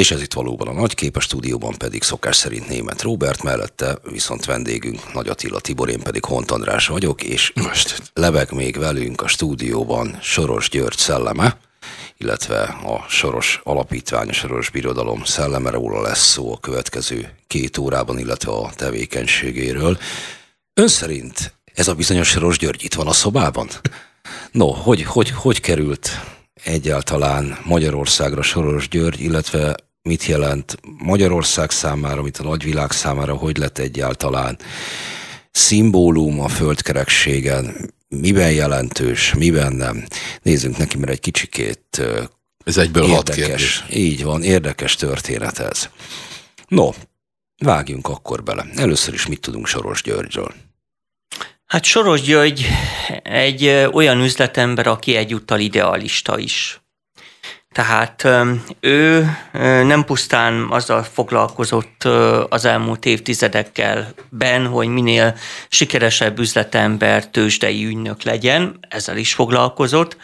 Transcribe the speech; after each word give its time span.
És 0.00 0.10
ez 0.10 0.22
itt 0.22 0.32
valóban 0.32 0.68
a 0.68 0.72
nagy 0.72 0.94
kép, 0.94 1.16
a 1.16 1.20
stúdióban 1.20 1.74
pedig 1.78 2.02
szokás 2.02 2.36
szerint 2.36 2.68
német 2.68 3.02
Robert, 3.02 3.42
mellette 3.42 3.98
viszont 4.10 4.44
vendégünk 4.44 5.12
Nagy 5.12 5.28
Attila 5.28 5.60
Tibor, 5.60 5.88
én 5.88 6.00
pedig 6.00 6.24
Hont 6.24 6.50
András 6.50 6.86
vagyok, 6.86 7.22
és 7.22 7.52
most 7.54 8.02
lebeg 8.14 8.52
még 8.52 8.78
velünk 8.78 9.22
a 9.22 9.28
stúdióban 9.28 10.18
Soros 10.22 10.68
György 10.68 10.96
szelleme, 10.96 11.58
illetve 12.16 12.62
a 12.62 13.04
Soros 13.08 13.60
Alapítvány, 13.64 14.28
a 14.28 14.32
Soros 14.32 14.70
Birodalom 14.70 15.24
szelleme, 15.24 15.70
róla 15.70 16.00
lesz 16.00 16.26
szó 16.26 16.52
a 16.52 16.58
következő 16.58 17.34
két 17.46 17.78
órában, 17.78 18.18
illetve 18.18 18.52
a 18.52 18.70
tevékenységéről. 18.76 19.98
Ön 20.74 20.88
szerint 20.88 21.54
ez 21.74 21.88
a 21.88 21.94
bizonyos 21.94 22.28
Soros 22.28 22.58
György 22.58 22.84
itt 22.84 22.94
van 22.94 23.06
a 23.06 23.12
szobában? 23.12 23.68
No, 24.52 24.72
hogy, 24.72 25.02
hogy, 25.02 25.30
hogy 25.30 25.60
került 25.60 26.10
egyáltalán 26.64 27.58
Magyarországra 27.64 28.42
Soros 28.42 28.88
György, 28.88 29.20
illetve 29.20 29.76
mit 30.02 30.24
jelent 30.24 30.76
Magyarország 30.98 31.70
számára, 31.70 32.22
mit 32.22 32.38
a 32.38 32.42
nagyvilág 32.42 32.90
számára, 32.90 33.34
hogy 33.34 33.56
lett 33.56 33.78
egyáltalán 33.78 34.58
szimbólum 35.50 36.40
a 36.40 36.48
földkerekségen, 36.48 37.92
miben 38.08 38.52
jelentős, 38.52 39.34
miben 39.34 39.72
nem. 39.72 40.04
Nézzünk 40.42 40.76
neki, 40.76 40.98
mert 40.98 41.12
egy 41.12 41.20
kicsikét 41.20 42.02
ez 42.64 42.76
egyből 42.76 43.04
érdekes. 43.04 43.84
Így 43.90 44.22
van, 44.24 44.42
érdekes 44.42 44.94
történet 44.94 45.58
ez. 45.58 45.88
No, 46.68 46.90
vágjunk 47.58 48.08
akkor 48.08 48.42
bele. 48.42 48.66
Először 48.76 49.14
is 49.14 49.26
mit 49.26 49.40
tudunk 49.40 49.66
Soros 49.66 50.02
Györgyről? 50.02 50.54
Hát 51.66 51.84
Soros 51.84 52.20
György 52.20 52.66
egy 53.22 53.66
olyan 53.92 54.20
üzletember, 54.20 54.86
aki 54.86 55.16
egyúttal 55.16 55.60
idealista 55.60 56.38
is. 56.38 56.79
Tehát 57.74 58.28
ő 58.80 59.30
nem 59.84 60.04
pusztán 60.04 60.66
azzal 60.70 61.02
foglalkozott 61.02 62.04
az 62.48 62.64
elmúlt 62.64 63.06
évtizedekkel 63.06 64.14
ben, 64.28 64.66
hogy 64.66 64.88
minél 64.88 65.36
sikeresebb 65.68 66.38
üzletember, 66.38 67.26
tőzsdei 67.26 67.84
ügynök 67.84 68.22
legyen, 68.22 68.78
ezzel 68.88 69.16
is 69.16 69.34
foglalkozott, 69.34 70.16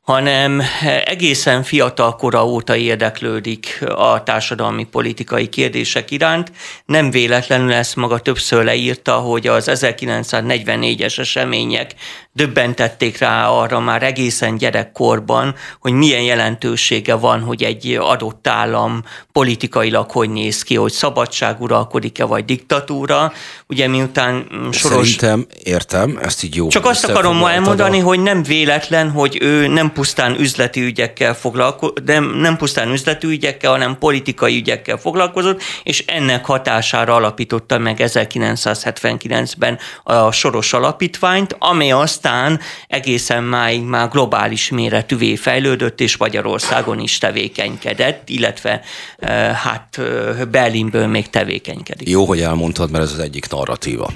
hanem 0.00 0.62
egészen 1.04 1.62
fiatal 1.62 2.16
kora 2.16 2.46
óta 2.46 2.76
érdeklődik 2.76 3.84
a 3.94 4.22
társadalmi 4.22 4.84
politikai 4.84 5.48
kérdések 5.48 6.10
iránt. 6.10 6.52
Nem 6.84 7.10
véletlenül 7.10 7.72
ezt 7.72 7.96
maga 7.96 8.18
többször 8.18 8.64
leírta, 8.64 9.14
hogy 9.14 9.46
az 9.46 9.70
1944-es 9.72 11.18
események 11.18 11.94
döbbentették 12.32 13.18
rá 13.18 13.48
arra 13.48 13.80
már 13.80 14.02
egészen 14.02 14.56
gyerekkorban, 14.56 15.54
hogy 15.80 15.92
milyen 15.92 16.22
jelentősége 16.22 17.14
van, 17.14 17.40
hogy 17.40 17.62
egy 17.62 17.96
adott 18.00 18.46
állam 18.46 19.04
politikailag 19.32 20.10
hogy 20.10 20.30
néz 20.30 20.62
ki, 20.62 20.74
hogy 20.74 20.92
szabadság 20.92 21.60
uralkodik-e, 21.60 22.24
vagy 22.24 22.44
diktatúra. 22.44 23.32
Ugye 23.66 23.88
miután 23.88 24.46
soros... 24.70 25.14
Szerintem 25.14 25.46
értem, 25.62 26.18
ezt 26.22 26.42
így 26.42 26.54
jó. 26.54 26.68
Csak 26.68 26.86
azt 26.86 27.04
akarom 27.04 27.36
ma 27.36 27.50
elmondani, 27.50 28.00
a... 28.00 28.02
hogy 28.02 28.20
nem 28.20 28.42
véletlen, 28.42 29.10
hogy 29.10 29.38
ő 29.40 29.66
nem 29.66 29.89
pusztán 29.92 30.40
üzleti 30.40 30.80
ügyekkel 30.80 31.34
foglalkozott, 31.34 32.04
nem, 32.04 32.24
nem 32.24 32.56
pusztán 32.56 32.90
üzleti 32.90 33.26
ügyekkel, 33.26 33.70
hanem 33.70 33.98
politikai 33.98 34.56
ügyekkel 34.56 34.96
foglalkozott, 34.96 35.62
és 35.82 36.04
ennek 36.06 36.44
hatására 36.44 37.14
alapította 37.14 37.78
meg 37.78 37.96
1979-ben 37.98 39.78
a 40.02 40.32
Soros 40.32 40.72
Alapítványt, 40.72 41.56
amely 41.58 41.90
aztán 41.90 42.60
egészen 42.86 43.42
máig 43.44 43.82
már 43.82 44.08
globális 44.08 44.70
méretűvé 44.70 45.36
fejlődött, 45.36 46.00
és 46.00 46.16
Magyarországon 46.16 47.00
is 47.00 47.18
tevékenykedett, 47.18 48.28
illetve 48.28 48.80
eh, 49.16 49.52
hát 49.52 49.98
eh, 49.98 50.44
Berlinből 50.44 51.06
még 51.06 51.30
tevékenykedik. 51.30 52.08
Jó, 52.08 52.24
hogy 52.24 52.40
elmondtad, 52.40 52.90
mert 52.90 53.04
ez 53.04 53.12
az 53.12 53.18
egyik 53.18 53.48
narratíva. 53.48 54.12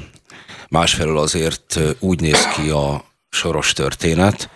Másfelől 0.69 1.19
azért 1.19 1.77
eh, 1.77 1.89
úgy 1.99 2.21
néz 2.21 2.47
ki 2.47 2.69
a 2.69 3.05
soros 3.31 3.73
történet, 3.73 4.49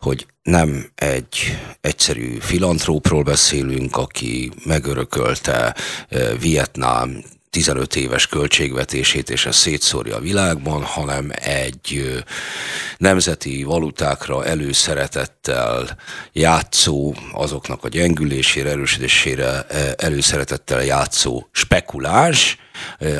hogy 0.00 0.26
nem 0.42 0.90
egy 0.94 1.58
egyszerű 1.80 2.38
filantrópról 2.40 3.22
beszélünk, 3.22 3.96
aki 3.96 4.50
megörökölte 4.64 5.74
eh, 6.08 6.30
Vietnám 6.40 7.24
15 7.50 7.96
éves 7.96 8.26
költségvetését, 8.26 9.30
és 9.30 9.46
ezt 9.46 9.58
szétszórja 9.58 10.16
a 10.16 10.20
világban, 10.20 10.82
hanem 10.82 11.30
egy 11.34 12.04
eh, 12.06 12.22
nemzeti 12.98 13.62
valutákra 13.62 14.44
előszeretettel 14.44 15.96
játszó, 16.32 17.14
azoknak 17.32 17.84
a 17.84 17.88
gyengülésére, 17.88 18.70
erősítésére 18.70 19.62
eh, 19.62 19.92
előszeretettel 19.96 20.84
játszó 20.84 21.48
spekuláns, 21.50 22.56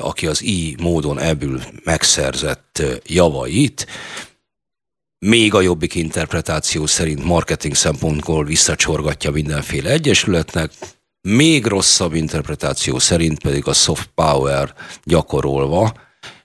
aki 0.01 0.27
az 0.27 0.43
így 0.43 0.81
módon 0.81 1.19
ebből 1.19 1.63
megszerzett 1.85 2.83
javait 3.07 3.87
még 5.25 5.55
a 5.55 5.61
jobbik 5.61 5.95
interpretáció 5.95 6.87
szerint 6.87 7.25
marketing 7.25 7.75
szempontból 7.75 8.45
visszacsorgatja 8.45 9.31
mindenféle 9.31 9.91
egyesületnek, 9.91 10.73
még 11.29 11.67
rosszabb 11.67 12.15
interpretáció 12.15 12.99
szerint 12.99 13.43
pedig 13.43 13.67
a 13.67 13.73
soft 13.73 14.11
power 14.15 14.75
gyakorolva 15.05 15.93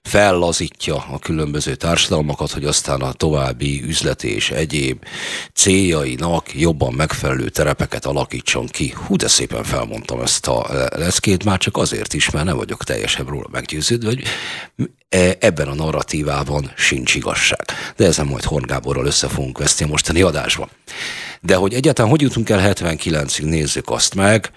fellazítja 0.08 1.06
a 1.12 1.20
különböző 1.20 1.76
társadalmakat, 1.76 2.52
hogy 2.52 2.66
aztán 2.66 3.02
a 3.02 3.14
további 3.14 3.84
üzleti 3.84 4.34
és 4.34 4.50
egyéb 4.50 5.04
céljainak 5.54 6.60
jobban 6.60 6.94
megfelelő 6.94 7.50
terepeket 7.50 8.06
alakítson 8.06 8.68
ki. 8.68 8.94
Hú, 9.06 9.16
de 9.16 9.28
szépen 9.28 9.64
felmondtam 9.64 10.22
ezt 10.22 10.48
a 10.48 10.90
leszkét, 10.96 11.44
már 11.44 11.58
csak 11.58 11.78
azért 11.78 12.14
is, 12.14 12.30
mert 12.30 12.46
nem 12.46 12.58
vagyok 12.58 12.84
teljesen 12.84 13.26
róla 13.26 13.48
meggyőződve, 13.52 14.08
hogy 14.08 14.24
e, 15.10 15.38
ebben 15.40 15.68
a 15.68 15.76
narratívában 15.76 16.72
sincs 16.76 17.16
igazság. 17.16 17.66
De 17.96 18.06
ezen 18.06 18.26
majd 18.26 18.44
Horn 18.44 18.66
Gáborral 18.66 19.06
össze 19.06 19.28
fogunk 19.28 19.58
veszni 19.58 19.86
a 19.86 19.88
mostani 19.88 20.22
adásban. 20.22 20.70
De 21.42 21.56
hogy 21.56 21.74
egyáltalán 21.74 22.12
hogy 22.12 22.22
jutunk 22.22 22.50
el 22.50 22.74
79-ig, 22.74 23.44
nézzük 23.44 23.90
azt 23.90 24.16
meg. 24.16 24.52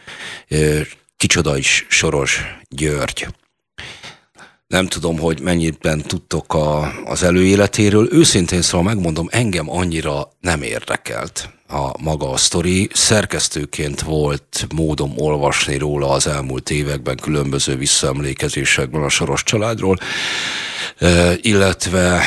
Kicsoda 1.17 1.57
is 1.57 1.87
Soros 1.89 2.41
György 2.69 3.27
nem 4.71 4.87
tudom, 4.87 5.19
hogy 5.19 5.41
mennyiben 5.41 6.03
tudtok 6.03 6.55
a, 6.55 6.93
az 7.05 7.23
előéletéről. 7.23 8.09
Őszintén 8.13 8.63
szóval 8.63 8.87
megmondom, 8.95 9.29
engem 9.31 9.71
annyira 9.71 10.33
nem 10.41 10.63
érdekelt 10.63 11.49
a 11.69 12.03
maga 12.03 12.31
a 12.31 12.37
sztori. 12.37 12.89
Szerkesztőként 12.93 14.01
volt 14.01 14.67
módom 14.75 15.13
olvasni 15.17 15.79
róla 15.79 16.11
az 16.11 16.27
elmúlt 16.27 16.71
években 16.71 17.17
különböző 17.17 17.77
visszaemlékezésekben 17.77 19.03
a 19.03 19.09
Soros 19.09 19.43
családról, 19.43 19.99
illetve 21.37 22.23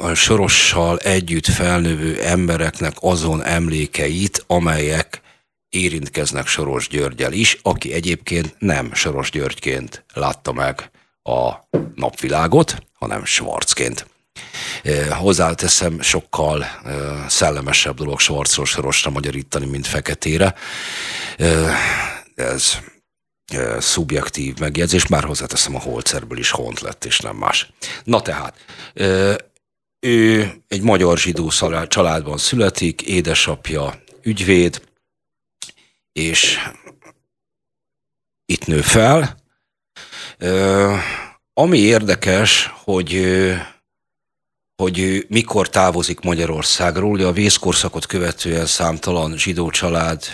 a 0.00 0.14
Sorossal 0.14 0.98
együtt 0.98 1.46
felnövő 1.46 2.20
embereknek 2.22 2.94
azon 3.00 3.44
emlékeit, 3.44 4.44
amelyek 4.46 5.20
érintkeznek 5.68 6.46
Soros 6.46 6.88
Györgyel 6.88 7.32
is, 7.32 7.58
aki 7.62 7.92
egyébként 7.92 8.54
nem 8.58 8.94
Soros 8.94 9.30
Györgyként 9.30 10.04
látta 10.14 10.52
meg 10.52 10.92
a 11.24 11.68
napvilágot, 11.94 12.82
hanem 12.92 13.24
Schwarzként. 13.24 14.06
Hozzáteszem, 15.10 16.00
sokkal 16.00 16.66
szellemesebb 17.28 17.96
dolog 17.96 18.20
Schwarzról 18.20 18.66
sorosra 18.66 19.10
magyarítani, 19.10 19.66
mint 19.66 19.86
feketére. 19.86 20.54
Ez 22.34 22.78
szubjektív 23.78 24.58
megjegyzés, 24.58 25.06
már 25.06 25.24
hozzáteszem 25.24 25.74
a 25.74 25.80
Holcerből 25.80 26.38
is 26.38 26.50
hont 26.50 26.80
lett, 26.80 27.04
és 27.04 27.18
nem 27.18 27.36
más. 27.36 27.70
Na 28.04 28.22
tehát, 28.22 28.64
ő 30.00 30.52
egy 30.68 30.82
magyar 30.82 31.18
zsidó 31.18 31.48
családban 31.88 32.38
születik, 32.38 33.02
édesapja 33.02 34.02
ügyvéd, 34.22 34.82
és 36.12 36.58
itt 38.46 38.66
nő 38.66 38.80
fel, 38.80 39.42
ami 41.52 41.78
érdekes, 41.78 42.70
hogy 42.74 43.22
hogy 44.76 45.26
mikor 45.28 45.68
távozik 45.68 46.20
Magyarországról. 46.20 47.10
Ugye 47.10 47.26
a 47.26 47.32
vészkorszakot 47.32 48.06
követően 48.06 48.66
számtalan 48.66 49.38
zsidó 49.38 49.70
család 49.70 50.24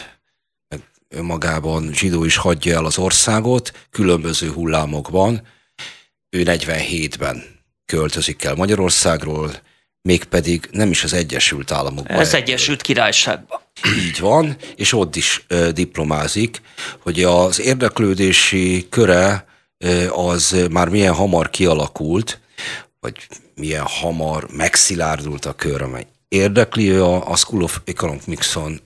önmagában 1.08 1.92
zsidó 1.92 2.24
is 2.24 2.36
hagyja 2.36 2.76
el 2.76 2.84
az 2.84 2.98
országot, 2.98 3.86
különböző 3.90 4.50
hullámokban. 4.50 5.42
Ő 6.30 6.42
47-ben 6.44 7.42
költözik 7.86 8.44
el 8.44 8.54
Magyarországról, 8.54 9.50
mégpedig 10.02 10.68
nem 10.70 10.90
is 10.90 11.04
az 11.04 11.12
Egyesült 11.12 11.70
Államokban. 11.70 12.18
Az 12.18 12.34
Egyesült 12.34 12.82
Királyságban. 12.82 13.60
Így 13.98 14.20
van, 14.20 14.56
és 14.76 14.92
ott 14.92 15.16
is 15.16 15.46
diplomázik, 15.72 16.60
hogy 16.98 17.22
az 17.22 17.60
érdeklődési 17.60 18.86
köre 18.90 19.46
az 20.10 20.66
már 20.70 20.88
milyen 20.88 21.14
hamar 21.14 21.50
kialakult, 21.50 22.40
vagy 23.00 23.26
milyen 23.54 23.86
hamar 23.86 24.46
megszilárdult 24.50 25.44
a 25.44 25.52
kör, 25.52 25.82
amely 25.82 26.06
érdekli 26.28 26.90
ő 26.90 27.04
a, 27.04 27.30
a 27.30 27.36
School 27.36 27.62
of 27.62 27.80
Economics-on 27.84 28.80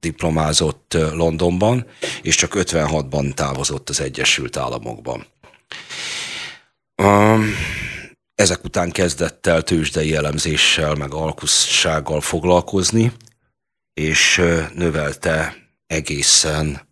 diplomázott 0.00 0.96
Londonban, 1.12 1.86
és 2.22 2.36
csak 2.36 2.52
56-ban 2.54 3.34
távozott 3.34 3.88
az 3.88 4.00
Egyesült 4.00 4.56
Államokban. 4.56 5.26
Ezek 8.34 8.64
után 8.64 8.90
kezdett 8.90 9.46
el 9.46 9.62
tőzsdei 9.62 10.14
elemzéssel, 10.14 10.94
meg 10.94 11.14
alkussággal 11.14 12.20
foglalkozni, 12.20 13.12
és 13.94 14.42
növelte 14.74 15.56
egészen 15.86 16.83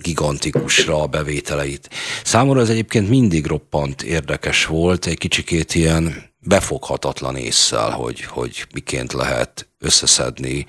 gigantikusra 0.00 1.02
a 1.02 1.06
bevételeit. 1.06 1.90
Számomra 2.24 2.60
ez 2.60 2.68
egyébként 2.68 3.08
mindig 3.08 3.46
roppant 3.46 4.02
érdekes 4.02 4.66
volt, 4.66 5.06
egy 5.06 5.18
kicsikét 5.18 5.74
ilyen 5.74 6.34
befoghatatlan 6.46 7.36
észsel, 7.36 7.90
hogy, 7.90 8.22
hogy 8.22 8.66
miként 8.74 9.12
lehet 9.12 9.68
összeszedni 9.78 10.66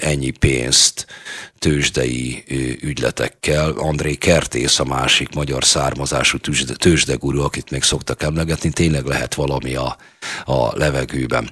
ennyi 0.00 0.30
pénzt 0.30 1.06
tőzsdei 1.58 2.44
ügyletekkel. 2.80 3.70
André 3.70 4.14
Kertész 4.14 4.78
a 4.78 4.84
másik 4.84 5.34
magyar 5.34 5.64
származású 5.64 6.38
tőzsde, 6.38 7.16
akit 7.20 7.70
még 7.70 7.82
szoktak 7.82 8.22
emlegetni, 8.22 8.70
tényleg 8.70 9.04
lehet 9.04 9.34
valami 9.34 9.74
a, 9.74 9.96
a 10.44 10.76
levegőben. 10.76 11.50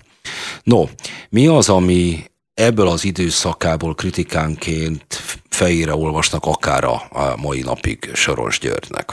No, 0.62 0.84
mi 1.28 1.46
az, 1.46 1.68
ami 1.68 2.24
ebből 2.54 2.88
az 2.88 3.04
időszakából 3.04 3.94
kritikánként 3.94 5.22
fejére 5.58 5.94
olvasnak 5.94 6.44
akár 6.44 6.84
a, 6.84 7.02
mai 7.37 7.60
napig 7.60 8.10
Soros 8.14 8.58
Györgynek? 8.58 9.12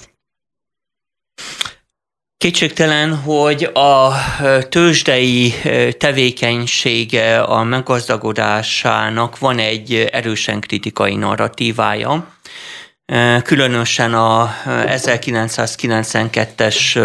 Kétségtelen, 2.37 3.15
hogy 3.15 3.63
a 3.63 4.11
tőzsdei 4.69 5.53
tevékenysége 5.97 7.41
a 7.41 7.63
meggazdagodásának 7.63 9.39
van 9.39 9.59
egy 9.59 10.09
erősen 10.11 10.59
kritikai 10.59 11.15
narratívája. 11.15 12.33
Különösen 13.43 14.13
a 14.13 14.55
1992-es 14.65 16.99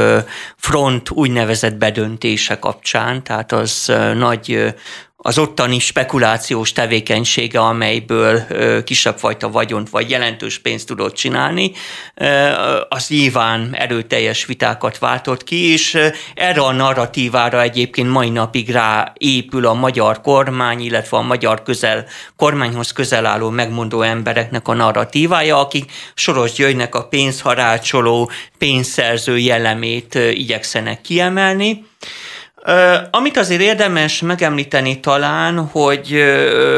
front 0.56 1.10
úgynevezett 1.10 1.74
bedöntése 1.74 2.58
kapcsán, 2.58 3.22
tehát 3.22 3.52
az 3.52 3.92
nagy 4.14 4.74
az 5.22 5.38
ottani 5.38 5.78
spekulációs 5.78 6.72
tevékenysége, 6.72 7.60
amelyből 7.60 8.44
kisebb 8.84 9.18
fajta 9.18 9.50
vagyont 9.50 9.90
vagy 9.90 10.10
jelentős 10.10 10.58
pénzt 10.58 10.86
tudott 10.86 11.14
csinálni, 11.14 11.72
az 12.88 13.08
nyilván 13.08 13.74
erőteljes 13.74 14.44
vitákat 14.44 14.98
váltott 14.98 15.44
ki, 15.44 15.72
és 15.72 15.98
erre 16.34 16.60
a 16.60 16.72
narratívára 16.72 17.62
egyébként 17.62 18.10
mai 18.10 18.30
napig 18.30 18.70
rá 18.70 19.12
épül 19.18 19.66
a 19.66 19.74
magyar 19.74 20.20
kormány, 20.20 20.80
illetve 20.80 21.16
a 21.16 21.22
magyar 21.22 21.62
közel, 21.62 22.06
kormányhoz 22.36 22.92
közel 22.92 23.26
álló 23.26 23.50
megmondó 23.50 24.02
embereknek 24.02 24.68
a 24.68 24.74
narratívája, 24.74 25.58
akik 25.58 25.92
Soros 26.14 26.52
Györgynek 26.52 26.94
a 26.94 27.04
pénzharácsoló, 27.04 28.30
pénzszerző 28.58 29.38
jellemét 29.38 30.14
igyekszenek 30.14 31.00
kiemelni. 31.00 31.88
Amit 33.10 33.36
azért 33.36 33.60
érdemes 33.60 34.20
megemlíteni 34.20 35.00
talán, 35.00 35.58
hogy 35.58 36.24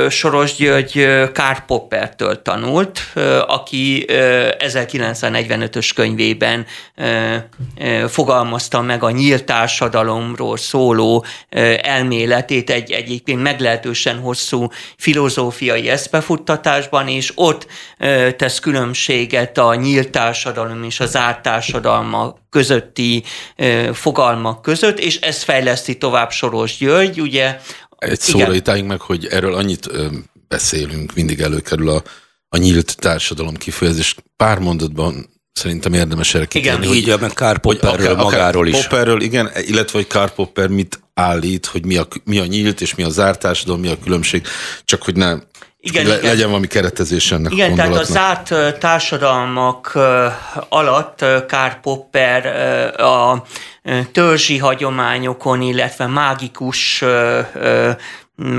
Soros 0.08 0.55
György 0.55 1.08
Karl 1.32 1.58
Poppertől 1.67 2.43
tanult, 2.43 3.00
aki 3.46 4.05
1945-ös 4.08 5.90
könyvében 5.94 6.67
fogalmazta 8.06 8.81
meg 8.81 9.02
a 9.02 9.11
nyílt 9.11 9.44
társadalomról 9.44 10.56
szóló 10.56 11.25
elméletét 11.82 12.70
egy 12.70 12.90
egyébként 12.90 13.43
meglehetősen 13.43 14.19
hosszú 14.19 14.69
filozófiai 14.96 15.88
eszpefuttatásban, 15.88 17.08
és 17.08 17.32
ott 17.34 17.67
tesz 18.37 18.58
különbséget 18.58 19.58
a 19.58 19.75
nyílt 19.75 20.11
társadalom 20.11 20.82
és 20.82 21.00
az 21.00 21.17
árt 21.17 21.43
társadalma 21.43 22.40
közötti 22.52 23.22
fogalmak 23.93 24.62
között, 24.62 24.99
és 24.99 25.16
ez 25.16 25.43
fejleszti 25.43 25.99
tovább 25.99 26.31
Soros 26.31 26.76
György, 26.76 27.20
ugye. 27.20 27.60
Egy 27.99 28.20
szóra 28.20 28.54
itt 28.54 28.87
meg, 28.87 29.00
hogy 29.00 29.26
erről 29.26 29.54
annyit 29.54 29.90
beszélünk, 30.49 31.14
mindig 31.14 31.40
előkerül 31.40 31.88
a, 31.88 32.02
a 32.49 32.56
nyílt 32.56 32.96
társadalom 32.96 33.54
kifejezés. 33.54 34.14
Pár 34.37 34.58
mondatban 34.58 35.31
szerintem 35.52 35.93
érdemes 35.93 36.34
erre 36.34 36.44
kitérni. 36.44 36.87
Igen, 36.87 36.96
így, 36.96 37.20
meg 37.20 37.32
Karl 37.32 37.58
Popperről 37.58 38.14
magáról 38.14 38.66
is. 38.66 38.81
Popperről, 38.81 39.20
igen, 39.20 39.50
illetve 39.66 39.98
hogy 39.98 40.06
Karl 40.06 40.31
Popper 40.34 40.69
mit 40.69 41.00
állít, 41.14 41.66
hogy 41.66 41.84
mi 41.84 41.96
a, 41.96 42.06
mi 42.25 42.38
a 42.38 42.46
nyílt 42.46 42.81
és 42.81 42.94
mi 42.94 43.02
a 43.02 43.08
zárt 43.08 43.40
társadalom, 43.40 43.81
mi 43.81 43.88
a 43.88 43.98
különbség, 44.05 44.46
csak 44.84 45.02
hogy 45.02 45.16
ne 45.16 45.34
igen, 45.84 46.06
le, 46.06 46.17
igen. 46.17 46.31
legyen 46.31 46.46
valami 46.46 46.67
keretezés 46.67 47.32
ennek 47.32 47.52
Igen, 47.52 47.75
tehát 47.75 47.96
a 47.96 48.02
zárt 48.02 48.79
társadalmak 48.79 49.99
alatt 50.69 51.25
Karl 51.49 51.75
Popper 51.82 52.46
a 53.00 53.44
törzsi 54.12 54.58
hagyományokon, 54.58 55.62
illetve 55.62 56.06
mágikus 56.06 57.05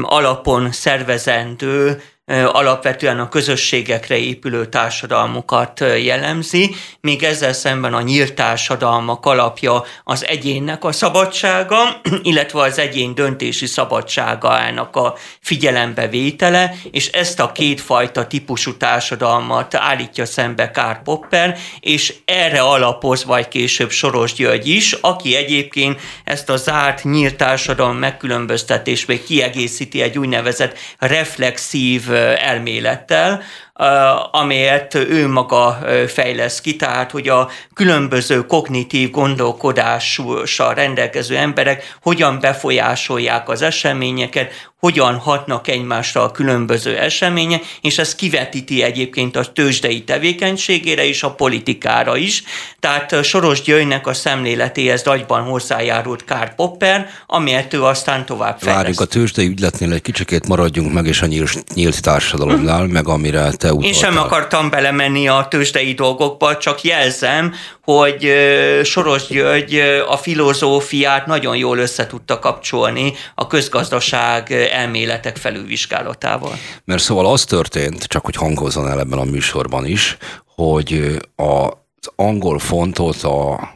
alapon 0.02 0.72
szervezendő 0.72 2.02
alapvetően 2.26 3.20
a 3.20 3.30
közösségekre 3.30 4.18
épülő 4.18 4.66
társadalmukat 4.66 5.80
jellemzi, 5.80 6.76
míg 7.02 7.24
ezzel 7.24 7.54
szemben 7.54 7.94
a 7.94 8.02
nyílt 8.02 8.34
társadalmak 8.34 9.26
alapja 9.26 9.84
az 10.04 10.26
egyénnek 10.28 10.84
a 10.84 10.92
szabadsága, 10.92 12.02
illetve 12.22 12.62
az 12.62 12.80
egyén 12.80 13.16
döntési 13.16 13.66
szabadságának 13.66 14.96
a 14.96 15.16
figyelembevétele, 15.42 16.76
és 16.92 17.08
ezt 17.08 17.40
a 17.40 17.52
kétfajta 17.52 18.28
típusú 18.28 18.78
társadalmat 18.78 19.76
állítja 19.76 20.26
szembe 20.26 20.72
Karl 20.72 20.98
Popper, 21.04 21.58
és 21.80 22.14
erre 22.26 22.62
alapoz 22.62 23.26
vagy 23.26 23.48
később 23.48 23.92
Soros 23.92 24.34
György 24.34 24.68
is, 24.68 24.92
aki 25.02 25.36
egyébként 25.36 26.02
ezt 26.24 26.50
a 26.50 26.58
zárt 26.58 27.04
nyílt 27.04 27.36
társadalom 27.36 27.98
megkülönböztetés 27.98 29.06
még 29.06 29.24
kiegészíti 29.24 30.02
egy 30.02 30.18
úgynevezett 30.18 30.78
reflexív 30.98 32.12
elmélettel, 32.16 33.40
amelyet 34.32 34.94
ő 34.94 35.28
maga 35.28 35.80
fejlesz 36.08 36.62
ki, 36.62 36.76
tehát 36.76 37.12
hogy 37.12 37.28
a 37.28 37.50
különböző 37.74 38.46
kognitív 38.46 39.12
gondolkodással 39.12 40.74
rendelkező 40.74 41.38
emberek 41.38 41.98
hogyan 42.02 42.40
befolyásolják 42.40 43.50
az 43.50 43.62
eseményeket, 43.62 44.72
hogyan 44.80 45.18
hatnak 45.18 45.68
egymásra 45.68 46.24
a 46.24 46.32
különböző 46.32 46.98
események, 46.98 47.64
és 47.82 47.98
ez 47.98 48.16
kivetíti 48.16 48.82
egyébként 48.82 49.36
a 49.36 49.46
tőzsdei 49.46 50.04
tevékenységére 50.04 51.06
és 51.06 51.24
a 51.24 51.32
politikára 51.32 52.18
is. 52.18 52.44
Tehát 52.80 53.24
Soros 53.24 53.62
Györgynek 53.62 54.08
a 54.08 54.14
szemléletéhez 54.14 55.04
nagyban 55.04 55.44
hozzájárult 55.44 56.26
Karl 56.26 56.50
Popper, 56.56 57.10
amelyet 57.28 57.74
ő 57.74 57.84
aztán 57.84 58.26
tovább 58.26 58.60
fejleszt. 58.60 58.84
Várjuk 58.84 59.00
a 59.00 59.06
tőzsdei 59.06 59.48
ügyletnél 59.48 59.94
egy 59.94 60.02
kicsikét 60.02 60.48
maradjunk 60.48 60.94
meg, 60.94 61.06
és 61.06 61.22
a 61.22 61.26
nyílt, 61.26 61.64
nyílt 61.74 62.02
társadalomnál, 62.02 62.88
meg 62.88 63.08
amire 63.08 63.52
te 63.64 63.74
utaltál. 63.74 63.92
Én 63.92 63.94
sem 63.94 64.18
akartam 64.18 64.70
belemenni 64.70 65.28
a 65.28 65.48
tőzsdei 65.50 65.94
dolgokba, 65.94 66.58
csak 66.58 66.82
jelzem, 66.82 67.54
hogy 67.82 68.34
Soros 68.84 69.28
György 69.28 69.76
a 70.08 70.18
filozófiát 70.18 71.26
nagyon 71.26 71.56
jól 71.58 71.78
össze 71.78 72.08
tudta 72.08 72.40
kapcsolni 72.40 73.14
a 73.36 73.48
közgazdaság 73.48 74.52
elméletek 74.52 75.38
felülvizsgálatával. 75.38 76.58
Mert 76.86 77.02
szóval 77.02 77.26
az 77.26 77.46
történt, 77.46 78.04
csak 78.04 78.26
hogy 78.26 78.36
hangozzon 78.36 78.90
el 78.90 79.00
ebben 79.00 79.20
a 79.20 79.24
műsorban 79.24 79.86
is, 79.86 80.18
hogy 80.46 81.20
az 81.36 82.12
angol 82.16 82.60
fontot 82.60 83.24
a 83.24 83.70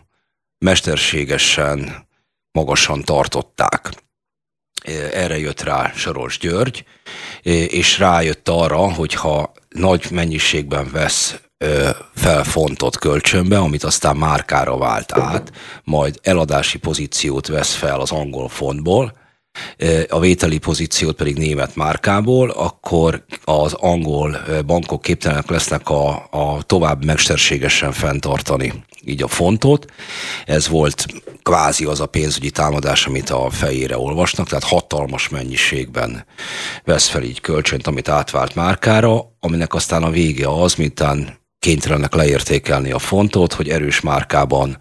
mesterségesen 0.58 2.08
magasan 2.52 3.04
tartották. 3.04 3.90
Erre 5.14 5.38
jött 5.38 5.62
rá 5.62 5.92
Soros 5.96 6.38
György, 6.38 6.84
és 7.68 8.00
rájött 8.00 8.50
arra, 8.50 8.94
hogy 8.94 9.14
ha 9.14 9.52
nagy 9.70 10.08
mennyiségben 10.12 10.90
vesz 10.92 11.40
felfontott 12.16 12.98
kölcsönbe, 12.98 13.58
amit 13.58 13.84
aztán 13.84 14.16
márkára 14.16 14.78
vált 14.78 15.12
át, 15.18 15.52
majd 15.84 16.20
eladási 16.22 16.78
pozíciót 16.78 17.48
vesz 17.48 17.74
fel 17.74 18.00
az 18.00 18.12
angol 18.12 18.50
fontból, 18.50 19.14
a 20.10 20.20
vételi 20.20 20.58
pozíciót 20.58 21.16
pedig 21.16 21.38
német 21.38 21.76
márkából, 21.76 22.50
akkor 22.50 23.24
az 23.44 23.74
angol 23.74 24.38
bankok 24.66 25.02
képtelenek 25.02 25.50
lesznek 25.50 25.90
a, 25.90 26.28
a 26.32 26.64
tovább 26.66 27.06
mesterségesen 27.06 27.92
fenntartani 27.92 28.74
így 29.06 29.24
a 29.24 29.28
fontot. 29.28 29.86
Ez 30.46 30.68
volt 30.68 31.06
kvázi 31.44 31.86
az 31.86 32.00
a 32.00 32.06
pénzügyi 32.06 32.50
támadás, 32.50 33.06
amit 33.06 33.30
a 33.30 33.50
fejére 33.50 33.98
olvasnak, 33.98 34.48
tehát 34.48 34.64
hatalmas 34.64 35.30
mennyiségben 35.30 36.26
vesz 36.84 37.08
fel 37.08 37.24
így 37.24 37.42
kölcsönt, 37.42 37.88
amit 37.88 38.10
átvált 38.10 38.56
márkára, 38.56 39.36
aminek 39.40 39.74
aztán 39.74 40.04
a 40.04 40.10
vége 40.10 40.48
az, 40.50 40.76
mintán 40.76 41.38
kénytelenek 41.60 42.14
leértékelni 42.14 42.92
a 42.92 43.00
fontot, 43.00 43.54
hogy 43.54 43.70
erős 43.70 44.02
márkában 44.02 44.78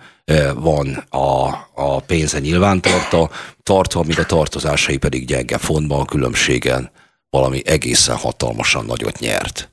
van 0.55 1.05
a, 1.09 1.47
a 1.75 2.01
pénze 2.07 2.39
nyilvántartva, 2.39 3.31
tartva, 3.63 4.03
míg 4.03 4.19
a 4.19 4.27
tartozásai 4.27 4.97
pedig 4.97 5.27
gyenge 5.27 5.59
fontban, 5.59 6.05
különbségen 6.05 6.91
valami 7.31 7.63
egészen 7.65 8.17
hatalmasan 8.17 8.85
nagyot 8.85 9.19
nyert. 9.19 9.71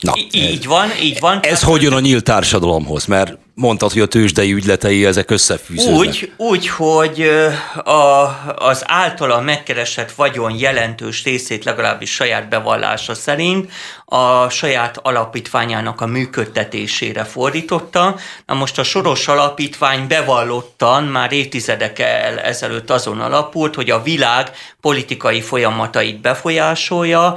Na, 0.00 0.12
így 0.32 0.66
van, 0.66 0.88
így 1.02 1.20
van. 1.20 1.40
Ez 1.40 1.62
hogy 1.62 1.82
jön 1.82 1.92
a 1.92 2.00
nyílt 2.00 2.24
társadalomhoz? 2.24 3.06
Mert 3.06 3.38
mondtad, 3.54 3.92
hogy 3.92 4.02
a 4.02 4.06
tőzsdei 4.06 4.52
ügyletei 4.52 5.04
ezek 5.04 5.30
összefűződnek. 5.30 5.98
Úgy, 5.98 6.32
úgy 6.36 6.68
hogy 6.68 7.30
a, 7.84 8.28
az 8.56 8.82
általa 8.86 9.40
megkeresett 9.40 10.12
vagyon 10.12 10.58
jelentős 10.58 11.24
részét 11.24 11.64
legalábbis 11.64 12.14
saját 12.14 12.48
bevallása 12.48 13.14
szerint 13.14 13.72
a 14.04 14.48
saját 14.48 14.98
alapítványának 15.02 16.00
a 16.00 16.06
működtetésére 16.06 17.24
fordította. 17.24 18.16
Na 18.46 18.54
most 18.54 18.78
a 18.78 18.82
Soros 18.82 19.28
Alapítvány 19.28 20.06
bevallottan 20.06 21.04
már 21.04 21.32
évtizedekkel 21.32 22.38
ezelőtt 22.38 22.90
azon 22.90 23.20
alapult, 23.20 23.74
hogy 23.74 23.90
a 23.90 24.02
világ 24.02 24.50
politikai 24.80 25.40
folyamatait 25.40 26.20
befolyásolja 26.20 27.36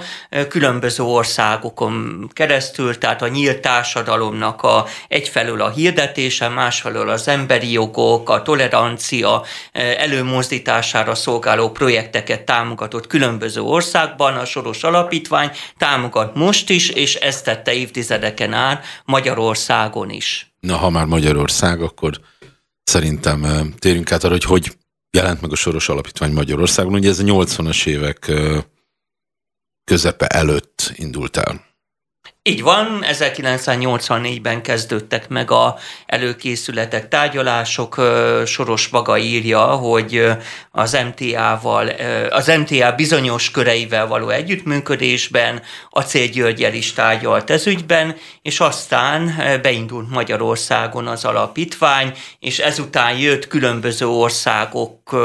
különböző 0.50 1.03
országokon 1.03 2.29
keresztül, 2.34 2.98
tehát 2.98 3.22
a 3.22 3.27
nyílt 3.27 3.60
társadalomnak 3.60 4.63
a 4.63 4.86
egyfelől 5.08 5.62
a 5.62 5.70
hirdetése, 6.03 6.48
másfelől 6.48 7.10
az 7.10 7.27
emberi 7.27 7.72
jogok, 7.72 8.29
a 8.29 8.41
tolerancia 8.41 9.43
előmozdítására 9.72 11.15
szolgáló 11.15 11.69
projekteket 11.72 12.43
támogatott 12.43 13.07
különböző 13.07 13.62
országban, 13.62 14.36
a 14.36 14.45
Soros 14.45 14.83
Alapítvány 14.83 15.51
támogat 15.77 16.36
most 16.36 16.69
is, 16.69 16.89
és 16.89 17.15
ezt 17.15 17.43
tette 17.43 17.74
évtizedeken 17.74 18.53
át 18.53 18.86
Magyarországon 19.05 20.10
is. 20.10 20.53
Na, 20.60 20.75
ha 20.77 20.89
már 20.89 21.05
Magyarország, 21.05 21.81
akkor 21.81 22.19
szerintem 22.83 23.74
térjünk 23.79 24.12
át 24.12 24.24
arra, 24.24 24.33
hogy 24.33 24.43
hogy 24.43 24.72
jelent 25.12 25.41
meg 25.41 25.51
a 25.51 25.55
Soros 25.55 25.89
Alapítvány 25.89 26.31
Magyarországon. 26.31 26.93
Ugye 26.93 27.10
ez 27.10 27.19
a 27.19 27.24
80-as 27.24 27.86
évek 27.86 28.31
közepe 29.83 30.27
előtt 30.27 30.91
indult 30.95 31.38
el. 31.38 31.73
Így 32.46 32.62
van, 32.62 33.04
1984-ben 33.12 34.62
kezdődtek 34.62 35.30
meg 35.30 35.52
a 35.52 35.78
előkészületek, 36.06 37.08
tárgyalások. 37.08 38.02
Soros 38.46 38.88
maga 38.88 39.18
írja, 39.18 39.62
hogy 39.62 40.28
az 40.72 40.98
MTA-val, 41.06 41.88
az 42.30 42.48
MTA 42.48 42.96
bizonyos 42.96 43.52
köreivel 43.52 44.08
való 44.08 44.30
együttműködésben 44.30 45.62
Acél 45.90 46.28
Györgyel 46.28 46.74
is 46.74 46.94
tárgyalt 46.94 47.50
ez 47.50 47.68
ügyben, 47.68 48.16
és 48.42 48.60
aztán 48.60 49.34
beindult 49.62 50.10
Magyarországon 50.10 51.08
az 51.08 51.26
alapítvány, 51.26 52.14
és 52.40 52.60
ezután 52.60 53.18
jött 53.18 53.48
különböző 53.48 54.08
országok 54.08 55.16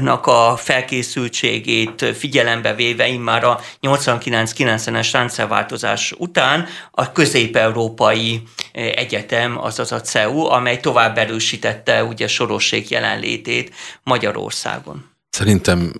nak 0.00 0.26
a 0.26 0.56
felkészültségét 0.56 2.04
figyelembe 2.16 2.74
véve 2.74 3.08
immár 3.08 3.44
a 3.44 3.60
89-90-es 3.82 5.08
rendszerváltozás 5.12 6.12
után 6.18 6.66
a 6.90 7.12
közép-európai 7.12 8.42
egyetem, 8.72 9.58
azaz 9.58 9.92
a 9.92 10.00
CEU, 10.00 10.44
amely 10.44 10.80
tovább 10.80 11.18
erősítette 11.18 12.04
ugye 12.04 12.28
Sorossék 12.28 12.88
jelenlétét 12.88 13.74
Magyarországon. 14.02 15.10
Szerintem 15.30 15.92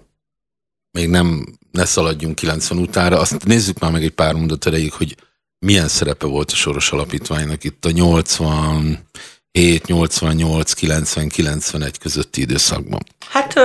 még 0.90 1.08
nem 1.08 1.46
ne 1.70 1.84
szaladjunk 1.84 2.34
90 2.34 2.78
utára, 2.78 3.18
azt 3.18 3.44
nézzük 3.44 3.78
már 3.78 3.90
meg 3.90 4.02
egy 4.02 4.10
pár 4.10 4.34
mondat 4.34 4.66
erejéig, 4.66 4.92
hogy 4.92 5.16
milyen 5.58 5.88
szerepe 5.88 6.26
volt 6.26 6.50
a 6.50 6.54
Soros 6.54 6.92
Alapítványnak 6.92 7.64
itt 7.64 7.84
a 7.84 7.90
80 7.90 9.08
7, 9.56 9.86
88, 9.86 10.72
90, 10.72 11.28
91 11.28 11.98
közötti 11.98 12.40
időszakban? 12.40 13.00
Hát 13.30 13.56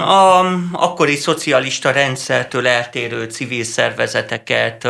a 0.00 0.44
akkori 0.72 1.16
szocialista 1.16 1.90
rendszertől 1.90 2.66
eltérő 2.66 3.24
civil 3.24 3.64
szervezeteket, 3.64 4.88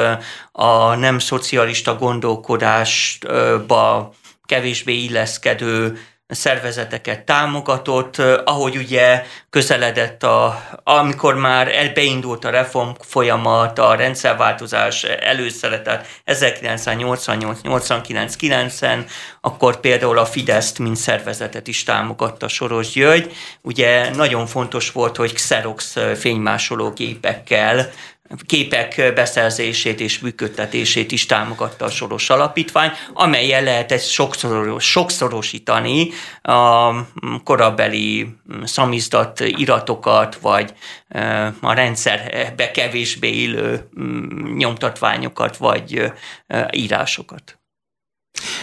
a 0.53 0.95
nem 0.95 1.19
szocialista 1.19 1.97
gondolkodásba 1.97 4.13
kevésbé 4.47 4.95
illeszkedő 4.95 5.99
szervezeteket 6.31 7.25
támogatott, 7.25 8.19
ahogy 8.45 8.77
ugye 8.77 9.25
közeledett, 9.51 10.23
a, 10.23 10.63
amikor 10.85 11.35
már 11.35 11.93
beindult 11.95 12.45
a 12.45 12.51
reform 12.51 12.91
folyamat, 13.01 13.79
a 13.79 13.95
rendszerváltozás 13.95 15.05
előszeretet 15.05 16.07
1988-89-90, 16.27 19.05
akkor 19.41 19.81
például 19.81 20.19
a 20.19 20.27
Fideszt, 20.27 20.79
mint 20.79 20.97
szervezetet 20.97 21.69
is 21.69 21.83
támogatta 21.83 22.49
Soros 22.49 22.89
György. 22.89 23.33
Ugye 23.63 24.15
nagyon 24.15 24.47
fontos 24.47 24.93
volt, 24.93 25.17
hogy 25.17 25.33
Xerox 25.33 25.97
fénymásoló 26.17 26.91
gépekkel 26.91 27.91
képek 28.47 29.13
beszerzését 29.15 30.01
és 30.01 30.19
működtetését 30.19 31.13
is 31.13 31.27
támogatta 31.27 31.85
a 31.85 31.91
Soros 31.91 32.31
Alapítvány, 32.31 32.91
amelyen 33.13 33.65
lehet 33.65 33.93
ezt 33.93 34.11
sokszoros, 34.11 34.91
sokszorosítani 34.91 36.11
a 36.43 36.93
korabeli 37.45 38.27
szamizdat 38.65 39.41
iratokat, 39.41 40.39
vagy 40.41 40.73
a 41.61 41.73
rendszerbe 41.73 42.71
kevésbé 42.71 43.31
illő 43.31 43.89
mm, 44.01 44.57
nyomtatványokat, 44.57 45.57
vagy 45.57 46.13
írásokat. 46.71 47.61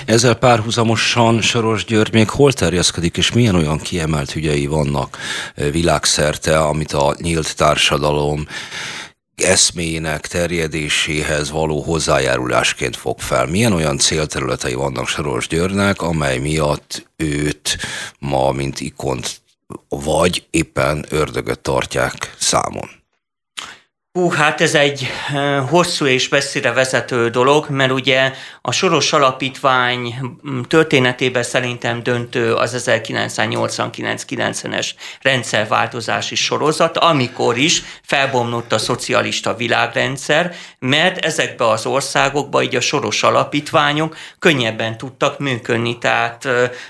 Ezzel 0.05 0.36
párhuzamosan 0.36 1.41
Soros 1.41 1.86
György 1.86 2.13
még 2.13 2.29
hol 2.29 2.53
terjeszkedik, 2.53 3.17
és 3.17 3.31
milyen 3.31 3.55
olyan 3.55 3.77
kiemelt 3.77 4.36
ügyei 4.36 4.67
vannak 4.67 5.17
világszerte, 5.71 6.59
amit 6.59 6.91
a 6.91 7.15
nyílt 7.21 7.55
társadalom 7.55 8.47
eszmének 9.44 10.27
terjedéséhez 10.27 11.51
való 11.51 11.82
hozzájárulásként 11.82 12.96
fog 12.96 13.20
fel. 13.20 13.46
Milyen 13.46 13.74
olyan 13.74 13.98
célterületei 13.98 14.74
vannak 14.74 15.08
Soros 15.08 15.48
Györgynek, 15.48 16.01
amely 16.01 16.38
miatt 16.38 17.10
őt 17.15 17.77
ma, 18.20 18.51
mint 18.51 18.79
ikont, 18.79 19.41
vagy 19.89 20.48
éppen 20.50 21.06
ördögöt 21.10 21.60
tartják 21.60 22.36
számon? 22.38 22.89
Hú, 24.17 24.29
hát 24.29 24.62
ez 24.62 24.75
egy 24.75 25.07
hosszú 25.69 26.05
és 26.05 26.29
messzire 26.29 26.71
vezető 26.71 27.29
dolog, 27.29 27.69
mert 27.69 27.91
ugye 27.91 28.33
a 28.62 28.71
Soros 28.71 29.13
Alapítvány 29.13 30.15
történetében 30.67 31.43
szerintem 31.43 32.03
döntő 32.03 32.53
az 32.53 32.83
1989-90-es 32.88 34.89
rendszerváltozási 35.21 36.36
sorozat, 36.36 36.97
amikor 36.97 37.57
is 37.57 37.83
felbomlott 38.03 38.74
a 38.74 38.77
szocialista 38.77 39.55
világrendszer, 39.55 40.55
mert 40.79 41.25
ezekbe 41.25 41.69
az 41.69 41.86
országokba 41.86 42.63
így 42.63 42.75
a 42.75 42.81
Soros 42.81 43.24
Alapítványok 43.24 44.17
könnyebben 44.39 44.97
tudtak 44.97 45.39
működni, 45.39 45.97
tehát 45.97 46.47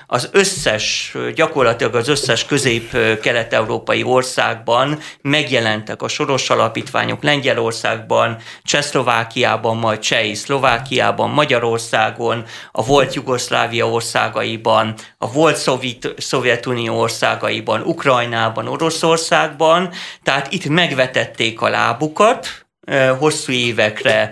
az 0.08 0.30
összes, 0.32 1.16
gyakorlatilag 1.36 1.96
az 1.96 2.08
összes 2.08 2.46
közép-kelet-európai 2.46 4.04
országban 4.04 5.00
megjelentek 5.22 6.02
a 6.02 6.08
Soros 6.08 6.50
Alapítványok, 6.50 7.16
kormányok 7.18 7.24
Lengyelországban, 7.24 8.38
Csehszlovákiában, 8.64 9.78
majd 9.78 10.00
Cseh 10.00 10.34
Szlovákiában, 10.34 11.30
Magyarországon, 11.30 12.46
a 12.72 12.84
volt 12.86 13.14
Jugoszlávia 13.14 13.90
országaiban, 13.90 14.94
a 15.18 15.32
volt 15.32 15.56
Szovjet, 15.56 16.14
Szovjetunió 16.18 17.00
országaiban, 17.00 17.82
Ukrajnában, 17.82 18.68
Oroszországban, 18.68 19.90
tehát 20.24 20.52
itt 20.52 20.68
megvetették 20.68 21.62
a 21.62 21.70
lábukat, 21.70 22.66
hosszú 23.20 23.52
évekre 23.52 24.32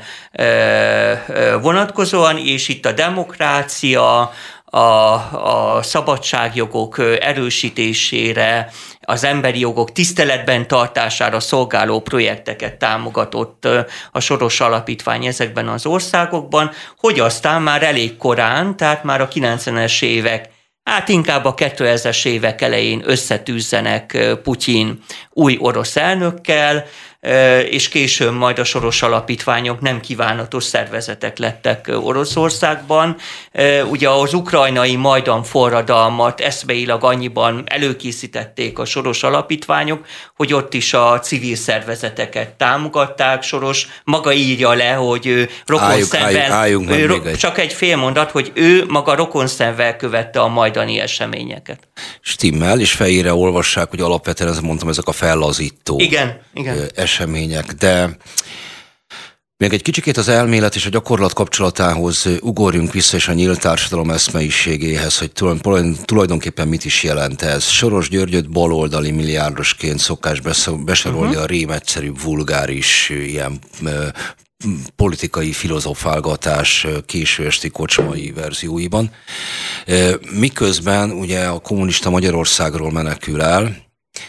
vonatkozóan, 1.61 2.37
és 2.37 2.67
itt 2.67 2.85
a 2.85 2.91
demokrácia, 2.91 4.31
a, 4.65 4.79
a 5.77 5.79
szabadságjogok 5.81 6.99
erősítésére, 7.19 8.71
az 9.01 9.23
emberi 9.23 9.59
jogok 9.59 9.91
tiszteletben 9.91 10.67
tartására 10.67 11.39
szolgáló 11.39 11.99
projekteket 12.01 12.77
támogatott 12.77 13.67
a 14.11 14.19
Soros 14.19 14.59
Alapítvány 14.59 15.25
ezekben 15.25 15.67
az 15.67 15.85
országokban, 15.85 16.71
hogy 16.97 17.19
aztán 17.19 17.61
már 17.61 17.83
elég 17.83 18.17
korán, 18.17 18.77
tehát 18.77 19.03
már 19.03 19.21
a 19.21 19.27
90-es 19.27 20.01
évek 20.01 20.53
Hát 20.85 21.09
inkább 21.09 21.45
a 21.45 21.53
2000-es 21.53 22.25
évek 22.25 22.61
elején 22.61 23.01
összetűzzenek 23.05 24.17
Putyin 24.43 25.03
új 25.29 25.57
orosz 25.59 25.95
elnökkel, 25.95 26.85
és 27.69 27.89
később 27.89 28.33
majd 28.33 28.59
a 28.59 28.63
soros 28.63 29.01
alapítványok 29.01 29.81
nem 29.81 29.99
kívánatos 29.99 30.63
szervezetek 30.63 31.37
lettek 31.37 31.91
Oroszországban. 32.01 33.15
Ugye 33.89 34.09
az 34.09 34.33
ukrajnai 34.33 34.95
Majdan 34.95 35.43
forradalmat 35.43 36.41
eszmeilag 36.41 37.03
annyiban 37.03 37.63
előkészítették 37.65 38.79
a 38.79 38.85
soros 38.85 39.23
alapítványok, 39.23 40.05
hogy 40.35 40.53
ott 40.53 40.73
is 40.73 40.93
a 40.93 41.19
civil 41.19 41.55
szervezeteket 41.55 42.49
támogatták. 42.49 43.43
Soros 43.43 43.87
maga 44.03 44.33
írja 44.33 44.73
le, 44.73 44.91
hogy 44.91 45.49
rokonszenvel, 45.65 47.35
csak 47.35 47.57
egy 47.57 47.73
fél 47.73 47.95
mondat, 47.95 48.31
hogy 48.31 48.51
ő 48.53 48.85
maga 48.87 49.15
rokonszenvel 49.15 49.95
követte 49.95 50.39
a 50.39 50.47
majdani 50.47 50.99
eseményeket. 50.99 51.79
Stimmel, 52.21 52.79
és 52.79 52.91
fejére 52.91 53.33
olvassák, 53.33 53.89
hogy 53.89 54.01
alapvetően, 54.01 54.51
ez 54.51 54.59
mondtam, 54.59 54.89
ezek 54.89 55.07
a 55.07 55.11
fellazító 55.11 55.99
igen, 55.99 56.41
igen. 56.53 56.89
Események, 57.15 57.71
de 57.71 58.17
még 59.57 59.73
egy 59.73 59.81
kicsikét 59.81 60.17
az 60.17 60.27
elmélet 60.27 60.75
és 60.75 60.85
a 60.85 60.89
gyakorlat 60.89 61.33
kapcsolatához 61.33 62.25
ugorjunk 62.41 62.93
vissza, 62.93 63.15
és 63.15 63.27
a 63.27 63.33
nyílt 63.33 63.59
társadalom 63.59 64.09
eszmeiségéhez, 64.09 65.17
hogy 65.17 65.31
tulajdonképpen 66.05 66.67
mit 66.67 66.85
is 66.85 67.03
jelent 67.03 67.41
ez. 67.41 67.63
Soros 67.63 68.09
Györgyöt 68.09 68.49
baloldali 68.49 69.11
milliárdosként 69.11 69.99
szokás 69.99 70.39
besorolni 70.85 71.27
uh-huh. 71.27 71.41
a 71.41 71.45
rém 71.45 71.69
egyszerű, 71.69 72.11
vulgáris, 72.23 73.09
ilyen 73.09 73.59
politikai 74.95 75.51
filozofálgatás 75.51 76.87
késő 77.05 77.45
esti 77.45 77.69
kocsmai 77.69 78.31
verzióiban. 78.31 79.11
Miközben 80.31 81.11
ugye 81.11 81.45
a 81.45 81.59
kommunista 81.59 82.09
Magyarországról 82.09 82.91
menekül 82.91 83.41
el, 83.41 83.84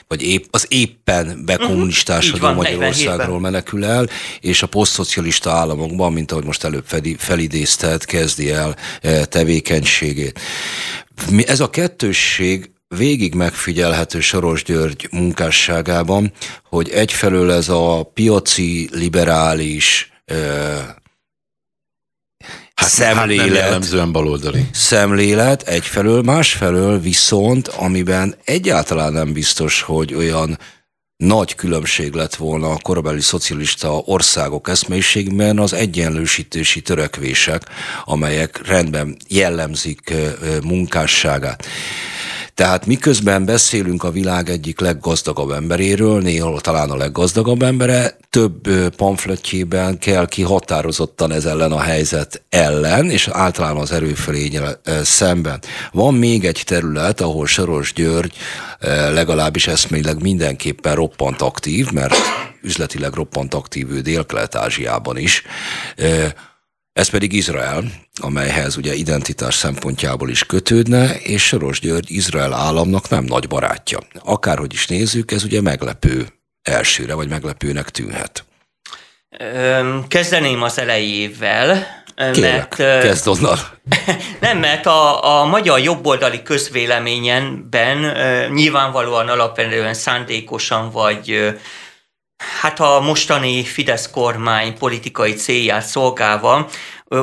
vagy 0.09 0.23
épp, 0.23 0.45
az 0.51 0.67
éppen 0.69 1.43
bekommunistásodó 1.45 2.47
uh-huh. 2.47 2.57
Magyarországról 2.57 3.41
menekül 3.41 3.85
el, 3.85 4.09
és 4.41 4.63
a 4.63 4.67
posztszocialista 4.67 5.51
államokban, 5.51 6.13
mint 6.13 6.33
ahogy 6.33 6.45
most 6.45 6.65
előbb 6.65 6.85
felidézted, 7.19 8.05
kezdi 8.05 8.51
el 8.51 8.77
tevékenységét. 9.25 10.41
Ez 11.47 11.61
a 11.61 11.71
kettősség 11.71 12.71
végig 12.89 13.35
megfigyelhető 13.35 14.21
Soros 14.21 14.65
György 14.65 15.09
munkásságában, 15.11 16.33
hogy 16.69 16.91
egyfelől 16.91 17.53
ez 17.53 17.69
a 17.69 18.11
piaci, 18.15 18.89
liberális, 18.93 20.13
Hát, 22.81 22.89
szemlélet. 22.89 23.73
Hát 23.73 23.91
nem 23.93 24.13
baloldali. 24.13 24.67
Szemlélet 24.73 25.63
egyfelől, 25.63 26.23
másfelől 26.23 27.01
viszont, 27.01 27.69
amiben 27.69 28.37
egyáltalán 28.45 29.13
nem 29.13 29.33
biztos, 29.33 29.81
hogy 29.81 30.15
olyan 30.15 30.59
nagy 31.17 31.55
különbség 31.55 32.13
lett 32.13 32.35
volna 32.35 32.71
a 32.71 32.79
korabeli 32.83 33.21
szocialista 33.21 34.03
országok 34.05 34.69
eszmélyiségben 34.69 35.59
az 35.59 35.73
egyenlősítési 35.73 36.81
törekvések, 36.83 37.63
amelyek 38.05 38.67
rendben 38.67 39.17
jellemzik 39.29 40.15
munkásságát. 40.63 41.67
Tehát 42.57 42.87
miközben 42.87 43.45
beszélünk 43.45 44.05
a 44.05 44.11
világ 44.11 44.49
egyik 44.51 44.81
leggazdagabb 44.81 45.51
emberéről, 45.51 46.21
néha 46.21 46.61
talán 46.61 46.91
a 46.91 46.97
leggazdagabb 46.97 47.63
embere, 47.63 48.17
több 48.31 48.69
pamfletjében 48.97 49.99
kell 49.99 50.27
ki 50.27 50.43
határozottan 50.43 51.33
ez 51.33 51.45
ellen 51.45 51.73
a 51.73 51.81
helyzet 51.81 52.43
ellen, 52.49 53.11
és 53.11 53.29
általában 53.29 53.83
az 53.83 53.93
erőfölényel 53.93 54.81
szemben. 55.03 55.61
Van 55.93 56.15
még 56.15 56.45
egy 56.45 56.63
terület, 56.67 57.21
ahol 57.21 57.47
Soros 57.47 57.93
György 57.93 58.33
legalábbis 59.13 59.67
eszmélyleg 59.67 60.23
mindenképpen 60.23 60.95
roppant 60.95 61.43
aktív, 61.43 61.91
mert 61.91 62.15
üzletileg 62.63 63.15
roppant 63.15 63.55
aktív 63.55 63.91
ő 63.91 64.01
Dél-Kelet-Ázsiában 64.01 65.19
is, 65.19 65.43
ez 66.97 67.09
pedig 67.09 67.33
Izrael, 67.33 67.85
amelyhez 68.21 68.77
ugye 68.77 68.95
identitás 68.95 69.55
szempontjából 69.55 70.31
is 70.31 70.45
kötődne, 70.45 71.15
és 71.15 71.47
Soros 71.47 71.81
György 71.81 72.11
Izrael 72.11 72.53
államnak 72.53 73.09
nem 73.09 73.25
nagy 73.25 73.49
barátja. 73.49 73.99
Akárhogy 74.25 74.73
is 74.73 74.87
nézzük, 74.87 75.31
ez 75.33 75.45
ugye 75.45 75.61
meglepő 75.61 76.27
elsőre, 76.63 77.15
vagy 77.15 77.29
meglepőnek 77.29 77.91
tűnhet. 77.91 78.45
Kezdeném 80.09 80.63
az 80.63 80.79
elejével, 80.79 81.87
Kérlek, 82.33 82.77
mert, 82.77 83.03
kezd 83.03 83.29
onnan. 83.29 83.59
Nem, 84.41 84.59
mert 84.59 84.87
a, 84.87 85.41
a 85.41 85.45
magyar 85.45 85.79
jobboldali 85.79 86.43
közvéleményenben 86.43 88.17
nyilvánvalóan 88.53 89.29
alapvetően 89.29 89.95
szándékosan 89.95 90.91
vagy 90.91 91.57
hát 92.37 92.81
a 92.81 93.01
mostani 93.01 93.65
Fidesz 93.65 94.11
kormány 94.11 94.79
politikai 94.79 95.33
célját 95.33 95.87
szolgálva 95.87 96.69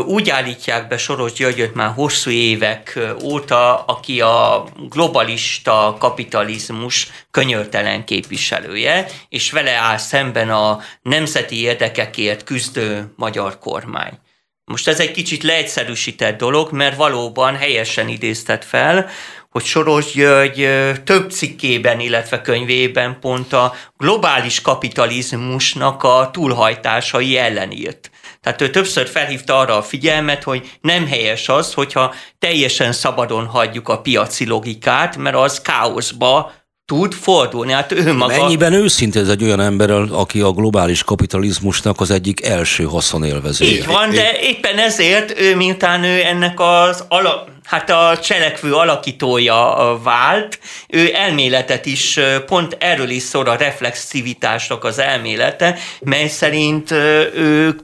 úgy 0.05 0.29
állítják 0.29 0.87
be 0.87 0.97
Soros 0.97 1.33
Györgyöt 1.33 1.73
már 1.73 1.93
hosszú 1.93 2.29
évek 2.29 2.99
óta, 3.23 3.83
aki 3.83 4.21
a 4.21 4.65
globalista 4.89 5.95
kapitalizmus 5.99 7.11
könyörtelen 7.31 8.05
képviselője, 8.05 9.07
és 9.29 9.51
vele 9.51 9.71
áll 9.71 9.97
szemben 9.97 10.49
a 10.49 10.79
nemzeti 11.01 11.61
érdekekért 11.61 12.43
küzdő 12.43 13.13
magyar 13.15 13.59
kormány. 13.59 14.19
Most 14.65 14.87
ez 14.87 14.99
egy 14.99 15.11
kicsit 15.11 15.43
leegyszerűsített 15.43 16.37
dolog, 16.37 16.71
mert 16.71 16.95
valóban 16.95 17.55
helyesen 17.55 18.07
idéztet 18.07 18.65
fel, 18.65 19.09
hogy 19.53 19.63
Soros 19.63 20.11
György 20.11 20.69
több 21.03 21.31
cikkében, 21.31 21.99
illetve 21.99 22.41
könyvében 22.41 23.19
pont 23.19 23.53
a 23.53 23.73
globális 23.97 24.61
kapitalizmusnak 24.61 26.03
a 26.03 26.29
túlhajtásai 26.33 27.37
ellen 27.37 27.71
írt. 27.71 28.11
Tehát 28.41 28.61
ő 28.61 28.69
többször 28.69 29.07
felhívta 29.07 29.57
arra 29.57 29.77
a 29.77 29.83
figyelmet, 29.83 30.43
hogy 30.43 30.71
nem 30.81 31.07
helyes 31.07 31.49
az, 31.49 31.73
hogyha 31.73 32.13
teljesen 32.39 32.91
szabadon 32.91 33.45
hagyjuk 33.45 33.89
a 33.89 34.01
piaci 34.01 34.45
logikát, 34.45 35.17
mert 35.17 35.35
az 35.35 35.61
káoszba 35.61 36.51
tud 36.85 37.13
fordulni. 37.13 37.71
Hát 37.71 37.91
ő 37.91 38.13
maga... 38.13 38.37
Mennyiben 38.37 38.73
őszinte 38.73 39.19
ez 39.19 39.29
egy 39.29 39.43
olyan 39.43 39.59
ember, 39.59 39.91
aki 40.11 40.41
a 40.41 40.51
globális 40.51 41.03
kapitalizmusnak 41.03 42.01
az 42.01 42.11
egyik 42.11 42.45
első 42.45 42.83
haszonélvezője? 42.83 43.71
Így 43.71 43.85
van, 43.85 44.09
de 44.09 44.39
éppen 44.41 44.77
ezért 44.77 45.39
ő, 45.39 45.55
miután 45.55 46.03
ő 46.03 46.23
ennek 46.23 46.59
az 46.59 47.03
ala, 47.07 47.47
hát 47.63 47.89
a 47.89 48.19
cselekvő 48.19 48.73
alakítója 48.73 49.99
vált, 50.03 50.59
ő 50.87 51.11
elméletet 51.13 51.85
is, 51.85 52.19
pont 52.45 52.77
erről 52.79 53.09
is 53.09 53.21
szól 53.23 53.47
a 53.47 53.55
reflexivitásnak 53.55 54.83
az 54.83 54.99
elmélete, 54.99 55.77
mely 55.99 56.27
szerint 56.27 56.91
ő 56.91 57.75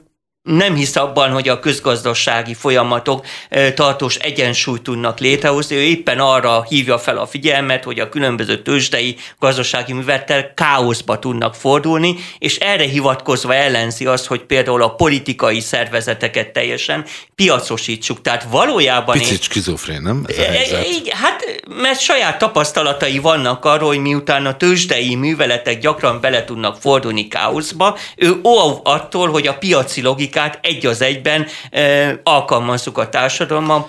nem 0.56 0.74
hisz 0.74 0.96
abban, 0.96 1.30
hogy 1.30 1.48
a 1.48 1.58
közgazdasági 1.58 2.54
folyamatok 2.54 3.26
tartós 3.74 4.16
egyensúlyt 4.16 4.82
tudnak 4.82 5.18
létrehozni, 5.18 5.76
ő 5.76 5.80
éppen 5.80 6.18
arra 6.18 6.64
hívja 6.68 6.98
fel 6.98 7.16
a 7.16 7.26
figyelmet, 7.26 7.84
hogy 7.84 8.00
a 8.00 8.08
különböző 8.08 8.62
tőzsdei 8.62 9.16
gazdasági 9.38 9.92
művelettel 9.92 10.54
káoszba 10.54 11.18
tudnak 11.18 11.54
fordulni, 11.54 12.16
és 12.38 12.56
erre 12.56 12.84
hivatkozva 12.84 13.54
ellenzi 13.54 14.06
azt, 14.06 14.26
hogy 14.26 14.40
például 14.40 14.82
a 14.82 14.94
politikai 14.94 15.60
szervezeteket 15.60 16.52
teljesen 16.52 17.04
piacosítsuk. 17.34 18.20
Tehát 18.20 18.46
valójában... 18.50 19.18
Picit 19.18 19.42
skizofrén, 19.42 20.02
nem? 20.02 20.24
Ez 20.28 20.72
a 20.72 20.76
e, 20.76 20.84
Hát, 21.10 21.62
mert 21.82 22.00
saját 22.00 22.38
tapasztalatai 22.38 23.18
vannak 23.18 23.64
arról, 23.64 23.88
hogy 23.88 23.98
miután 23.98 24.46
a 24.46 24.56
tőzsdei 24.56 25.14
műveletek 25.14 25.80
gyakran 25.80 26.20
bele 26.20 26.44
tudnak 26.44 26.76
fordulni 26.80 27.28
káoszba, 27.28 27.98
ő 28.16 28.40
ó 28.42 28.80
attól, 28.82 29.30
hogy 29.30 29.46
a 29.46 29.54
piaci 29.54 30.02
logikát 30.02 30.39
politikát 30.40 30.58
egy 30.62 30.86
az 30.86 31.02
egyben 31.02 31.46
e, 31.70 32.20
alkalmazzuk 32.22 32.98
a 32.98 33.08
társadalomban, 33.08 33.88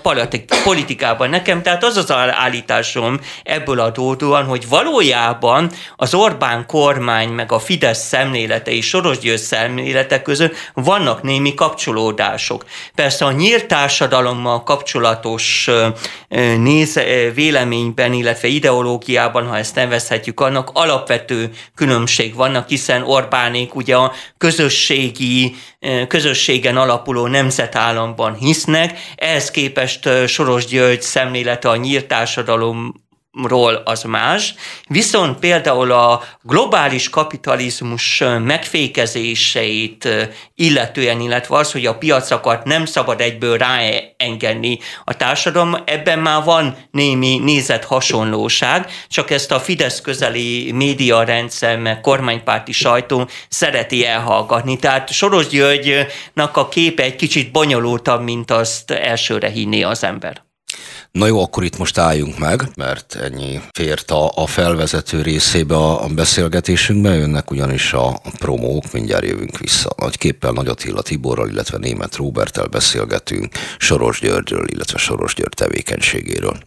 politikában 0.64 1.30
nekem. 1.30 1.62
Tehát 1.62 1.84
az 1.84 1.96
az 1.96 2.12
állításom 2.12 3.20
ebből 3.42 3.80
adódóan, 3.80 4.44
hogy 4.44 4.68
valójában 4.68 5.70
az 5.96 6.14
Orbán 6.14 6.66
kormány 6.66 7.28
meg 7.28 7.52
a 7.52 7.58
Fidesz 7.58 8.06
szemlélete 8.06 8.70
és 8.70 8.86
Soros 8.86 9.18
György 9.18 9.38
szemlélete 9.38 10.22
között 10.22 10.56
vannak 10.74 11.22
némi 11.22 11.54
kapcsolódások. 11.54 12.64
Persze 12.94 13.24
a 13.24 13.32
nyílt 13.32 13.66
társadalommal 13.66 14.62
kapcsolatos 14.62 15.70
néz, 16.58 17.00
véleményben, 17.34 18.12
illetve 18.12 18.48
ideológiában, 18.48 19.46
ha 19.46 19.58
ezt 19.58 19.74
nevezhetjük, 19.74 20.40
annak 20.40 20.70
alapvető 20.72 21.50
különbség 21.74 22.34
vannak, 22.34 22.68
hiszen 22.68 23.02
Orbánék 23.02 23.74
ugye 23.74 23.96
a 23.96 24.12
közösségi, 24.38 25.54
közösségi 26.08 26.31
közösségen 26.32 26.76
alapuló 26.76 27.26
nemzetállamban 27.26 28.34
hisznek, 28.34 28.98
ehhez 29.16 29.50
képest 29.50 30.08
Soros 30.26 30.66
György 30.66 31.02
szemlélete 31.02 31.68
a 31.68 31.76
nyílt 31.76 32.06
társadalom 32.06 33.01
ról 33.32 33.74
az 33.84 34.02
más, 34.02 34.54
viszont 34.88 35.38
például 35.38 35.92
a 35.92 36.22
globális 36.42 37.08
kapitalizmus 37.08 38.22
megfékezéseit 38.44 40.08
illetően, 40.54 41.20
illetve 41.20 41.56
az, 41.56 41.72
hogy 41.72 41.86
a 41.86 41.98
piacokat 41.98 42.64
nem 42.64 42.84
szabad 42.84 43.20
egyből 43.20 43.58
ráengedni 43.58 44.78
a 45.04 45.16
társadalom, 45.16 45.76
ebben 45.84 46.18
már 46.18 46.44
van 46.44 46.76
némi 46.90 47.38
nézet 47.38 47.84
hasonlóság, 47.84 48.90
csak 49.08 49.30
ezt 49.30 49.52
a 49.52 49.60
Fidesz 49.60 50.00
közeli 50.00 50.72
médiarendszer, 50.72 51.78
meg 51.78 52.00
kormánypárti 52.00 52.72
sajtó 52.72 53.28
szereti 53.48 54.06
elhallgatni. 54.06 54.78
Tehát 54.78 55.12
Soros 55.12 55.46
Györgynak 55.46 56.56
a 56.56 56.68
képe 56.68 57.02
egy 57.02 57.16
kicsit 57.16 57.52
bonyolultabb, 57.52 58.22
mint 58.22 58.50
azt 58.50 58.90
elsőre 58.90 59.48
hinné 59.48 59.82
az 59.82 60.04
ember. 60.04 60.51
Na 61.12 61.26
jó, 61.26 61.42
akkor 61.42 61.64
itt 61.64 61.78
most 61.78 61.98
álljunk 61.98 62.38
meg, 62.38 62.68
mert 62.76 63.14
ennyi 63.14 63.60
fért 63.72 64.10
a, 64.10 64.30
a 64.34 64.46
felvezető 64.46 65.22
részébe 65.22 65.74
a, 65.74 66.04
a 66.04 66.06
beszélgetésünkbe, 66.08 67.14
jönnek 67.14 67.50
ugyanis 67.50 67.92
a 67.92 68.20
promók, 68.38 68.92
mindjárt 68.92 69.24
jövünk 69.24 69.58
vissza. 69.58 69.90
Nagy 69.96 70.18
képpel 70.18 70.52
Nagy 70.52 70.68
Attila 70.68 71.02
Tiborral, 71.02 71.48
illetve 71.48 71.78
német 71.78 72.16
Róbertel 72.16 72.66
beszélgetünk 72.66 73.52
Soros 73.78 74.20
Györgyről, 74.20 74.68
illetve 74.68 74.98
Soros 74.98 75.34
György 75.34 75.54
tevékenységéről. 75.54 76.58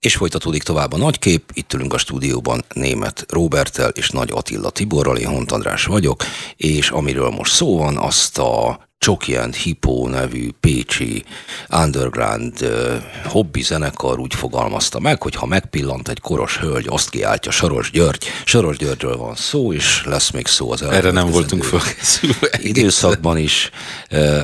És 0.00 0.16
folytatódik 0.16 0.62
tovább 0.62 0.92
a 0.92 0.96
nagykép, 0.96 1.50
itt 1.52 1.72
ülünk 1.72 1.94
a 1.94 1.98
stúdióban 1.98 2.64
német 2.74 3.26
Róbertel 3.28 3.88
és 3.88 4.10
Nagy 4.10 4.30
Attila 4.32 4.70
Tiborral, 4.70 5.16
én 5.16 5.28
Hont 5.28 5.52
András 5.52 5.84
vagyok, 5.84 6.22
és 6.56 6.90
amiről 6.90 7.30
most 7.30 7.52
szó 7.52 7.78
van, 7.78 7.96
azt 7.96 8.38
a 8.38 8.85
Csokian 9.06 9.52
Hippo 9.52 10.08
nevű 10.08 10.48
pécsi 10.60 11.24
underground 11.70 12.62
uh, 12.62 13.02
hobbi 13.24 13.62
zenekar 13.62 14.18
úgy 14.18 14.34
fogalmazta 14.34 15.00
meg, 15.00 15.22
hogy 15.22 15.34
ha 15.34 15.46
megpillant 15.46 16.08
egy 16.08 16.20
koros 16.20 16.58
hölgy, 16.58 16.86
azt 16.88 17.10
kiáltja 17.10 17.50
Soros 17.50 17.90
György. 17.90 18.24
Soros 18.44 18.76
Györgyről 18.76 19.16
van 19.16 19.34
szó, 19.34 19.72
és 19.72 20.02
lesz 20.04 20.30
még 20.30 20.46
szó 20.46 20.72
az 20.72 20.82
Erre 20.82 21.10
nem 21.10 21.30
voltunk 21.30 21.64
felkészülve. 21.64 22.48
Időszakban 22.62 23.38
is 23.38 23.70
uh, 24.10 24.38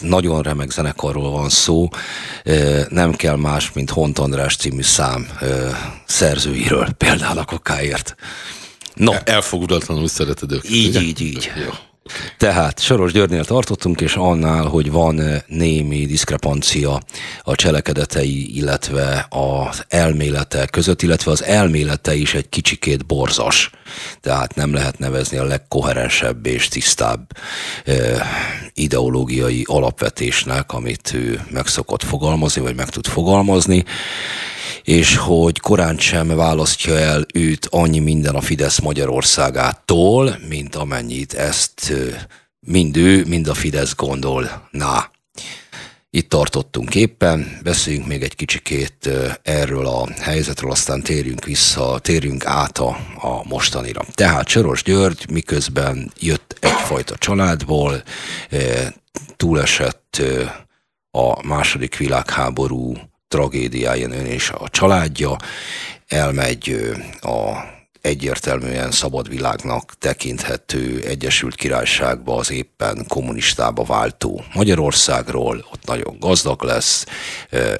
nagyon 0.00 0.42
remek 0.42 0.70
zenekarról 0.70 1.30
van 1.30 1.48
szó. 1.48 1.88
Uh, 2.44 2.88
nem 2.88 3.12
kell 3.12 3.36
más, 3.36 3.72
mint 3.72 3.90
Hont 3.90 4.18
András 4.18 4.56
című 4.56 4.82
szám 4.82 5.28
szerzőiről, 6.06 6.90
például 6.90 7.38
a 7.38 7.44
kokáért. 7.44 8.14
No. 8.94 9.12
Elfogudatlanul 9.24 10.08
szereted 10.08 10.52
őket. 10.52 10.70
Így, 10.70 10.88
ugye? 10.88 11.00
így, 11.00 11.20
így. 11.20 11.50
Jó. 11.64 11.89
Tehát 12.36 12.80
Soros 12.80 13.12
Györgynél 13.12 13.44
tartottunk, 13.44 14.00
és 14.00 14.14
annál, 14.14 14.64
hogy 14.64 14.90
van 14.90 15.20
eh, 15.20 15.40
némi 15.46 16.06
diszkrepancia 16.06 17.00
a 17.42 17.54
cselekedetei, 17.54 18.56
illetve 18.56 19.26
az 19.28 19.84
elmélete 19.88 20.66
között, 20.66 21.02
illetve 21.02 21.30
az 21.30 21.44
elmélete 21.44 22.14
is 22.14 22.34
egy 22.34 22.48
kicsikét 22.48 23.06
borzas. 23.06 23.70
Tehát 24.20 24.54
nem 24.54 24.72
lehet 24.72 24.98
nevezni 24.98 25.36
a 25.36 25.44
legkoherensebb 25.44 26.46
és 26.46 26.68
tisztább 26.68 27.36
e, 27.84 27.92
ideológiai 28.74 29.64
alapvetésnek, 29.66 30.72
amit 30.72 31.10
ő 31.14 31.40
meg 31.50 31.66
szokott 31.66 32.02
fogalmazni, 32.02 32.60
vagy 32.60 32.76
meg 32.76 32.88
tud 32.88 33.06
fogalmazni 33.06 33.84
és 34.84 35.16
hogy 35.16 35.60
korán 35.60 35.98
sem 35.98 36.28
választja 36.28 36.98
el 36.98 37.26
őt 37.34 37.66
annyi 37.70 37.98
minden 37.98 38.34
a 38.34 38.40
Fidesz 38.40 38.78
Magyarországától, 38.80 40.38
mint 40.48 40.74
amennyit 40.74 41.34
ezt 41.34 41.92
mind 42.60 42.96
ő, 42.96 43.24
mind 43.26 43.48
a 43.48 43.54
Fidesz 43.54 43.94
gondol. 43.94 44.68
Na, 44.70 45.10
itt 46.12 46.28
tartottunk 46.28 46.94
éppen, 46.94 47.58
beszéljünk 47.62 48.06
még 48.06 48.22
egy 48.22 48.34
kicsikét 48.34 49.10
erről 49.42 49.86
a 49.86 50.08
helyzetről, 50.20 50.70
aztán 50.70 51.02
térjünk 51.02 51.44
vissza, 51.44 51.98
térjünk 51.98 52.46
át 52.46 52.78
a, 52.78 52.88
a 53.14 53.42
mostanira. 53.48 54.04
Tehát 54.14 54.46
Csoros 54.46 54.82
György 54.82 55.30
miközben 55.30 56.12
jött 56.18 56.56
egyfajta 56.60 57.16
családból, 57.16 58.02
túlesett 59.36 60.22
a 61.10 61.46
második 61.46 61.96
világháború 61.96 62.96
tragédiáján 63.28 64.12
ön 64.12 64.26
és 64.26 64.50
a 64.50 64.68
családja, 64.68 65.36
elmegy 66.06 66.92
a 67.20 67.52
egyértelműen 68.00 68.90
szabad 68.90 69.28
világnak 69.28 69.92
tekinthető 69.98 71.02
Egyesült 71.06 71.54
Királyságba 71.54 72.36
az 72.36 72.50
éppen 72.50 73.04
kommunistába 73.08 73.84
váltó 73.84 74.44
Magyarországról, 74.54 75.66
ott 75.72 75.86
nagyon 75.86 76.16
gazdag 76.18 76.62
lesz, 76.62 77.06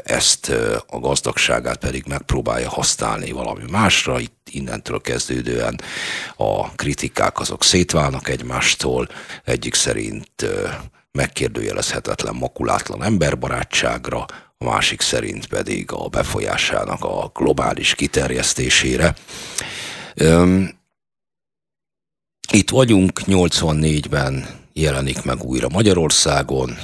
ezt 0.05 0.53
a 0.87 0.99
gazdagságát 0.99 1.77
pedig 1.77 2.05
megpróbálja 2.07 2.69
használni 2.69 3.31
valami 3.31 3.65
másra, 3.71 4.21
itt 4.21 4.49
innentől 4.51 5.01
kezdődően 5.01 5.81
a 6.37 6.71
kritikák 6.75 7.41
azok 7.41 7.65
szétválnak 7.65 8.29
egymástól, 8.29 9.09
egyik 9.45 9.75
szerint 9.75 10.47
megkérdőjelezhetetlen 11.13 12.35
makulátlan 12.35 13.03
emberbarátságra, 13.03 14.27
a 14.59 14.65
másik 14.65 15.01
szerint 15.01 15.47
pedig 15.47 15.93
a 15.93 16.09
befolyásának 16.09 17.05
a 17.05 17.31
globális 17.35 17.95
kiterjesztésére. 17.95 19.15
Itt 22.53 22.70
vagyunk, 22.70 23.20
84-ben 23.27 24.46
jelenik 24.73 25.23
meg 25.23 25.42
újra 25.42 25.68
Magyarországon, 25.68 26.77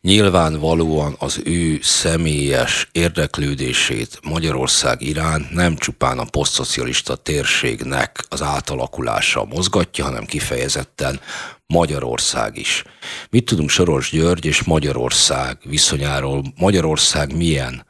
Nyilvánvalóan 0.00 1.16
az 1.18 1.40
ő 1.44 1.78
személyes 1.82 2.88
érdeklődését 2.92 4.18
Magyarország 4.22 5.00
iránt 5.00 5.50
nem 5.50 5.76
csupán 5.76 6.18
a 6.18 6.24
posztszocialista 6.24 7.16
térségnek 7.16 8.24
az 8.28 8.42
átalakulása 8.42 9.44
mozgatja, 9.44 10.04
hanem 10.04 10.24
kifejezetten 10.24 11.20
Magyarország 11.66 12.56
is. 12.56 12.84
Mit 13.30 13.44
tudunk 13.44 13.70
Soros 13.70 14.10
György 14.10 14.44
és 14.44 14.62
Magyarország 14.62 15.58
viszonyáról? 15.64 16.42
Magyarország 16.56 17.36
milyen 17.36 17.86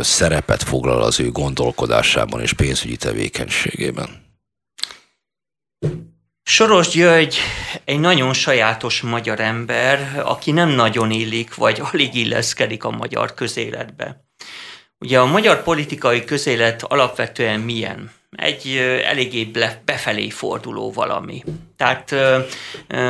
szerepet 0.00 0.62
foglal 0.62 1.02
az 1.02 1.20
ő 1.20 1.30
gondolkodásában 1.30 2.40
és 2.40 2.52
pénzügyi 2.52 2.96
tevékenységében? 2.96 4.26
Soros 6.42 6.88
György 6.88 7.36
egy 7.84 8.00
nagyon 8.00 8.32
sajátos 8.32 9.00
magyar 9.00 9.40
ember, 9.40 10.22
aki 10.24 10.50
nem 10.50 10.68
nagyon 10.68 11.10
illik, 11.10 11.54
vagy 11.54 11.80
alig 11.92 12.14
illeszkedik 12.14 12.84
a 12.84 12.90
magyar 12.90 13.34
közéletbe. 13.34 14.24
Ugye 14.98 15.20
a 15.20 15.26
magyar 15.26 15.62
politikai 15.62 16.24
közélet 16.24 16.82
alapvetően 16.82 17.60
milyen? 17.60 18.10
Egy 18.36 18.76
eléggé 19.04 19.50
befelé 19.84 20.28
forduló 20.28 20.92
valami. 20.92 21.44
Tehát 21.76 22.14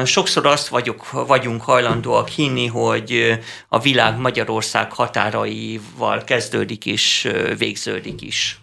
sokszor 0.04 0.46
azt 0.46 0.68
vagyok, 0.68 1.10
vagyunk 1.10 1.62
hajlandóak 1.62 2.28
hinni, 2.28 2.66
hogy 2.66 3.38
a 3.68 3.78
világ 3.78 4.18
Magyarország 4.18 4.92
határaival 4.92 6.24
kezdődik 6.24 6.86
és 6.86 7.28
végződik 7.58 8.22
is. 8.22 8.58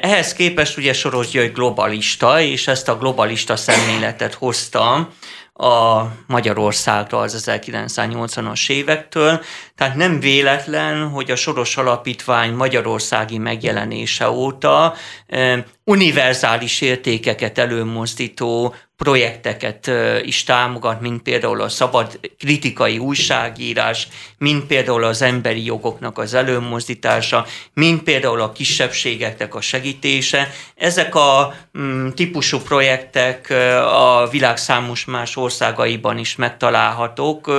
Ehhez 0.00 0.32
képest 0.32 0.76
ugye 0.76 0.92
Soros 0.92 1.28
György 1.28 1.52
globalista, 1.52 2.40
és 2.40 2.68
ezt 2.68 2.88
a 2.88 2.98
globalista 2.98 3.56
szemléletet 3.56 4.34
hozta 4.34 5.08
a 5.56 6.06
Magyarországra 6.26 7.18
az 7.18 7.44
1980-as 7.46 8.70
évektől, 8.70 9.40
tehát 9.74 9.94
nem 9.96 10.20
véletlen, 10.20 11.08
hogy 11.08 11.30
a 11.30 11.36
Soros 11.36 11.76
Alapítvány 11.76 12.52
magyarországi 12.52 13.38
megjelenése 13.38 14.30
óta 14.30 14.94
univerzális 15.84 16.80
értékeket 16.80 17.58
előmozdító 17.58 18.74
projekteket 18.96 19.90
is 20.22 20.44
támogat, 20.44 21.00
mint 21.00 21.22
például 21.22 21.60
a 21.60 21.68
szabad 21.68 22.20
kritikai 22.38 22.98
újságírás, 22.98 24.08
mint 24.38 24.64
például 24.64 25.04
az 25.04 25.22
emberi 25.22 25.64
jogoknak 25.64 26.18
az 26.18 26.34
előmozdítása, 26.34 27.46
mint 27.74 28.02
például 28.02 28.40
a 28.40 28.52
kisebbségeknek 28.52 29.54
a 29.54 29.60
segítése. 29.60 30.50
Ezek 30.74 31.14
a 31.14 31.54
mm, 31.78 32.08
típusú 32.08 32.58
projektek 32.58 33.50
a 33.92 34.28
világ 34.30 34.56
számos 34.56 35.04
más 35.04 35.36
országaiban 35.36 36.18
is 36.18 36.36
megtalálhatók 36.36 37.50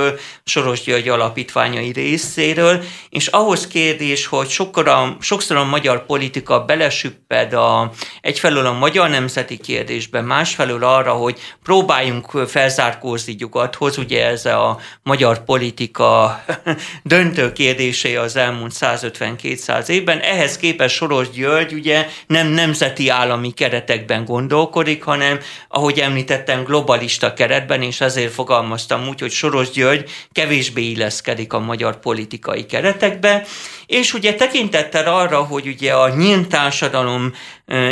Soros 0.44 0.80
György 0.82 1.08
alapítványai 1.08 1.92
részéről, 1.92 2.82
és 3.08 3.26
ahhoz 3.26 3.66
kérdés, 3.66 4.26
hogy 4.26 4.48
sokszor 4.48 4.88
a, 4.88 5.16
sokszor 5.20 5.56
a 5.56 5.64
magyar 5.64 6.06
politika 6.06 6.64
belesüpped 6.64 7.52
a, 7.52 7.92
egyfelől 8.20 8.66
a 8.66 8.72
magyar 8.72 9.08
nemzeti 9.08 9.56
kérdésbe, 9.56 10.20
másfelől 10.20 10.84
arra, 10.84 11.12
hogy 11.12 11.27
hogy 11.28 11.40
próbáljunk 11.62 12.30
felzárkózni 12.48 13.36
nyugathoz, 13.38 13.98
ugye 13.98 14.26
ez 14.26 14.46
a 14.46 14.78
magyar 15.02 15.44
politika 15.44 16.40
döntő 17.02 17.52
kérdésé 17.52 18.16
az 18.16 18.36
elmúlt 18.36 18.72
150-200 18.80 19.88
évben. 19.88 20.18
Ehhez 20.18 20.56
képest 20.56 20.94
Soros 20.94 21.30
György 21.30 21.72
ugye 21.72 22.06
nem 22.26 22.46
nemzeti 22.46 23.08
állami 23.08 23.50
keretekben 23.50 24.24
gondolkodik, 24.24 25.02
hanem 25.02 25.38
ahogy 25.68 25.98
említettem, 25.98 26.64
globalista 26.64 27.34
keretben, 27.34 27.82
és 27.82 28.00
ezért 28.00 28.32
fogalmaztam 28.32 29.08
úgy, 29.08 29.20
hogy 29.20 29.32
Soros 29.32 29.70
György 29.70 30.10
kevésbé 30.32 30.82
illeszkedik 30.82 31.52
a 31.52 31.58
magyar 31.58 32.00
politikai 32.00 32.66
keretekbe, 32.66 33.46
és 33.88 34.14
ugye 34.14 34.34
tekintettel 34.34 35.14
arra, 35.14 35.42
hogy 35.42 35.66
ugye 35.66 35.92
a 35.92 36.16
nyílt 36.16 36.48
társadalom 36.48 37.32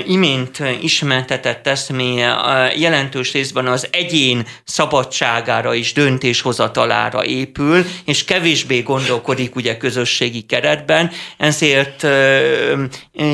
imént 0.06 0.62
ismertetett 0.80 1.66
eszméje 1.66 2.36
jelentős 2.76 3.32
részben 3.32 3.66
az 3.66 3.88
egyén 3.90 4.46
szabadságára 4.64 5.74
és 5.74 5.92
döntéshozatalára 5.92 7.24
épül, 7.24 7.84
és 8.04 8.24
kevésbé 8.24 8.80
gondolkodik 8.80 9.56
ugye 9.56 9.76
közösségi 9.76 10.40
keretben, 10.40 11.10
ezért 11.36 12.06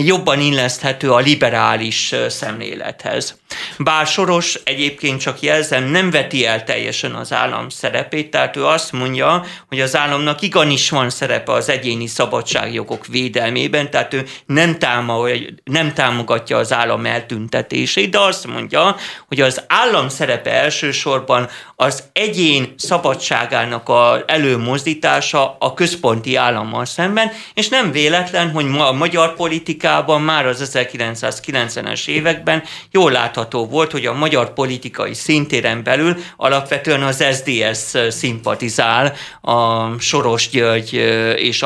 jobban 0.04 0.40
illeszthető 0.40 1.10
a 1.10 1.18
liberális 1.18 2.14
szemlélethez. 2.28 3.40
Bár 3.78 4.06
Soros 4.06 4.58
egyébként 4.64 5.20
csak 5.20 5.40
jelzem, 5.40 5.84
nem 5.84 6.10
veti 6.10 6.46
el 6.46 6.64
teljesen 6.64 7.14
az 7.14 7.32
állam 7.32 7.68
szerepét, 7.68 8.30
tehát 8.30 8.56
ő 8.56 8.64
azt 8.64 8.92
mondja, 8.92 9.44
hogy 9.68 9.80
az 9.80 9.96
államnak 9.96 10.42
igenis 10.42 10.90
van 10.90 11.10
szerepe 11.10 11.52
az 11.52 11.68
egyéni 11.68 12.06
szabadságjogok 12.52 13.06
védelmében, 13.06 13.90
tehát 13.90 14.14
ő 14.14 14.24
nem, 14.46 14.78
támogatja, 14.78 15.46
nem 15.64 15.92
támogatja 15.92 16.56
az 16.56 16.72
állam 16.72 17.06
eltüntetését, 17.06 18.10
de 18.10 18.18
azt 18.18 18.46
mondja, 18.46 18.96
hogy 19.28 19.40
az 19.40 19.62
állam 19.66 20.08
szerepe 20.08 20.50
elsősorban 20.50 21.48
az 21.76 22.02
egyén 22.12 22.74
szabadságának 22.76 23.88
a 23.88 24.22
előmozdítása 24.26 25.56
a 25.58 25.74
központi 25.74 26.36
állammal 26.36 26.84
szemben, 26.84 27.30
és 27.54 27.68
nem 27.68 27.92
véletlen, 27.92 28.50
hogy 28.50 28.66
ma 28.66 28.88
a 28.88 28.92
magyar 28.92 29.34
politikában 29.34 30.22
már 30.22 30.46
az 30.46 30.70
1990-es 30.74 32.08
években 32.08 32.62
jól 32.90 33.12
látható 33.12 33.66
volt, 33.66 33.92
hogy 33.92 34.06
a 34.06 34.12
magyar 34.12 34.52
politikai 34.52 35.14
szintéren 35.14 35.82
belül 35.82 36.16
alapvetően 36.36 37.02
az 37.02 37.24
SDS 37.32 38.12
szimpatizál 38.14 39.12
a 39.40 39.88
Soros 39.98 40.48
György 40.48 40.92
és 41.36 41.62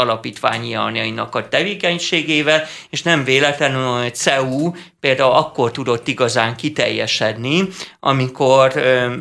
alapítványainak 0.77 1.35
a 1.35 1.49
tevékenységével, 1.49 2.65
és 2.91 3.03
nem 3.03 3.25
véletlenül, 3.25 3.87
hogy 3.87 4.15
CEU 4.15 4.73
például 5.01 5.33
akkor 5.33 5.71
tudott 5.71 6.09
igazán 6.09 6.57
kiteljesedni, 6.57 7.69
amikor 8.01 8.73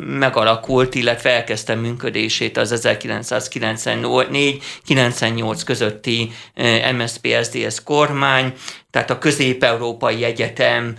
megalakult, 0.06 0.94
illetve 0.94 1.30
elkezdte 1.30 1.74
működését 1.74 2.56
az 2.56 2.80
1994-98 2.84 5.60
közötti 5.64 6.30
MSZP-SZDSZ 6.96 7.82
kormány, 7.84 8.52
tehát 8.90 9.10
a 9.10 9.18
Közép-Európai 9.18 10.24
Egyetem 10.24 10.96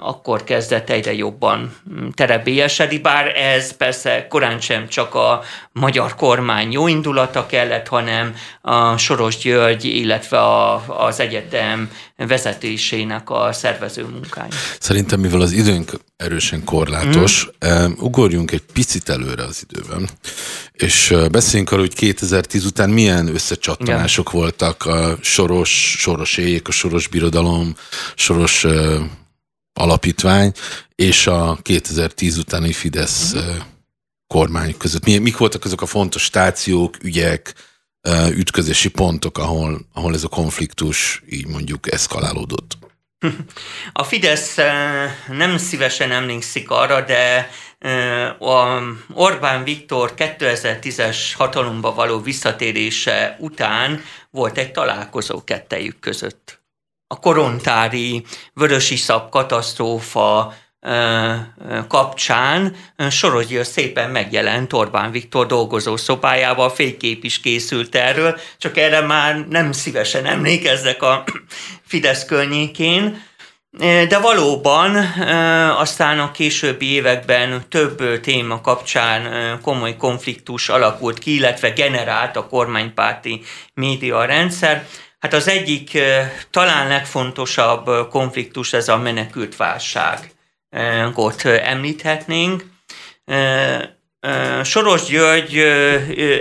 akkor 0.00 0.44
kezdett 0.44 0.90
egyre 0.90 1.14
jobban 1.14 1.74
mm, 1.92 2.08
terebélyesedni, 2.08 2.98
bár 2.98 3.36
ez 3.36 3.76
persze 3.76 4.26
korán 4.28 4.60
sem 4.60 4.88
csak 4.88 5.14
a 5.14 5.42
magyar 5.72 6.14
kormány 6.14 6.72
jó 6.72 6.88
indulata 6.88 7.46
kellett, 7.46 7.88
hanem 7.88 8.34
a 8.60 8.96
Soros 8.96 9.36
György, 9.36 9.84
illetve 9.84 10.38
a, 10.40 10.84
az 11.06 11.20
egyetem 11.20 11.90
vezetésének 12.16 13.30
a 13.30 13.52
szervező 13.52 14.04
munkája. 14.04 14.52
Szerintem, 14.78 15.20
mivel 15.20 15.40
az 15.40 15.52
időnk 15.52 15.90
erősen 16.16 16.64
korlátos, 16.64 17.48
mm. 17.66 17.92
ugorjunk 17.98 18.50
egy 18.50 18.64
picit 18.72 19.08
előre 19.08 19.44
az 19.44 19.66
időben, 19.70 20.08
és 20.72 21.14
beszéljünk 21.30 21.70
arról, 21.70 21.84
hogy 21.84 21.94
2010 21.94 22.64
után 22.64 22.90
milyen 22.90 23.34
összecsattanások 23.34 24.30
ja. 24.32 24.38
voltak 24.38 24.86
a 24.86 25.16
Soros, 25.20 25.96
Soros 25.98 26.36
éjjék, 26.36 26.68
a 26.68 26.72
Soros 26.72 27.08
Birodalom, 27.08 27.74
Soros 28.14 28.66
alapítvány 29.72 30.52
és 30.94 31.26
a 31.26 31.58
2010 31.62 32.38
utáni 32.38 32.72
Fidesz 32.72 33.32
uh-huh. 33.32 33.56
kormány 34.26 34.76
között. 34.76 35.04
Mik 35.04 35.36
voltak 35.36 35.64
azok 35.64 35.82
a 35.82 35.86
fontos 35.86 36.22
stációk, 36.22 36.96
ügyek, 37.02 37.54
ütközési 38.30 38.88
pontok, 38.90 39.38
ahol, 39.38 39.80
ahol 39.92 40.14
ez 40.14 40.24
a 40.24 40.28
konfliktus 40.28 41.22
így 41.28 41.46
mondjuk 41.46 41.92
eszkalálódott? 41.92 42.78
A 43.92 44.04
Fidesz 44.04 44.56
nem 45.28 45.56
szívesen 45.56 46.10
emlékszik 46.10 46.70
arra, 46.70 47.00
de 47.00 47.50
a 48.38 48.80
Orbán 49.12 49.64
Viktor 49.64 50.14
2010-es 50.16 51.16
hatalomba 51.36 51.94
való 51.94 52.20
visszatérése 52.20 53.36
után 53.40 54.02
volt 54.30 54.58
egy 54.58 54.72
találkozó 54.72 55.44
kettejük 55.44 55.98
között 55.98 56.61
a 57.12 57.16
korontári 57.16 58.24
vörösiszap 58.54 59.30
katasztrófa 59.30 60.54
kapcsán 61.88 62.76
Sorozgyőr 63.10 63.66
szépen 63.66 64.10
megjelent 64.10 64.72
Orbán 64.72 65.10
Viktor 65.10 65.46
dolgozó 65.46 65.96
szobájával, 65.96 66.70
fénykép 66.70 67.24
is 67.24 67.40
készült 67.40 67.94
erről, 67.94 68.38
csak 68.58 68.76
erre 68.76 69.00
már 69.00 69.46
nem 69.48 69.72
szívesen 69.72 70.26
emlékeznek 70.26 71.02
a 71.02 71.24
Fidesz 71.90 72.24
környékén. 72.24 73.22
De 74.08 74.18
valóban 74.18 74.96
aztán 75.76 76.18
a 76.18 76.30
későbbi 76.30 76.92
években 76.92 77.64
több 77.68 78.20
téma 78.20 78.60
kapcsán 78.60 79.60
komoly 79.60 79.96
konfliktus 79.96 80.68
alakult 80.68 81.18
ki, 81.18 81.34
illetve 81.34 81.70
generált 81.70 82.36
a 82.36 82.46
kormánypárti 82.46 83.42
média 83.74 84.24
rendszer. 84.24 84.86
Hát 85.22 85.32
az 85.32 85.48
egyik 85.48 85.98
talán 86.50 86.88
legfontosabb 86.88 88.08
konfliktus 88.08 88.72
ez 88.72 88.88
a 88.88 88.96
menekült 88.96 89.56
válságot 89.56 91.44
említhetnénk. 91.44 92.64
Soros 94.62 95.04
György 95.04 95.58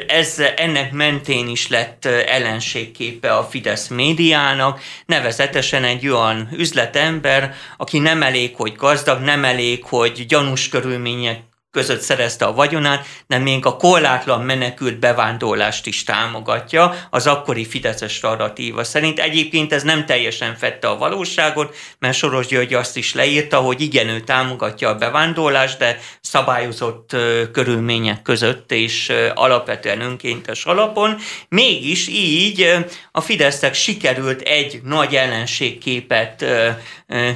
ez, 0.08 0.40
ennek 0.56 0.92
mentén 0.92 1.48
is 1.48 1.68
lett 1.68 2.06
ellenségképe 2.06 3.34
a 3.36 3.44
Fidesz 3.44 3.88
médiának, 3.88 4.82
nevezetesen 5.06 5.84
egy 5.84 6.08
olyan 6.08 6.50
üzletember, 6.52 7.56
aki 7.78 8.00
nem 8.00 8.24
elég, 8.24 8.56
hogy 8.56 8.76
gazdag, 8.76 9.22
nem 9.22 9.44
elég, 9.44 9.84
hogy 9.84 10.26
gyanús 10.28 10.70
körülmények 10.70 11.40
között 11.72 12.02
szerezte 12.02 12.46
a 12.46 12.54
vagyonát, 12.54 13.06
de 13.28 13.38
még 13.38 13.66
a 13.66 13.76
korlátlan 13.76 14.42
menekült 14.42 15.00
bevándorlást 15.00 15.86
is 15.86 16.04
támogatja 16.04 16.96
az 17.10 17.28
akkori 17.28 17.66
Fideszes 17.66 18.20
narratíva 18.20 18.84
szerint. 18.84 19.20
Egyébként 19.20 19.74
ez 19.74 19.84
nem 19.84 20.06
teljesen 20.06 20.56
fette 20.56 20.88
a 20.88 20.98
valóságot, 20.98 21.76
mert 22.00 22.18
Soros 22.18 22.48
György 22.48 22.74
azt 22.74 22.98
is 22.98 23.14
leírta, 23.14 23.58
hogy 23.58 23.82
igen, 23.82 24.10
ő 24.10 24.20
támogatja 24.20 24.90
a 24.90 24.96
bevándorlást, 24.96 25.78
de 25.78 26.00
szabályozott 26.22 27.16
körülmények 27.52 28.22
között 28.22 28.72
és 28.72 29.12
alapvetően 29.34 30.02
önkéntes 30.02 30.66
alapon. 30.66 31.18
Mégis 31.50 32.08
így 32.08 32.86
a 33.12 33.22
Fidesznek 33.22 33.74
sikerült 33.74 34.42
egy 34.42 34.80
nagy 34.84 35.16
ellenségképet 35.16 36.46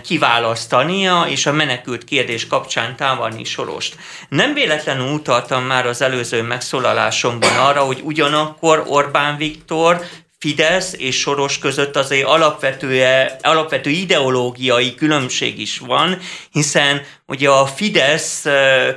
kiválasztania, 0.03 1.25
és 1.29 1.45
a 1.45 1.51
menekült 1.51 2.03
kérdés 2.03 2.47
kapcsán 2.47 2.95
támadni 2.95 3.43
Sorost. 3.43 3.95
Nem 4.29 4.53
véletlenül 4.53 5.13
utaltam 5.13 5.63
már 5.63 5.85
az 5.85 6.01
előző 6.01 6.41
megszólalásomban 6.41 7.57
arra, 7.57 7.81
hogy 7.81 8.01
ugyanakkor 8.03 8.83
Orbán 8.87 9.37
Viktor 9.37 10.01
Fidesz 10.39 10.93
és 10.97 11.19
Soros 11.19 11.59
között 11.59 11.95
azért 11.95 12.27
alapvető, 12.27 13.03
alapvető 13.41 13.89
ideológiai 13.89 14.95
különbség 14.95 15.59
is 15.59 15.79
van, 15.79 16.17
hiszen 16.51 17.01
ugye 17.25 17.49
a 17.49 17.65
Fidesz 17.65 18.45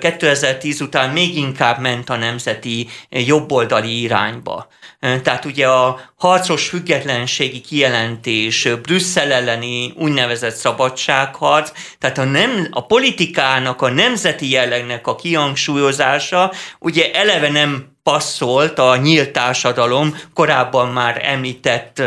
2010 0.00 0.80
után 0.80 1.10
még 1.10 1.36
inkább 1.36 1.80
ment 1.80 2.10
a 2.10 2.16
nemzeti 2.16 2.88
jobboldali 3.08 4.00
irányba. 4.00 4.68
Tehát 5.00 5.44
ugye 5.44 5.66
a 5.66 6.00
harcos 6.16 6.68
függetlenségi 6.68 7.60
kijelentés, 7.60 8.68
Brüsszel 8.82 9.32
elleni 9.32 9.92
úgynevezett 9.96 10.54
szabadságharc, 10.54 11.70
tehát 11.98 12.18
a, 12.18 12.24
nem, 12.24 12.68
a 12.70 12.86
politikának, 12.86 13.82
a 13.82 13.90
nemzeti 13.90 14.50
jellegnek 14.50 15.06
a 15.06 15.14
kihangsúlyozása 15.14 16.52
ugye 16.78 17.12
eleve 17.12 17.50
nem 17.50 17.97
passzolt 18.08 18.78
a 18.78 18.96
nyílt 18.96 19.30
társadalom 19.30 20.16
korábban 20.34 20.88
már 20.88 21.20
említett 21.24 22.02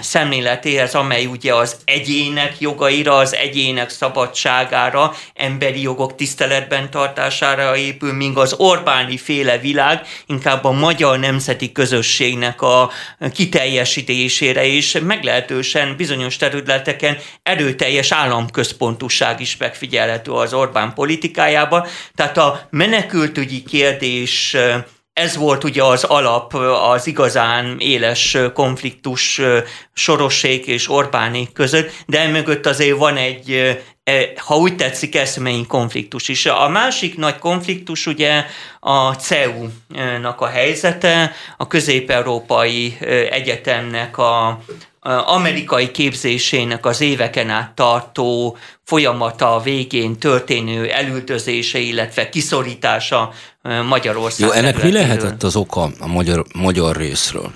szemléletéhez, 0.00 0.94
amely 0.94 1.26
ugye 1.26 1.54
az 1.54 1.76
egyének 1.84 2.60
jogaira, 2.60 3.16
az 3.16 3.34
egyének 3.34 3.90
szabadságára, 3.90 5.14
emberi 5.34 5.82
jogok 5.82 6.14
tiszteletben 6.14 6.90
tartására 6.90 7.76
épül, 7.76 8.12
míg 8.12 8.36
az 8.36 8.54
Orbáni 8.58 9.16
féle 9.16 9.58
világ 9.58 10.06
inkább 10.26 10.64
a 10.64 10.70
magyar 10.70 11.18
nemzeti 11.18 11.72
közösségnek 11.72 12.62
a 12.62 12.90
kiteljesítésére 13.32 14.66
és 14.66 14.98
meglehetősen 15.02 15.96
bizonyos 15.96 16.36
területeken 16.36 17.16
erőteljes 17.42 18.12
államközpontúság 18.12 19.40
is 19.40 19.56
megfigyelhető 19.56 20.32
az 20.32 20.54
Orbán 20.54 20.94
politikájában. 20.94 21.86
Tehát 22.14 22.38
a 22.38 22.66
menekültügyi 22.70 23.62
kérdés 23.62 24.56
ez 25.18 25.36
volt 25.36 25.64
ugye 25.64 25.84
az 25.84 26.04
alap, 26.04 26.54
az 26.90 27.06
igazán 27.06 27.76
éles 27.78 28.36
konfliktus 28.54 29.40
Sorossék 29.92 30.66
és 30.66 30.90
Orbánék 30.90 31.52
között, 31.52 31.90
de 32.06 32.26
mögött 32.26 32.66
azért 32.66 32.96
van 32.96 33.16
egy, 33.16 33.76
e, 34.04 34.32
ha 34.36 34.56
úgy 34.56 34.76
tetszik, 34.76 35.14
eszmei 35.14 35.66
konfliktus 35.66 36.28
is. 36.28 36.46
A 36.46 36.68
másik 36.68 37.16
nagy 37.16 37.38
konfliktus 37.38 38.06
ugye 38.06 38.44
a 38.80 39.12
CEU-nak 39.12 40.40
a 40.40 40.46
helyzete, 40.46 41.32
a 41.56 41.66
közép-európai 41.66 42.96
egyetemnek 43.30 44.18
a 44.18 44.60
amerikai 45.26 45.90
képzésének 45.90 46.86
az 46.86 47.00
éveken 47.00 47.50
át 47.50 47.74
tartó 47.74 48.56
folyamata 48.84 49.60
végén 49.64 50.18
történő 50.18 50.90
elüldözése, 50.90 51.78
illetve 51.78 52.28
kiszorítása 52.28 53.32
Magyarország. 53.88 54.48
Jó, 54.48 54.52
ennek 54.54 54.82
mi 54.82 54.92
lehetett 54.92 55.42
az 55.42 55.56
oka 55.56 55.90
a 56.00 56.06
magyar, 56.06 56.44
magyar 56.54 56.96
részről? 56.96 57.50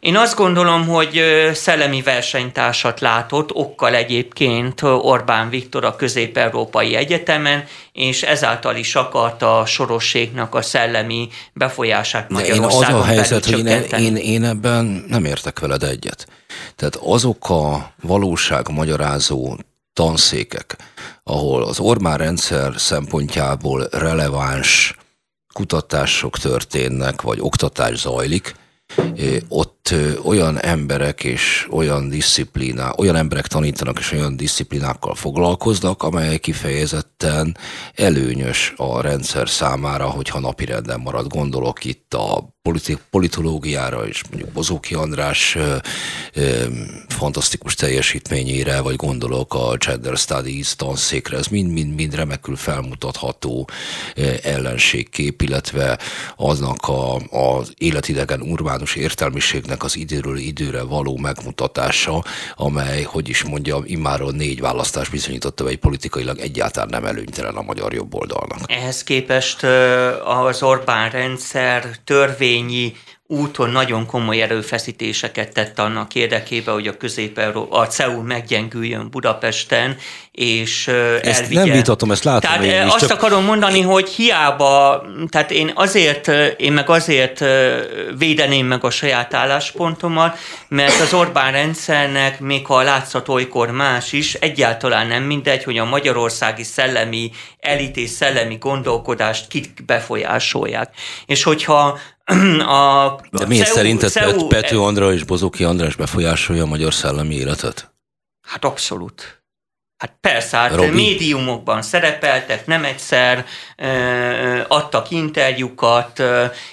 Én 0.00 0.16
azt 0.16 0.36
gondolom, 0.36 0.86
hogy 0.86 1.22
szellemi 1.52 2.02
versenytársat 2.02 3.00
látott, 3.00 3.54
okkal 3.54 3.94
egyébként 3.94 4.82
Orbán 4.82 5.48
Viktor 5.48 5.84
a 5.84 5.96
Közép-Európai 5.96 6.94
Egyetemen, 6.94 7.64
és 7.92 8.22
ezáltal 8.22 8.76
is 8.76 8.94
akarta 8.94 9.58
a 9.58 9.66
sorosségnak 9.66 10.54
a 10.54 10.62
szellemi 10.62 11.28
befolyását 11.52 12.30
Magyarországon 12.30 12.80
én 12.80 12.98
az 12.98 13.00
a 13.00 13.04
helyzet, 13.04 13.44
hogy 13.44 13.66
én, 13.66 13.82
én, 13.98 14.16
én 14.16 14.44
ebben 14.44 15.04
nem 15.08 15.24
értek 15.24 15.58
veled 15.58 15.82
egyet. 15.82 16.26
Tehát 16.76 16.96
azok 16.96 17.50
a 17.50 17.92
valóság 18.02 18.68
magyarázó 18.68 19.56
tanszékek, 19.92 20.76
ahol 21.24 21.62
az 21.62 21.80
Orbán 21.80 22.16
rendszer 22.16 22.72
szempontjából 22.76 23.88
releváns 23.90 24.94
kutatások 25.52 26.38
történnek, 26.38 27.22
vagy 27.22 27.38
oktatás 27.40 27.96
zajlik, 27.96 28.54
ott 29.48 29.94
olyan 30.24 30.60
emberek 30.60 31.24
és 31.24 31.68
olyan 31.70 32.08
diszipliná, 32.08 32.92
olyan 32.96 33.16
emberek 33.16 33.46
tanítanak 33.46 33.98
és 33.98 34.12
olyan 34.12 34.36
disziplinákkal 34.36 35.14
foglalkoznak, 35.14 36.02
amely 36.02 36.38
kifejezetten 36.38 37.56
előnyös 37.94 38.72
a 38.76 39.00
rendszer 39.00 39.48
számára, 39.48 40.08
hogyha 40.08 40.40
napirenden 40.40 41.00
marad. 41.00 41.26
Gondolok 41.26 41.84
itt 41.84 42.14
a 42.14 42.58
politológiára 43.10 44.06
és 44.06 44.22
mondjuk 44.30 44.52
Bozóki 44.52 44.94
András 44.94 45.54
ö, 45.54 45.76
ö, 46.34 46.64
fantasztikus 47.08 47.74
teljesítményére, 47.74 48.80
vagy 48.80 48.96
gondolok 48.96 49.54
a 49.54 49.76
Gender 49.76 50.16
Studies 50.16 50.76
tanszékre, 50.76 51.36
ez 51.36 51.46
mind-mind-mind 51.46 52.14
remekül 52.14 52.56
felmutatható 52.56 53.68
ö, 54.14 54.32
ellenségkép, 54.42 55.42
illetve 55.42 55.98
aznak 56.36 56.88
a, 56.88 57.14
az 57.16 57.72
életidegen 57.78 58.40
urbánus 58.40 58.94
értelmiségnek 58.94 59.84
az 59.84 59.96
időről 59.96 60.36
időre 60.36 60.82
való 60.82 61.16
megmutatása, 61.16 62.24
amely, 62.54 63.02
hogy 63.02 63.28
is 63.28 63.42
mondjam, 63.42 63.82
immáron 63.86 64.34
négy 64.34 64.60
választás 64.60 65.08
bizonyította, 65.08 65.64
hogy 65.64 65.78
politikailag 65.78 66.38
egyáltalán 66.38 66.88
nem 66.88 67.04
előnytelen 67.04 67.54
a 67.54 67.62
magyar 67.62 67.92
jobboldalnak. 67.92 68.60
Ehhez 68.66 69.04
képest 69.04 69.62
az 70.24 70.62
Orbán 70.62 71.10
rendszer 71.10 71.96
törvény 72.04 72.48
törvényi 72.50 72.92
úton 73.26 73.70
nagyon 73.70 74.06
komoly 74.06 74.42
erőfeszítéseket 74.42 75.52
tett 75.52 75.78
annak 75.78 76.14
érdekében, 76.14 76.74
hogy 76.74 76.86
a 76.86 76.96
közép 76.96 77.40
a 77.70 77.86
CEU 77.86 78.22
meggyengüljön 78.22 79.10
Budapesten, 79.10 79.96
és 80.32 80.88
ezt 81.22 81.40
elvigye. 81.40 81.64
nem 81.64 81.76
vitatom, 81.76 82.10
ezt 82.10 82.24
látom 82.24 82.40
Tehát 82.40 82.64
én 82.64 82.86
is, 82.86 82.92
azt 82.92 83.08
csak... 83.08 83.18
akarom 83.18 83.44
mondani, 83.44 83.80
hogy 83.80 84.08
hiába, 84.08 85.02
tehát 85.28 85.50
én 85.50 85.72
azért, 85.74 86.28
én 86.56 86.72
meg 86.72 86.90
azért 86.90 87.44
védeném 88.18 88.66
meg 88.66 88.84
a 88.84 88.90
saját 88.90 89.34
álláspontomat, 89.34 90.38
mert 90.68 91.00
az 91.00 91.14
Orbán 91.14 91.52
rendszernek, 91.52 92.40
még 92.40 92.66
ha 92.66 92.74
a 92.74 92.82
látszat 92.82 93.28
olykor 93.28 93.70
más 93.70 94.12
is, 94.12 94.34
egyáltalán 94.34 95.06
nem 95.06 95.22
mindegy, 95.22 95.64
hogy 95.64 95.78
a 95.78 95.84
magyarországi 95.84 96.62
szellemi 96.62 97.30
elit 97.60 97.96
és 97.96 98.10
szellemi 98.10 98.56
gondolkodást 98.56 99.48
kik 99.48 99.84
befolyásolják. 99.86 100.94
És 101.26 101.42
hogyha 101.42 101.98
a, 102.60 103.20
De 103.30 103.46
miért 103.46 103.66
CEU, 103.66 103.74
szerinted 103.74 104.10
CEU, 104.10 104.46
Pető 104.46 104.80
András 104.80 105.14
és 105.14 105.24
Bozóki 105.24 105.64
András 105.64 105.96
befolyásolja 105.96 106.62
a 106.62 106.66
magyar 106.66 106.94
szellemi 106.94 107.34
életet? 107.34 107.94
Hát 108.40 108.64
abszolút. 108.64 109.39
Hát 110.00 110.16
persze, 110.20 110.56
hát 110.56 110.74
Robi. 110.74 110.88
médiumokban 110.88 111.82
szerepeltek, 111.82 112.66
nem 112.66 112.84
egyszer 112.84 113.44
adtak 114.68 115.10
interjúkat, 115.10 116.22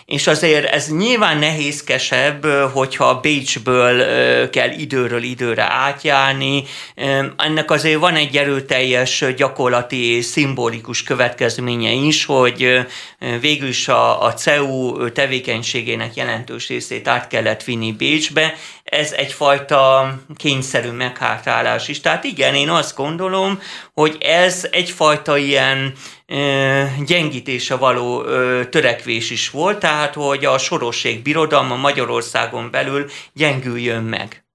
és 0.05 0.27
azért 0.27 0.65
ez 0.65 0.91
nyilván 0.91 1.37
nehézkesebb, 1.37 2.45
hogyha 2.73 3.19
Bécsből 3.19 4.49
kell 4.49 4.69
időről 4.69 5.23
időre 5.23 5.63
átjárni. 5.63 6.63
Ennek 7.37 7.71
azért 7.71 7.99
van 7.99 8.15
egy 8.15 8.37
erőteljes 8.37 9.25
gyakorlati 9.35 10.15
és 10.15 10.25
szimbolikus 10.25 11.03
következménye 11.03 11.91
is, 11.91 12.25
hogy 12.25 12.85
végül 13.41 13.67
is 13.67 13.87
a, 13.87 14.23
a 14.23 14.33
CEU 14.33 15.09
tevékenységének 15.11 16.15
jelentős 16.15 16.67
részét 16.67 17.07
át 17.07 17.27
kellett 17.27 17.63
vinni 17.63 17.91
Bécsbe. 17.91 18.53
Ez 18.89 19.11
egyfajta 19.11 20.13
kényszerű 20.35 20.89
meghátálás 20.89 21.87
is. 21.87 21.99
Tehát 21.99 22.23
igen, 22.23 22.55
én 22.55 22.69
azt 22.69 22.95
gondolom, 22.95 23.61
hogy 23.93 24.17
ez 24.19 24.67
egyfajta 24.71 25.37
ilyen 25.37 25.93
gyengítése 27.05 27.75
való 27.75 28.23
törekvés 28.63 29.29
is 29.29 29.49
volt, 29.49 29.79
tehát 29.79 30.13
hogy 30.13 30.45
a 30.45 30.57
sorosség 30.57 31.21
birodalma 31.21 31.75
Magyarországon 31.75 32.71
belül 32.71 33.09
gyengüljön 33.33 34.03
meg. 34.03 34.45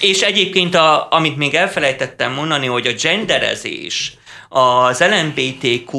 És 0.00 0.20
egyébként, 0.20 0.74
a, 0.74 1.06
amit 1.10 1.36
még 1.36 1.54
elfelejtettem 1.54 2.32
mondani, 2.32 2.66
hogy 2.66 2.86
a 2.86 2.92
genderezés, 3.02 4.17
az 4.48 5.00
LMBTQ 5.00 5.98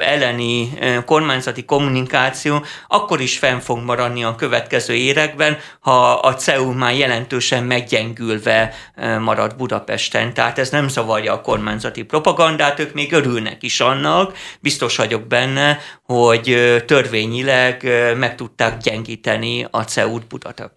elleni 0.00 0.78
kormányzati 1.04 1.64
kommunikáció 1.64 2.64
akkor 2.88 3.20
is 3.20 3.38
fenn 3.38 3.58
fog 3.58 3.78
maradni 3.78 4.24
a 4.24 4.34
következő 4.34 4.94
években, 4.94 5.58
ha 5.80 6.12
a 6.12 6.34
CEU 6.34 6.72
már 6.72 6.94
jelentősen 6.94 7.64
meggyengülve 7.64 8.74
marad 9.20 9.56
Budapesten. 9.56 10.34
Tehát 10.34 10.58
ez 10.58 10.70
nem 10.70 10.88
zavarja 10.88 11.32
a 11.32 11.40
kormányzati 11.40 12.02
propagandát, 12.02 12.78
ők 12.78 12.94
még 12.94 13.12
örülnek 13.12 13.62
is 13.62 13.80
annak, 13.80 14.36
biztos 14.60 14.96
vagyok 14.96 15.26
benne, 15.26 15.78
hogy 16.02 16.82
törvényileg 16.86 17.82
meg 18.18 18.34
tudták 18.34 18.78
gyengíteni 18.78 19.66
a 19.70 19.82
CEU-t 19.82 20.24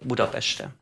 Budapesten. 0.00 0.79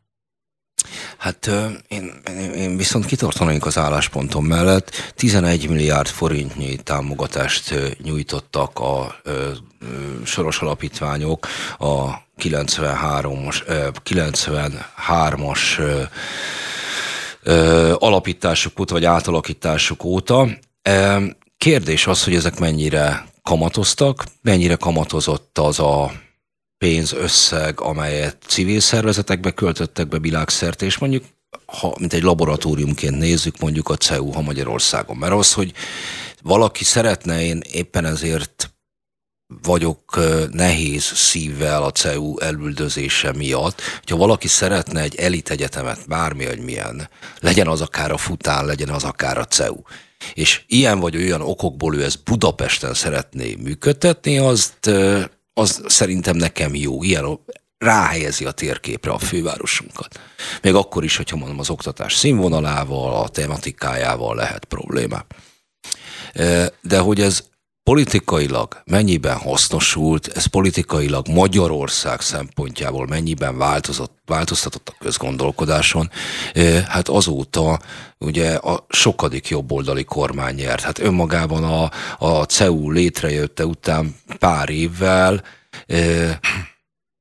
Hát 1.17 1.49
én, 1.87 2.21
én 2.55 2.77
viszont 2.77 3.05
kitartanék 3.05 3.65
az 3.65 3.77
álláspontom 3.77 4.45
mellett. 4.45 4.91
11 5.15 5.69
milliárd 5.69 6.07
forintnyi 6.07 6.75
támogatást 6.75 7.73
nyújtottak 8.03 8.79
a 8.79 9.15
soros 10.25 10.59
alapítványok 10.59 11.47
a 11.77 12.27
93-as 12.41 13.61
93-as 14.09 15.81
alapításuk 17.97 18.79
óta, 18.79 18.93
vagy 18.93 19.05
átalakításuk 19.05 20.03
óta. 20.03 20.47
Kérdés 21.57 22.07
az, 22.07 22.23
hogy 22.23 22.35
ezek 22.35 22.59
mennyire 22.59 23.25
kamatoztak, 23.43 24.23
mennyire 24.41 24.75
kamatozott 24.75 25.57
az 25.57 25.79
a 25.79 26.11
pénzösszeg, 26.79 27.81
amelyet 27.81 28.37
civil 28.47 28.79
szervezetekbe 28.79 29.51
költöttek 29.51 30.07
be 30.07 30.19
világszerte, 30.19 30.85
és 30.85 30.97
mondjuk 30.97 31.23
ha, 31.65 31.95
mint 31.99 32.13
egy 32.13 32.21
laboratóriumként 32.21 33.17
nézzük 33.17 33.59
mondjuk 33.59 33.89
a 33.89 33.95
CEU, 33.95 34.31
ha 34.31 34.41
Magyarországon. 34.41 35.17
Mert 35.17 35.33
az, 35.33 35.53
hogy 35.53 35.73
valaki 36.41 36.83
szeretne, 36.83 37.43
én 37.43 37.61
éppen 37.71 38.05
ezért 38.05 38.73
vagyok 39.61 40.19
nehéz 40.51 41.03
szívvel 41.03 41.83
a 41.83 41.91
CEU 41.91 42.39
elüldözése 42.39 43.33
miatt, 43.33 43.81
hogyha 43.99 44.17
valaki 44.17 44.47
szeretne 44.47 45.01
egy 45.01 45.15
elit 45.15 45.49
egyetemet, 45.49 46.07
bármi, 46.07 46.45
hogy 46.45 46.59
milyen, 46.59 47.09
legyen 47.39 47.67
az 47.67 47.81
akár 47.81 48.11
a 48.11 48.17
fután, 48.17 48.65
legyen 48.65 48.89
az 48.89 49.03
akár 49.03 49.37
a 49.37 49.45
CEU, 49.45 49.81
és 50.33 50.61
ilyen 50.67 50.99
vagy 50.99 51.15
olyan 51.15 51.41
okokból 51.41 51.95
ő 51.95 52.03
ezt 52.03 52.23
Budapesten 52.23 52.93
szeretné 52.93 53.55
működtetni, 53.55 54.37
azt 54.37 54.89
az 55.53 55.81
szerintem 55.85 56.35
nekem 56.35 56.75
jó. 56.75 57.03
Ilyen 57.03 57.39
ráhelyezi 57.77 58.45
a 58.45 58.51
térképre 58.51 59.11
a 59.11 59.17
fővárosunkat. 59.17 60.19
Még 60.61 60.75
akkor 60.75 61.03
is, 61.03 61.17
hogyha 61.17 61.37
mondom, 61.37 61.59
az 61.59 61.69
oktatás 61.69 62.15
színvonalával, 62.15 63.23
a 63.23 63.29
tematikájával 63.29 64.35
lehet 64.35 64.65
probléma. 64.65 65.25
De 66.81 66.99
hogy 66.99 67.21
ez 67.21 67.43
politikailag 67.89 68.81
mennyiben 68.85 69.37
hasznosult, 69.37 70.27
ez 70.27 70.45
politikailag 70.45 71.27
Magyarország 71.27 72.21
szempontjából 72.21 73.07
mennyiben 73.07 73.57
változott, 73.57 74.17
változtatott 74.25 74.89
a 74.89 74.95
közgondolkodáson, 74.99 76.09
hát 76.87 77.07
azóta 77.07 77.79
ugye 78.17 78.53
a 78.53 78.85
sokadik 78.89 79.47
jobboldali 79.47 80.03
kormány 80.03 80.55
nyert. 80.55 80.81
Hát 80.81 80.99
önmagában 80.99 81.63
a, 81.63 81.91
a 82.25 82.43
CEU 82.43 82.91
létrejötte 82.91 83.65
után 83.65 84.15
pár 84.39 84.69
évvel 84.69 85.43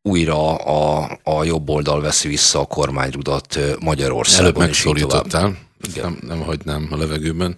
újra 0.03 0.55
a, 0.57 1.11
a 1.23 1.45
jobb 1.45 1.69
oldal 1.69 2.01
veszi 2.01 2.29
vissza 2.29 2.61
a 2.61 2.67
kormányrudat 2.67 3.59
Magyarországon. 3.81 4.45
Előbb 4.45 4.59
megszólítottál, 4.59 5.57
nem, 5.95 6.19
nem 6.27 6.41
hagynám 6.41 6.89
a 6.91 6.97
levegőben. 6.97 7.57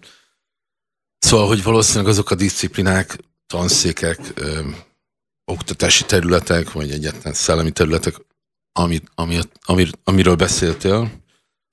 Szóval, 1.20 1.46
hogy 1.46 1.62
valószínűleg 1.62 2.08
azok 2.08 2.30
a 2.30 2.34
disziplinák, 2.34 3.18
tanszékek, 3.46 4.20
ö, 4.34 4.68
oktatási 5.44 6.04
területek, 6.04 6.72
vagy 6.72 6.90
egyetlen 6.90 7.32
szellemi 7.32 7.70
területek, 7.70 8.14
amit, 8.72 9.10
ami, 9.14 9.38
ami, 9.64 9.86
amiről 10.04 10.34
beszéltél, 10.34 11.10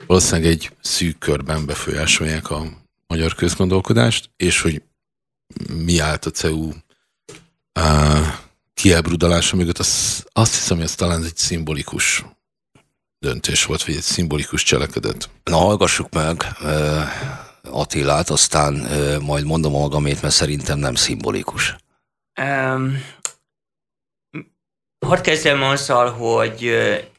valószínűleg 0.06 0.52
egy 0.52 0.72
szűk 0.82 1.18
körben 1.18 1.66
befolyásolják 1.66 2.50
a 2.50 2.66
magyar 3.08 3.36
közgondolkodást, 3.36 4.30
és 4.38 4.62
hogy 4.62 4.82
mi 5.74 6.00
állt 6.00 6.26
a 6.26 6.32
CEU 6.32 6.72
uh, 7.80 8.28
kielbrudalása 8.74 9.56
mögött, 9.56 9.78
azt, 9.78 10.30
azt 10.34 10.54
hiszem, 10.54 10.78
hogy 10.78 10.86
ez 10.86 10.96
talán 10.96 11.24
egy 11.24 11.38
szimbolikus 11.38 12.26
döntés 13.20 13.66
volt, 13.66 13.84
vagy 13.84 13.96
egy 13.96 14.02
szimbolikus 14.02 14.64
cselekedet. 14.64 15.30
Na, 15.44 15.58
hallgassuk 15.58 16.14
meg 16.14 16.44
Attilát, 17.72 18.30
aztán 18.30 18.74
majd 19.22 19.46
mondom 19.46 19.72
magamét, 19.72 20.22
mert 20.22 20.34
szerintem 20.34 20.80
nem 20.80 20.96
szimbolikus. 20.96 21.76
Um, 22.42 23.04
hadd 25.06 25.22
kezdjem 25.22 25.64
azzal, 25.64 26.12
hogy 26.12 26.72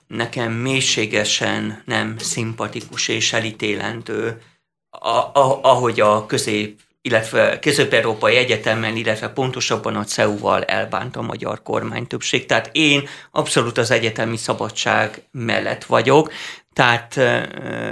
nekem 0.07 0.53
mélységesen 0.53 1.83
nem 1.85 2.19
szimpatikus 2.19 3.09
és 3.09 3.33
elítélendő, 3.33 4.43
a, 4.91 5.09
a, 5.19 5.59
ahogy 5.63 6.01
a 6.01 6.27
közép 6.27 6.81
illetve 7.01 7.59
Közép-Európai 7.59 8.37
Egyetemmen, 8.37 8.97
illetve 8.97 9.29
pontosabban 9.29 9.97
a 9.97 10.05
CEU-val 10.05 10.65
elbánt 10.65 11.17
a 11.17 11.23
magyar 11.23 11.63
kormány 11.63 12.07
többség. 12.07 12.47
Tehát 12.47 12.71
én 12.73 13.09
abszolút 13.31 13.79
az 13.79 13.91
egyetemi 13.91 14.37
szabadság 14.37 15.23
mellett 15.31 15.85
vagyok, 15.85 16.33
tehát 16.79 17.21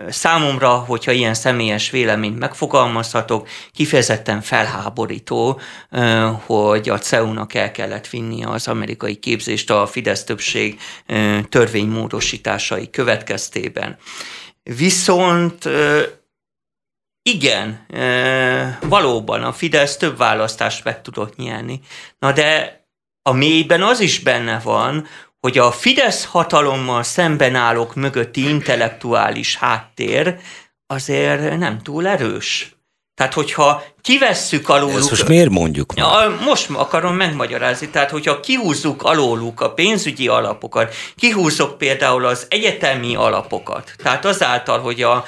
számomra, 0.09 0.71
hogyha 0.71 1.13
ilyen 1.13 1.35
személyes 1.35 1.91
véleményt 1.91 2.39
megfogalmazhatok, 2.39 3.49
kifejezetten 3.73 4.41
felháborító, 4.41 5.61
hogy 6.45 6.89
a 6.89 6.99
CEU-nak 6.99 7.55
el 7.55 7.71
kellett 7.71 8.09
vinnie 8.09 8.49
az 8.49 8.69
amerikai 8.69 9.17
képzést 9.17 9.71
a 9.71 9.87
Fidesz 9.87 10.25
többség 10.25 10.81
törvénymódosításai 11.49 12.91
következtében. 12.91 13.97
Viszont 14.63 15.69
igen, 17.23 17.87
valóban 18.81 19.43
a 19.43 19.53
Fidesz 19.53 19.97
több 19.97 20.17
választást 20.17 20.85
meg 20.85 21.03
tudott 21.03 21.37
nyerni. 21.37 21.81
Na 22.19 22.33
de 22.33 22.81
a 23.23 23.33
mélyben 23.33 23.83
az 23.83 24.01
is 24.01 24.19
benne 24.19 24.61
van, 24.65 25.07
hogy 25.41 25.59
a 25.59 25.71
Fidesz 25.71 26.25
hatalommal 26.25 27.03
szemben 27.03 27.55
állók 27.55 27.95
mögötti 27.95 28.49
intellektuális 28.49 29.57
háttér 29.57 30.39
azért 30.87 31.59
nem 31.59 31.83
túl 31.83 32.07
erős. 32.07 32.77
Tehát, 33.17 33.35
hogyha 33.35 33.83
kivesszük 34.01 34.69
alóluk... 34.69 34.97
Ezt 34.97 35.11
most 35.11 35.29
miért 35.29 35.51
mondjuk 35.51 35.93
Ja, 35.97 36.37
most 36.45 36.71
akarom 36.71 37.15
megmagyarázni. 37.15 37.89
Tehát, 37.89 38.11
hogyha 38.11 38.41
kihúzzuk 38.41 39.03
alóluk 39.03 39.61
a 39.61 39.73
pénzügyi 39.73 40.29
alapokat, 40.29 40.95
kihúzzuk 41.15 41.79
például 41.79 42.25
az 42.25 42.47
egyetemi 42.51 43.15
alapokat, 43.15 43.93
tehát 43.97 44.25
azáltal, 44.25 44.81
hogy 44.81 45.03
a 45.03 45.25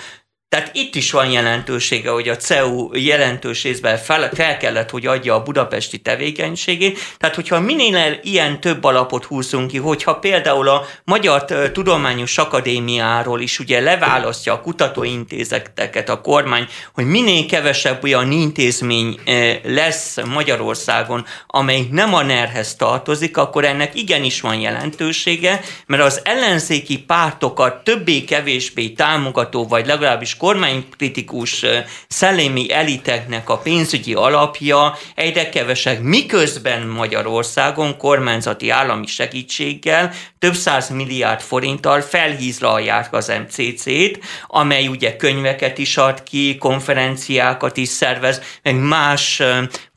tehát 0.48 0.70
itt 0.72 0.94
is 0.94 1.10
van 1.10 1.30
jelentősége, 1.30 2.10
hogy 2.10 2.28
a 2.28 2.36
CEU 2.36 2.96
jelentős 2.96 3.62
részben 3.62 3.96
fel, 3.96 4.30
fel 4.34 4.56
kellett, 4.56 4.90
hogy 4.90 5.06
adja 5.06 5.34
a 5.34 5.42
budapesti 5.42 5.98
tevékenységét. 5.98 6.98
Tehát, 7.18 7.34
hogyha 7.34 7.60
minél 7.60 8.18
ilyen 8.22 8.60
több 8.60 8.84
alapot 8.84 9.24
húzunk 9.24 9.70
ki, 9.70 9.76
hogyha 9.76 10.18
például 10.18 10.68
a 10.68 10.86
Magyar 11.04 11.44
Tudományos 11.72 12.38
Akadémiáról 12.38 13.40
is 13.40 13.58
ugye 13.58 13.80
leválasztja 13.80 14.52
a 14.52 14.60
kutatóintézeteket 14.60 16.08
a 16.08 16.20
kormány, 16.20 16.66
hogy 16.92 17.04
minél 17.04 17.46
kevesebb 17.46 18.02
olyan 18.04 18.32
intézmény 18.32 19.20
lesz 19.62 20.16
Magyarországon, 20.26 21.26
amely 21.46 21.86
nem 21.90 22.14
a 22.14 22.22
NER-hez 22.22 22.74
tartozik, 22.74 23.36
akkor 23.36 23.64
ennek 23.64 23.94
igenis 23.94 24.40
van 24.40 24.60
jelentősége, 24.60 25.60
mert 25.86 26.02
az 26.02 26.20
ellenzéki 26.24 26.98
pártokat 26.98 27.84
többé-kevésbé 27.84 28.88
támogató, 28.88 29.66
vagy 29.66 29.86
legalábbis 29.86 30.36
kormánykritikus 30.38 31.64
szellemi 32.08 32.72
eliteknek 32.72 33.48
a 33.48 33.58
pénzügyi 33.58 34.14
alapja. 34.14 34.98
Egyre 35.14 35.48
kevesebb, 35.48 36.02
miközben 36.02 36.86
Magyarországon 36.86 37.96
kormányzati 37.96 38.70
állami 38.70 39.06
segítséggel 39.06 40.12
több 40.38 40.54
száz 40.54 40.88
milliárd 40.90 41.40
forinttal 41.40 42.00
felhízlalják 42.00 43.12
az 43.12 43.32
MCC-t, 43.46 44.18
amely 44.46 44.86
ugye 44.86 45.16
könyveket 45.16 45.78
is 45.78 45.96
ad 45.96 46.22
ki, 46.22 46.56
konferenciákat 46.56 47.76
is 47.76 47.88
szervez, 47.88 48.40
meg 48.62 48.76
más 48.76 49.42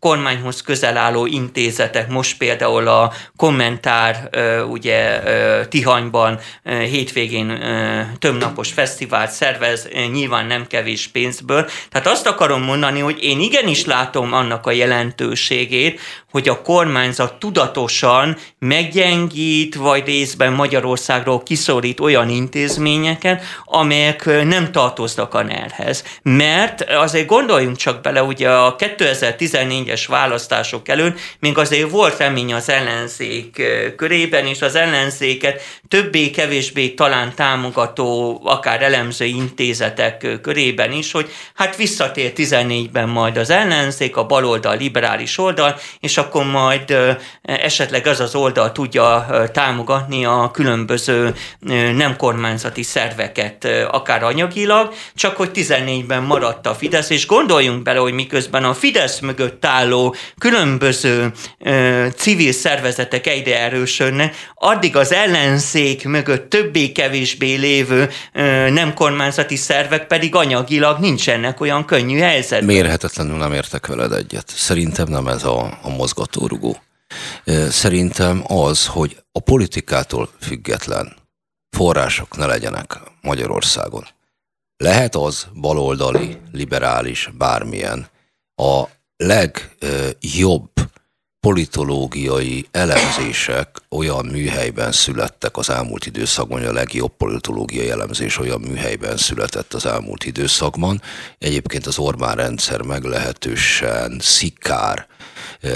kormányhoz 0.02 0.62
közel 0.62 0.98
álló 0.98 1.26
intézetek, 1.26 2.10
most 2.10 2.38
például 2.38 2.88
a 2.88 3.12
kommentár 3.36 4.30
ugye 4.70 5.20
Tihanyban 5.70 6.40
hétvégén 6.64 7.64
többnapos 8.20 8.72
fesztivált 8.72 9.32
szervez, 9.32 9.88
nyilván 10.12 10.46
nem 10.46 10.68
kevés 10.68 11.08
pénzből. 11.08 11.70
Tehát 11.92 12.08
azt 12.08 12.28
akarom 12.28 12.64
mondani, 12.64 13.00
hogy 13.00 13.24
én 13.24 13.40
igenis 13.40 13.86
látom 13.86 14.34
annak 14.34 14.66
a 14.66 14.72
jelentőségét, 14.72 16.00
hogy 16.32 16.50
a 16.50 16.62
kormányzat 16.62 17.34
tudatosan 17.34 18.38
meggyengít, 18.60 19.76
vagy 19.76 20.06
részben 20.06 20.54
Magyarországról 20.54 21.44
kiszorít 21.44 22.00
olyan 22.00 22.30
intézményeket, 22.30 23.44
amelyek 23.66 24.26
nem 24.26 24.72
tartoznak 24.72 25.34
a 25.34 25.44
NER-hez. 25.44 26.04
Mert 26.22 26.82
azért 26.82 27.28
gondoljunk 27.28 27.78
csak 27.78 28.02
bele, 28.02 28.24
ugye 28.24 28.50
a 28.50 28.76
2014-es 29.92 30.06
választások 30.08 30.88
előtt 30.88 31.20
még 31.40 31.58
azért 31.58 31.90
volt 31.90 32.18
remény 32.18 32.54
az 32.54 32.70
ellenzék 32.70 33.62
körében, 33.96 34.46
és 34.46 34.62
az 34.62 34.76
ellenzéket 34.76 35.62
többé-kevésbé 35.88 36.90
talán 36.90 37.36
támogató, 37.36 38.42
akár 38.44 38.82
elemző 38.82 39.26
intézetek 39.26 40.40
körében 40.42 40.92
is, 40.92 41.12
hogy 41.12 41.30
hát 41.56 41.76
visszatér 41.76 42.32
14-ben 42.36 43.10
majd 43.10 43.38
az 43.38 43.50
ellenzék, 43.50 44.18
a 44.18 44.26
baloldal, 44.26 44.78
liberális 44.78 45.38
oldal, 45.38 45.80
és 46.00 46.18
akkor 46.18 46.46
majd 46.46 46.96
esetleg 47.42 48.08
az 48.08 48.20
az 48.20 48.36
oldal 48.36 48.72
tudja 48.72 49.28
támogatni 49.54 50.26
a 50.26 50.50
különböző 50.54 51.34
nem 51.96 52.16
kormányzati 52.16 52.84
szerveket, 52.84 53.68
akár 53.92 54.24
anyagilag, 54.24 54.94
csak 55.16 55.36
hogy 55.36 55.50
14-ben 55.54 56.24
maradt 56.24 56.68
a 56.68 56.76
Fidesz, 56.76 57.10
és 57.10 57.28
gondoljunk 57.28 57.84
bele, 57.84 58.00
hogy 58.00 58.14
miközben 58.14 58.64
a 58.64 58.74
Fidesz 58.74 59.20
mögött 59.20 59.60
álló 59.82 60.16
különböző 60.38 61.32
civil 62.16 62.52
szervezetek 62.52 63.28
egyre 63.28 63.60
erősödnek, 63.60 64.36
addig 64.56 64.96
az 64.96 65.12
ellenzék 65.12 66.06
mögött 66.06 66.50
többé-kevésbé 66.50 67.56
lévő 67.56 68.10
nem 68.70 68.94
kormányzati 68.94 69.56
szervek 69.56 70.08
pedig 70.08 70.36
anyagilag 70.36 71.00
nincsenek 71.00 71.62
olyan 71.62 71.86
könnyű 71.86 72.20
helyzetben. 72.20 72.76
Mérhetetlenül 72.76 73.38
nem 73.38 73.54
értek 73.54 73.88
veled 73.88 74.12
egyet. 74.12 74.48
Szerintem 74.56 75.08
nem 75.08 75.28
ez 75.28 75.44
a, 75.44 75.80
a 75.82 75.90
mozgatórugó. 75.90 76.78
Szerintem 77.70 78.44
az, 78.48 78.86
hogy 78.86 79.18
a 79.32 79.40
politikától 79.40 80.30
független 80.42 81.16
források 81.70 82.38
ne 82.38 82.46
legyenek 82.46 83.00
Magyarországon. 83.22 84.06
Lehet 84.78 85.16
az 85.16 85.48
baloldali, 85.54 86.38
liberális, 86.52 87.30
bármilyen, 87.38 88.08
a 88.56 88.84
legjobb 89.22 90.70
politológiai 91.40 92.66
elemzések 92.72 93.68
olyan 93.90 94.26
műhelyben 94.26 94.92
születtek 94.92 95.58
az 95.58 95.70
elmúlt 95.70 96.06
időszakban, 96.06 96.66
a 96.66 96.72
legjobb 96.72 97.18
politológiai 97.18 97.90
elemzés 97.90 98.38
olyan 98.38 98.62
műhelyben 98.62 99.18
született 99.18 99.74
az 99.74 99.86
elmúlt 99.86 100.26
időszakban. 100.26 101.02
Egyébként 101.38 101.86
az 101.86 101.98
Orbán 101.98 102.36
rendszer 102.36 102.82
meglehetősen 102.82 104.18
szikár 104.20 105.08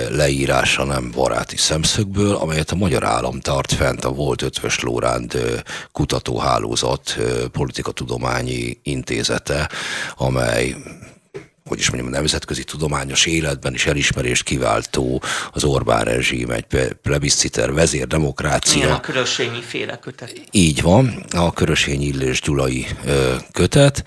leírása 0.09 0.83
nem 0.83 1.11
baráti 1.11 1.57
szemszögből, 1.57 2.35
amelyet 2.35 2.71
a 2.71 2.75
magyar 2.75 3.03
állam 3.03 3.39
tart 3.39 3.73
fent 3.73 4.05
a 4.05 4.11
volt 4.11 4.41
Ötvös 4.41 4.79
Lóránd 4.79 5.37
kutatóhálózat 5.91 7.17
politikatudományi 7.51 8.79
intézete, 8.83 9.69
amely 10.15 10.75
hogy 11.69 11.79
is 11.79 11.89
mondjam, 11.89 12.13
a 12.13 12.15
nemzetközi 12.15 12.63
tudományos 12.63 13.25
életben 13.25 13.73
is 13.73 13.85
elismerést 13.85 14.43
kiváltó 14.43 15.21
az 15.51 15.63
Orbán 15.63 16.03
rezsím, 16.03 16.49
egy 16.49 16.65
plebisciter 17.01 17.73
vezérdemokrácia. 17.73 18.83
Igen, 18.83 18.91
a 18.91 18.99
Körösényi 18.99 19.61
féle 19.61 19.99
kötet. 19.99 20.41
Így 20.51 20.81
van, 20.81 21.25
a 21.35 21.53
Körösényi 21.53 22.05
Illés 22.05 22.41
Gyulai 22.41 22.87
kötet. 23.51 24.03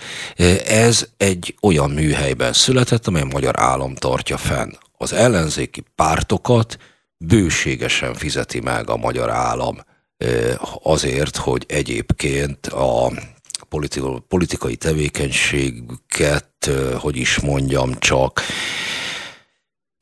Ez 0.67 1.07
egy 1.17 1.55
olyan 1.63 1.91
műhelyben 1.91 2.53
született, 2.53 3.07
amely 3.07 3.23
a 3.23 3.29
magyar 3.33 3.61
állam 3.61 3.95
tartja 3.95 4.37
fenn. 4.37 4.71
Az 4.97 5.13
ellenzéki 5.13 5.85
pártokat 5.95 6.79
bőségesen 7.17 8.15
fizeti 8.15 8.61
meg 8.61 8.91
a 8.91 8.97
magyar 8.97 9.31
állam 9.31 9.79
azért, 10.83 11.37
hogy 11.37 11.65
egyébként 11.69 12.67
a 12.67 13.13
politikai 14.29 14.77
tevékenységüket, 14.77 16.71
hogy 16.99 17.17
is 17.17 17.41
mondjam, 17.41 17.99
csak 17.99 18.43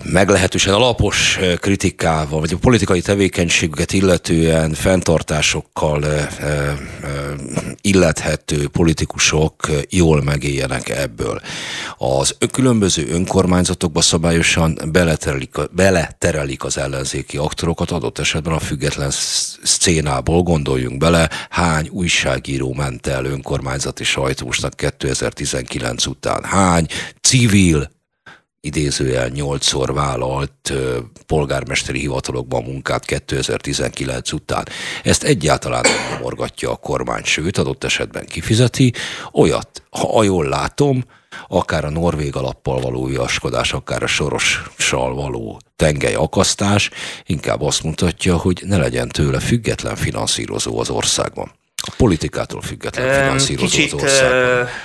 meglehetősen 0.05 0.75
alapos 0.75 1.39
kritikával, 1.61 2.41
vagy 2.41 2.53
a 2.53 2.59
politikai 2.59 3.01
tevékenységüket 3.01 3.93
illetően 3.93 4.73
fenntartásokkal 4.73 6.05
illethető 7.81 8.69
politikusok 8.69 9.71
jól 9.89 10.23
megéljenek 10.23 10.89
ebből. 10.89 11.41
Az 11.97 12.37
különböző 12.53 13.09
önkormányzatokba 13.09 14.01
szabályosan 14.01 14.79
beleterelik, 14.93 15.55
beleterelik 15.71 16.65
az 16.65 16.79
ellenzéki 16.79 17.37
aktorokat, 17.37 17.91
adott 17.91 18.19
esetben 18.19 18.53
a 18.53 18.59
független 18.59 19.11
szcénából 19.63 20.43
gondoljunk 20.43 20.99
bele, 20.99 21.31
hány 21.51 21.89
újságíró 21.89 22.75
ment 22.75 23.07
el 23.07 23.25
önkormányzati 23.25 24.05
sajtósnak 24.05 24.75
2019 24.75 26.07
után, 26.07 26.45
hány 26.45 26.87
civil 27.21 27.95
idézőjel 28.67 29.29
nyolcszor 29.29 29.95
vállalt 29.95 30.73
polgármesteri 31.27 31.99
hivatalokban 31.99 32.63
munkát 32.63 33.05
2019 33.05 34.33
után. 34.33 34.69
Ezt 35.03 35.23
egyáltalán 35.23 35.83
nem 35.83 36.21
morgatja 36.21 36.71
a 36.71 36.77
kormány, 36.77 37.25
sőt, 37.25 37.59
adott 37.59 37.85
esetben 37.85 38.27
kifizeti. 38.27 38.93
Olyat, 39.33 39.83
ha 39.91 40.23
jól 40.23 40.49
látom, 40.49 41.05
akár 41.49 41.85
a 41.85 41.91
norvég 41.91 42.37
alappal 42.37 42.81
való 42.81 43.05
viaskodás, 43.05 43.73
akár 43.73 44.03
a 44.03 44.07
sorossal 44.07 45.15
való 45.15 45.61
tengely 45.77 46.15
akasztás 46.15 46.91
inkább 47.27 47.63
azt 47.63 47.83
mutatja, 47.83 48.37
hogy 48.37 48.63
ne 48.67 48.77
legyen 48.77 49.09
tőle 49.09 49.41
független 49.41 49.97
finanszírozó 49.97 50.79
az 50.79 50.91
országban 50.91 51.53
a 51.87 51.93
politikától 51.97 52.61
független 52.61 53.23
finanszírozó 53.23 53.67
Kicsit 53.67 53.93
az 53.93 54.23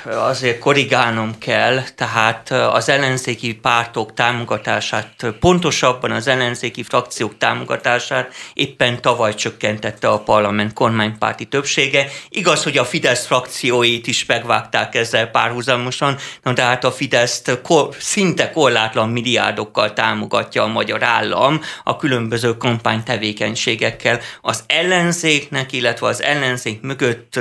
azért 0.06 0.60
korrigálnom 0.60 1.38
kell, 1.38 1.82
tehát 1.96 2.52
az 2.52 2.90
ellenzéki 2.90 3.56
pártok 3.56 4.14
támogatását, 4.14 5.26
pontosabban 5.40 6.12
az 6.12 6.28
ellenzéki 6.28 6.84
frakciók 6.84 7.38
támogatását 7.38 8.34
éppen 8.54 9.02
tavaly 9.02 9.36
csökkentette 9.36 10.08
a 10.08 10.20
parlament 10.20 10.74
kormánypárti 10.74 11.46
többsége. 11.46 12.08
Igaz, 12.30 12.64
hogy 12.64 12.78
a 12.78 12.86
Fidesz 12.86 13.26
frakcióit 13.26 14.08
is 14.08 14.26
megvágták 14.26 14.96
ezzel 14.96 15.28
párhuzamosan, 15.28 16.18
na 16.44 16.54
de 16.54 16.62
hát 16.62 16.84
a 16.84 16.92
Fideszt 16.92 17.60
kor, 17.64 17.96
szinte 18.00 18.52
korlátlan 18.52 19.10
milliárdokkal 19.10 19.94
támogatja 19.94 20.64
a 20.64 20.68
magyar 20.68 21.04
állam 21.04 21.62
a 21.84 21.96
különböző 21.96 22.58
kampánytevékenységekkel. 22.58 24.20
Az 24.42 24.64
ellenzéknek, 24.68 25.72
illetve 25.72 26.08
az 26.08 26.24
ellenzék 26.24 26.82
mögött 26.92 27.40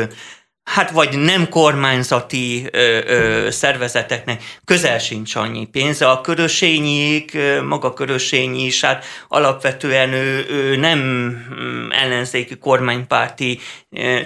hát 0.64 0.90
vagy 0.90 1.18
nem 1.18 1.48
kormányzati 1.48 2.68
ö, 2.70 2.98
ö, 3.06 3.50
szervezeteknek 3.50 4.42
közel 4.64 4.98
sincs 4.98 5.34
annyi 5.34 5.66
pénze. 5.66 6.10
A 6.10 6.20
körösényik, 6.20 7.38
maga 7.66 7.92
körösényi 7.92 8.64
is, 8.64 8.84
hát 8.84 9.04
alapvetően 9.28 10.12
ő, 10.12 10.46
ő 10.50 10.76
nem 10.76 10.98
mm, 10.98 11.90
ellenzéki 11.90 12.58
kormánymárti, 12.58 13.60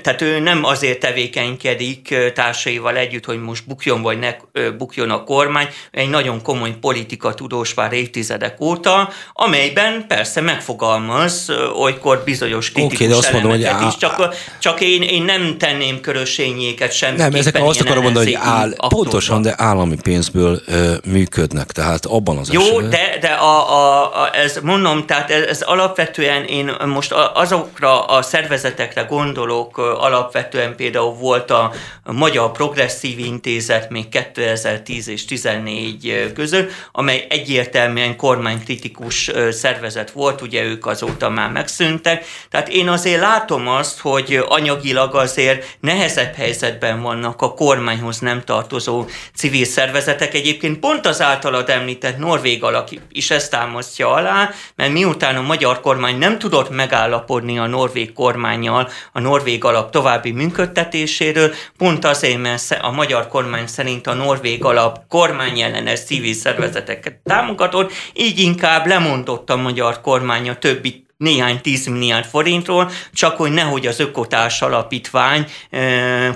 tehát 0.03 0.20
ő 0.22 0.39
nem 0.39 0.64
azért 0.64 1.01
tevékenykedik 1.01 2.14
társaival 2.35 2.97
együtt, 2.97 3.24
hogy 3.24 3.41
most 3.41 3.66
bukjon 3.66 4.03
vagy 4.03 4.18
ne 4.18 4.37
bukjon 4.70 5.11
a 5.11 5.24
kormány, 5.24 5.68
egy 5.91 6.09
nagyon 6.09 6.43
komoly 6.43 6.76
politika 6.80 7.35
tudós 7.35 7.74
már 7.74 7.93
évtizedek 7.93 8.61
óta, 8.61 9.12
amelyben 9.32 10.05
persze 10.09 10.41
megfogalmaz 10.41 11.53
olykor 11.74 12.22
bizonyos 12.24 12.72
kritikus 12.72 12.97
okay, 12.97 13.09
de 13.09 13.14
azt 13.14 13.32
mondom, 13.32 13.51
hogy 13.51 13.87
is, 13.89 13.97
csak, 13.97 14.35
csak 14.59 14.80
én, 14.80 15.03
én 15.03 15.22
nem 15.22 15.59
tenném 15.59 16.01
körös 16.01 16.23
közösségnyéket 16.24 16.92
sem. 16.92 17.14
Nem, 17.14 17.34
ezek 17.34 17.56
azt 17.60 17.80
akarom 17.80 18.02
mondani, 18.02 18.34
hogy 18.34 18.42
áll, 18.46 18.74
pontosan, 18.88 19.42
de 19.42 19.54
állami 19.56 19.96
pénzből 20.02 20.60
ö, 20.66 20.94
működnek, 21.04 21.72
tehát 21.72 22.06
abban 22.06 22.38
az 22.38 22.52
Jó, 22.52 22.60
esetben... 22.60 22.90
de, 22.90 23.18
de 23.20 23.28
a, 23.28 23.72
a, 23.72 24.04
a, 24.22 24.36
ez 24.36 24.58
mondom, 24.62 25.06
tehát 25.06 25.30
ez, 25.30 25.42
ez 25.42 25.62
alapvetően 25.62 26.44
én 26.44 26.70
most 26.86 27.12
azokra 27.34 28.04
a 28.04 28.22
szervezetekre 28.22 29.02
gondolok, 29.02 29.78
alapvetően 29.78 30.76
például 30.76 31.14
volt 31.14 31.50
a 31.50 31.72
Magyar 32.04 32.52
Progresszív 32.52 33.18
Intézet 33.18 33.90
még 33.90 34.08
2010 34.08 35.08
és 35.08 35.24
2014 35.24 36.32
között, 36.34 36.70
amely 36.92 37.26
egyértelműen 37.28 38.16
kormánykritikus 38.16 39.30
szervezet 39.50 40.10
volt, 40.10 40.42
ugye 40.42 40.62
ők 40.62 40.86
azóta 40.86 41.28
már 41.28 41.50
megszűntek, 41.50 42.24
tehát 42.50 42.68
én 42.68 42.88
azért 42.88 43.20
látom 43.20 43.68
azt, 43.68 43.98
hogy 43.98 44.44
anyagilag 44.48 45.14
azért 45.14 45.76
nehezebb 45.80 46.13
nehezebb 46.14 46.34
helyzetben 46.34 47.02
vannak 47.02 47.42
a 47.42 47.54
kormányhoz 47.54 48.18
nem 48.18 48.42
tartozó 48.44 49.04
civil 49.34 49.64
szervezetek. 49.64 50.34
Egyébként 50.34 50.78
pont 50.78 51.06
az 51.06 51.20
általad 51.20 51.68
említett 51.68 52.18
norvég 52.18 52.62
alak 52.62 52.88
is 53.12 53.30
ezt 53.30 53.50
támasztja 53.50 54.12
alá, 54.12 54.50
mert 54.76 54.92
miután 54.92 55.36
a 55.36 55.42
magyar 55.42 55.80
kormány 55.80 56.18
nem 56.18 56.38
tudott 56.38 56.70
megállapodni 56.70 57.58
a 57.58 57.66
norvég 57.66 58.12
kormányjal 58.12 58.88
a 59.12 59.20
norvég 59.20 59.64
alap 59.64 59.90
további 59.90 60.30
működtetéséről, 60.30 61.52
pont 61.76 62.04
azért, 62.04 62.42
mert 62.42 62.78
a 62.80 62.90
magyar 62.90 63.28
kormány 63.28 63.66
szerint 63.66 64.06
a 64.06 64.14
norvég 64.14 64.64
alap 64.64 64.98
kormányellenes 65.08 66.00
civil 66.04 66.34
szervezeteket 66.34 67.14
támogatott, 67.24 67.92
így 68.12 68.38
inkább 68.38 68.86
lemondott 68.86 69.50
a 69.50 69.56
magyar 69.56 70.00
kormány 70.00 70.48
a 70.48 70.54
többi 70.54 71.03
néhány 71.16 71.60
tízmilliárd 71.60 72.24
forintról, 72.24 72.90
csak 73.12 73.36
hogy 73.36 73.52
nehogy 73.52 73.86
az 73.86 74.00
Ökotárs 74.00 74.62
Alapítvány 74.62 75.46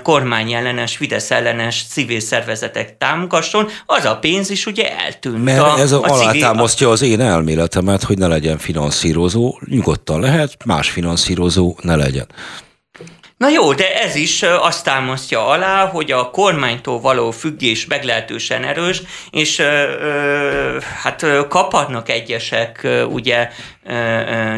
kormányellenes, 0.03 0.97
Fidesz 0.97 1.31
ellenes 1.31 1.85
civil 1.89 2.19
szervezetek 2.19 2.97
támogasson, 2.97 3.67
az 3.85 4.05
a 4.05 4.17
pénz 4.17 4.49
is 4.49 4.65
ugye 4.65 4.97
eltűnt. 4.97 5.43
Mert 5.43 5.59
a, 5.59 5.79
ez 5.79 5.91
a, 5.91 6.01
a 6.01 6.07
alátámasztja 6.07 6.89
az 6.89 7.01
én 7.01 7.21
elméletemet, 7.21 8.03
hogy 8.03 8.17
ne 8.17 8.27
legyen 8.27 8.57
finanszírozó, 8.57 9.59
nyugodtan 9.65 10.19
lehet, 10.19 10.65
más 10.65 10.89
finanszírozó 10.89 11.75
ne 11.81 11.95
legyen. 11.95 12.27
Na 13.39 13.49
jó, 13.49 13.73
de 13.73 14.01
ez 14.01 14.15
is 14.15 14.43
azt 14.43 14.83
támasztja 14.83 15.47
alá, 15.47 15.85
hogy 15.85 16.11
a 16.11 16.29
kormánytól 16.29 16.99
való 16.99 17.31
függés 17.31 17.85
meglehetősen 17.85 18.63
erős, 18.63 19.01
és 19.31 19.59
ö, 19.59 20.77
hát 21.03 21.25
kaphatnak 21.47 22.09
egyesek 22.09 22.87
ugye 23.09 23.49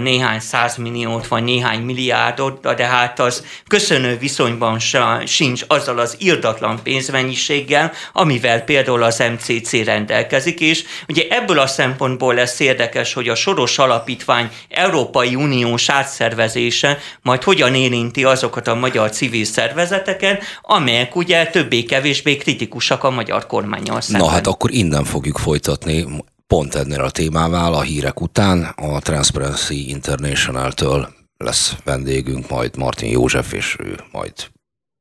néhány 0.02 0.40
százmilliót 0.40 1.28
vagy 1.28 1.44
néhány 1.44 1.82
milliárdot, 1.82 2.76
de 2.76 2.86
hát 2.86 3.20
az 3.20 3.46
köszönő 3.68 4.18
viszonyban 4.18 4.80
sincs 5.26 5.64
azzal 5.68 6.00
az 6.00 6.16
irdatlan 6.20 6.80
pénzmennyiséggel, 6.84 7.92
amivel 8.14 8.62
például 8.62 9.04
az 9.04 9.24
MCC 9.32 9.84
rendelkezik, 9.84 10.60
és 10.60 10.84
ugye 11.08 11.24
ebből 11.30 11.60
a 11.60 11.68
szempontból 11.68 12.34
lesz 12.34 12.60
érdekes, 12.60 13.14
hogy 13.14 13.30
a 13.30 13.36
Soros 13.36 13.78
Alapítvány 13.78 14.50
Európai 14.70 15.36
Uniós 15.36 15.90
átszervezése 15.90 16.98
majd 17.22 17.44
hogyan 17.44 17.76
érinti 17.76 18.24
azokat 18.24 18.68
a 18.68 18.76
magyar 18.76 19.10
civil 19.10 19.46
szervezeteket, 19.46 20.44
amelyek 20.62 21.16
ugye 21.16 21.46
többé-kevésbé 21.46 22.36
kritikusak 22.38 23.04
a 23.04 23.10
magyar 23.10 23.48
kormányal 23.48 24.02
szemben. 24.02 24.28
Na 24.28 24.32
hát 24.32 24.48
akkor 24.48 24.72
innen 24.72 25.04
fogjuk 25.04 25.38
folytatni 25.38 26.06
pont 26.52 26.76
ennél 26.76 27.02
a 27.02 27.12
témával 27.12 27.74
a 27.74 27.82
hírek 27.82 28.22
után 28.22 28.64
a 28.64 29.00
Transparency 29.00 29.90
International-től 29.90 31.14
lesz 31.38 31.76
vendégünk, 31.84 32.50
majd 32.50 32.78
Martin 32.78 33.10
József, 33.10 33.54
és 33.54 33.76
ő 33.80 34.00
majd 34.12 34.34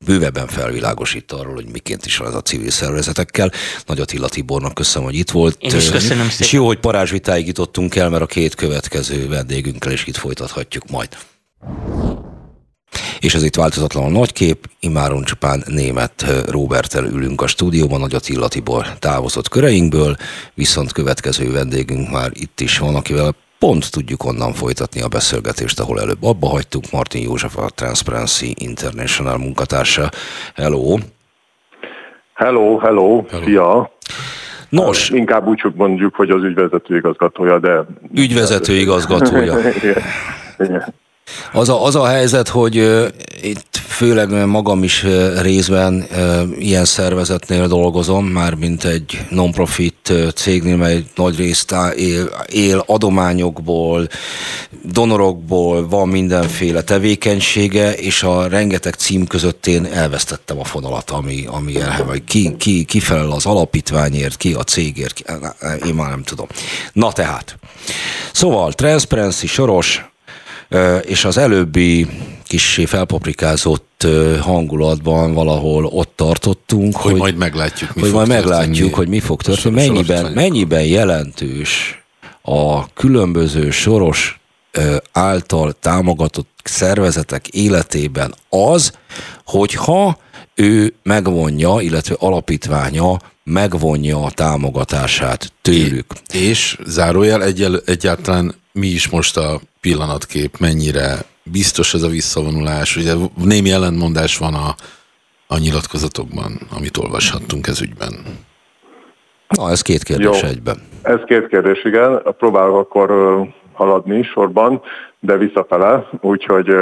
bővebben 0.06 0.46
felvilágosít 0.46 1.32
arról, 1.32 1.54
hogy 1.54 1.70
miként 1.72 2.06
is 2.06 2.16
van 2.16 2.28
ez 2.28 2.34
a 2.34 2.42
civil 2.42 2.70
szervezetekkel. 2.70 3.50
Nagy 3.86 4.00
Attila 4.00 4.28
Tibornak 4.28 4.74
köszönöm, 4.74 5.08
hogy 5.08 5.16
itt 5.16 5.30
volt. 5.30 5.56
Én 5.60 5.76
is 5.76 5.90
köszönöm 5.90 6.28
szépen. 6.28 6.46
És 6.46 6.52
jó, 6.52 6.66
hogy 6.66 6.78
parázsvitáig 6.78 7.46
jutottunk 7.46 7.96
el, 7.96 8.08
mert 8.08 8.22
a 8.22 8.26
két 8.26 8.54
következő 8.54 9.28
vendégünkkel 9.28 9.92
is 9.92 10.06
itt 10.06 10.16
folytathatjuk 10.16 10.90
majd. 10.90 11.16
És 13.20 13.34
ez 13.34 13.42
itt 13.42 13.54
változatlanul 13.54 14.10
nagy 14.10 14.32
kép, 14.32 14.66
imáron 14.80 15.22
csupán 15.22 15.62
német 15.66 16.24
Robertel 16.48 17.04
ülünk 17.04 17.40
a 17.40 17.46
stúdióban, 17.46 18.00
Nagy 18.00 18.14
Attila 18.14 18.48
Tibor 18.48 18.86
távozott 18.98 19.48
köreinkből, 19.48 20.16
viszont 20.54 20.92
következő 20.92 21.52
vendégünk 21.52 22.10
már 22.10 22.30
itt 22.32 22.60
is 22.60 22.78
van, 22.78 22.94
akivel 22.94 23.34
pont 23.58 23.90
tudjuk 23.90 24.24
onnan 24.24 24.52
folytatni 24.52 25.00
a 25.00 25.08
beszélgetést, 25.08 25.80
ahol 25.80 26.00
előbb 26.00 26.22
abba 26.22 26.48
hagytuk. 26.48 26.90
Martin 26.92 27.22
József, 27.22 27.58
a 27.58 27.68
Transparency 27.74 28.54
International 28.58 29.38
munkatársa. 29.38 30.08
Hello! 30.54 30.96
Hello, 32.34 32.78
hello, 32.78 33.24
hello. 33.30 33.44
szia! 33.44 33.90
Nos. 34.68 35.08
Hát, 35.08 35.18
inkább 35.18 35.46
úgy 35.46 35.60
mondjuk, 35.74 36.14
hogy 36.14 36.30
az 36.30 36.42
ügyvezető 36.42 36.96
igazgatója, 36.96 37.58
de... 37.58 37.84
Ügyvezető 38.14 38.72
igazgatója. 38.72 39.58
Igen. 40.58 40.94
Az 41.52 41.68
a, 41.68 41.84
az 41.84 41.94
a 41.96 42.06
helyzet, 42.06 42.48
hogy 42.48 42.78
uh, 42.78 43.06
itt 43.42 43.80
főleg 43.88 44.46
magam 44.46 44.82
is 44.82 45.04
uh, 45.04 45.40
részben 45.40 46.06
uh, 46.10 46.42
ilyen 46.58 46.84
szervezetnél 46.84 47.68
dolgozom, 47.68 48.26
már 48.26 48.54
mint 48.54 48.84
egy 48.84 49.20
non-profit 49.30 50.12
cégnél, 50.34 50.76
mely 50.76 51.04
nagy 51.16 51.36
részt 51.36 51.74
él, 51.96 52.30
él 52.46 52.84
adományokból, 52.86 54.08
donorokból, 54.84 55.88
van 55.88 56.08
mindenféle 56.08 56.82
tevékenysége, 56.82 57.94
és 57.94 58.22
a 58.22 58.48
rengeteg 58.48 58.94
cím 58.94 59.26
között 59.26 59.66
én 59.66 59.86
elvesztettem 59.86 60.58
a 60.58 60.64
fonalat, 60.64 61.10
ami, 61.10 61.44
ami 61.46 61.80
elhely, 61.80 62.22
ki, 62.26 62.56
ki, 62.56 62.84
ki 62.84 63.00
felel 63.00 63.30
az 63.30 63.46
alapítványért, 63.46 64.36
ki 64.36 64.52
a 64.52 64.62
cégért, 64.62 65.12
ki, 65.12 65.24
én 65.86 65.94
már 65.94 66.08
nem 66.08 66.22
tudom. 66.22 66.46
Na 66.92 67.12
tehát. 67.12 67.58
Szóval, 68.32 68.72
Transparency 68.72 69.46
Soros, 69.46 70.10
és 71.02 71.24
az 71.24 71.38
előbbi 71.38 72.08
kissé 72.46 72.84
felpaprikázott 72.84 74.06
hangulatban 74.40 75.34
valahol 75.34 75.84
ott 75.84 76.12
tartottunk, 76.16 76.96
hogy, 76.96 77.10
hogy 77.10 77.20
majd 77.20 77.36
meglátjuk, 77.36 77.94
mi 77.94 78.00
hogy 78.00 78.12
majd 78.12 78.28
meglátjuk, 78.28 78.94
hogy 78.94 79.08
mi 79.08 79.20
fog 79.20 79.42
történni, 79.42 79.74
mennyiben, 79.74 80.32
mennyiben 80.32 80.84
jelentős 80.84 82.02
a 82.42 82.92
különböző 82.92 83.70
soros 83.70 84.40
által 85.12 85.72
támogatott 85.80 86.48
szervezetek 86.64 87.48
életében 87.48 88.34
az, 88.48 88.92
hogyha 89.44 90.18
ő 90.54 90.94
megvonja, 91.02 91.80
illetve 91.80 92.14
alapítványa 92.18 93.18
megvonja 93.44 94.22
a 94.22 94.30
támogatását 94.30 95.52
tőlük. 95.62 96.06
És 96.32 96.78
zárójel 96.86 97.42
egyel, 97.42 97.80
egyáltalán 97.86 98.54
mi 98.72 98.86
is 98.86 99.10
most 99.10 99.36
a 99.36 99.60
pillanatkép, 99.80 100.58
mennyire 100.58 101.18
biztos 101.42 101.94
ez 101.94 102.02
a 102.02 102.08
visszavonulás. 102.08 102.96
Ugye 102.96 103.12
némi 103.44 103.70
ellentmondás 103.70 104.38
van 104.38 104.54
a, 104.54 104.74
a 105.46 105.58
nyilatkozatokban, 105.58 106.60
amit 106.76 106.96
olvashattunk 106.96 107.66
ez 107.66 107.80
ügyben. 107.80 108.12
Na, 109.48 109.70
ez 109.70 109.82
két 109.82 110.02
kérdés 110.02 110.40
Jó. 110.42 110.48
egyben. 110.48 110.76
Ez 111.02 111.18
két 111.26 111.46
kérdés, 111.46 111.84
igen. 111.84 112.22
Próbálok 112.38 112.76
akkor 112.76 113.10
haladni 113.72 114.22
sorban, 114.22 114.82
de 115.20 115.36
visszafele, 115.36 116.08
úgyhogy 116.20 116.74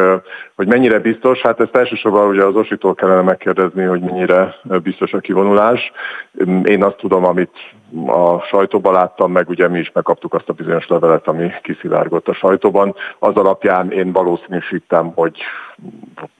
hogy 0.56 0.66
mennyire 0.66 0.98
biztos, 0.98 1.40
hát 1.40 1.60
ezt 1.60 1.76
elsősorban 1.76 2.28
ugye 2.28 2.44
az 2.44 2.54
Ositól 2.54 2.94
kellene 2.94 3.22
megkérdezni, 3.22 3.84
hogy 3.84 4.00
mennyire 4.00 4.54
biztos 4.82 5.12
a 5.12 5.18
kivonulás. 5.18 5.92
Én 6.64 6.82
azt 6.82 6.96
tudom, 6.96 7.24
amit 7.24 7.52
a 8.06 8.40
sajtóban 8.40 8.92
láttam, 8.92 9.32
meg 9.32 9.48
ugye 9.48 9.68
mi 9.68 9.78
is 9.78 9.90
megkaptuk 9.92 10.34
azt 10.34 10.48
a 10.48 10.52
bizonyos 10.52 10.86
levelet, 10.88 11.28
ami 11.28 11.50
kiszivárgott 11.62 12.28
a 12.28 12.34
sajtóban. 12.34 12.94
Az 13.18 13.34
alapján 13.34 13.90
én 13.90 14.12
valószínűsítem, 14.12 15.12
hogy, 15.14 15.38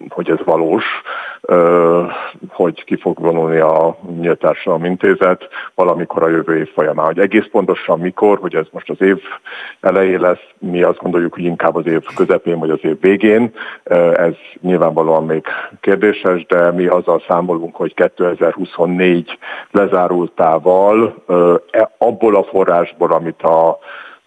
hogy 0.08 0.30
ez 0.30 0.44
valós, 0.44 0.84
hogy 2.48 2.84
ki 2.84 2.96
fog 2.96 3.18
vonulni 3.18 3.58
a 3.58 3.96
Nyílt 4.20 4.38
Társadalom 4.38 4.84
Intézet 4.84 5.48
valamikor 5.74 6.22
a 6.22 6.28
jövő 6.28 6.56
év 6.56 6.68
folyamán. 6.72 7.06
Hogy 7.06 7.18
egész 7.18 7.46
pontosan 7.50 7.98
mikor, 7.98 8.38
hogy 8.38 8.54
ez 8.54 8.66
most 8.70 8.90
az 8.90 9.00
év 9.00 9.18
elején 9.80 10.20
lesz, 10.20 10.42
mi 10.58 10.82
azt 10.82 10.98
gondoljuk, 10.98 11.34
hogy 11.34 11.44
inkább 11.44 11.74
az 11.74 11.86
év 11.86 12.02
közepén 12.14 12.58
vagy 12.58 12.70
az 12.70 12.78
év 12.82 13.00
végén. 13.00 13.52
Ez 14.14 14.34
nyilvánvalóan 14.60 15.24
még 15.24 15.44
kérdéses, 15.80 16.46
de 16.46 16.70
mi 16.70 16.86
azzal 16.86 17.22
számolunk, 17.28 17.76
hogy 17.76 17.94
2024 17.94 19.38
lezárultával 19.70 21.24
e, 21.70 21.90
abból 21.98 22.36
a 22.36 22.44
forrásból, 22.44 23.12
amit 23.12 23.42
a 23.42 23.78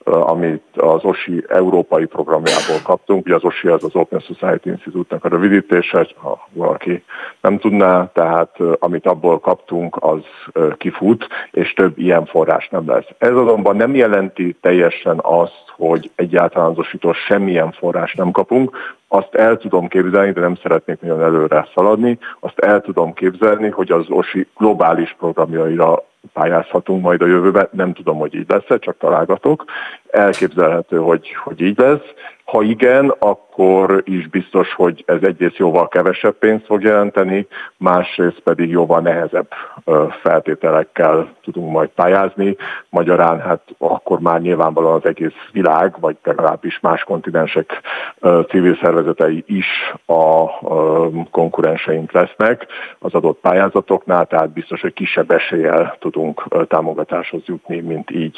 amit 0.04 0.64
az 0.76 1.04
OSI 1.04 1.44
európai 1.48 2.06
programjából 2.06 2.80
kaptunk. 2.84 3.26
Ugye 3.26 3.36
az 3.36 3.44
OSI 3.44 3.68
az 3.68 3.84
az 3.84 3.96
Open 3.96 4.20
Society 4.20 4.66
Institute-nak 4.66 5.26
a 5.26 5.30
rövidítése, 5.30 6.08
ha 6.16 6.48
valaki 6.52 7.04
nem 7.42 7.58
tudná, 7.58 8.10
tehát 8.14 8.58
amit 8.80 9.06
abból 9.06 9.40
kaptunk, 9.40 9.98
az 10.00 10.20
kifut, 10.78 11.28
és 11.52 11.74
több 11.74 11.98
ilyen 11.98 12.26
forrás 12.26 12.70
nem 12.70 12.88
lesz. 12.88 13.08
Ez 13.18 13.36
azonban 13.36 13.76
nem 13.76 13.96
jelenti 13.96 14.56
teljesen 14.62 15.20
azt, 15.22 15.64
hogy 15.76 16.12
egyáltalán 16.16 16.70
az 16.70 16.78
ositól 16.78 17.14
semmilyen 17.14 17.72
forrás 17.72 18.14
nem 18.14 18.32
kapunk, 18.32 18.78
azt 19.08 19.36
el 19.36 19.58
tudom 19.58 19.88
képzelni, 19.88 20.32
de 20.32 20.40
nem 20.40 20.56
szeretnék 20.56 21.02
nagyon 21.02 21.22
előre 21.22 21.68
szaladni, 21.76 22.18
azt 22.40 22.60
el 22.60 22.82
tudom 22.82 23.14
képzelni, 23.14 23.70
hogy 23.70 23.92
az 23.92 24.06
OSI 24.10 24.48
globális 24.58 25.16
programjaira 25.20 26.04
pályázhatunk 26.34 27.02
majd 27.02 27.22
a 27.22 27.28
jövőben. 27.28 27.70
Nem 27.72 27.94
tudom, 27.94 28.18
hogy 28.18 28.34
így 28.34 28.50
lesz 28.50 28.80
csak 28.80 28.98
találgatok. 28.98 29.66
Elképzelhető, 30.12 30.98
hogy, 30.98 31.36
hogy 31.44 31.62
így 31.62 31.78
lesz. 31.78 32.14
Ha 32.52 32.62
igen, 32.62 33.14
akkor 33.20 34.02
is 34.06 34.28
biztos, 34.28 34.74
hogy 34.74 35.04
ez 35.08 35.18
egyrészt 35.22 35.58
jóval 35.58 35.88
kevesebb 35.88 36.38
pénzt 36.38 36.66
fog 36.66 36.84
jelenteni, 36.84 37.48
másrészt 37.78 38.40
pedig 38.40 38.70
jóval 38.70 39.00
nehezebb 39.00 39.48
feltételekkel 40.22 41.34
tudunk 41.42 41.72
majd 41.72 41.90
pályázni. 41.90 42.56
Magyarán 42.90 43.40
hát 43.40 43.62
akkor 43.78 44.20
már 44.20 44.42
nyilvánvalóan 44.42 44.96
az 44.96 45.06
egész 45.06 45.34
világ, 45.52 45.96
vagy 46.00 46.18
legalábbis 46.24 46.80
más 46.80 47.04
kontinensek 47.04 47.82
civil 48.50 48.78
szervezetei 48.82 49.44
is 49.48 49.94
a 50.06 50.46
konkurenseink 51.32 52.12
lesznek 52.12 52.68
az 53.00 53.14
adott 53.14 53.40
pályázatoknál, 53.40 54.26
tehát 54.26 54.50
biztos, 54.50 54.82
hogy 54.82 54.94
kisebb 54.94 55.32
eséllyel 55.32 55.96
tudunk 56.00 56.44
támogatáshoz 56.68 57.42
jutni, 57.46 57.80
mint 57.80 58.12
így. 58.12 58.38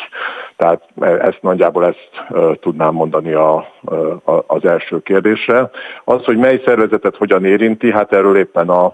Tehát 0.55 0.83
e, 0.99 1.07
ezt 1.07 1.41
nagyjából 1.63 1.85
ezt 1.85 2.59
tudnám 2.61 2.93
mondani 2.93 3.33
a 3.33 3.67
az 4.47 4.65
első 4.65 5.01
kérdésre. 5.01 5.69
Az, 6.03 6.23
hogy 6.23 6.37
mely 6.37 6.61
szervezetet 6.65 7.15
hogyan 7.15 7.45
érinti, 7.45 7.91
hát 7.91 8.13
erről 8.13 8.37
éppen 8.37 8.69
a, 8.69 8.85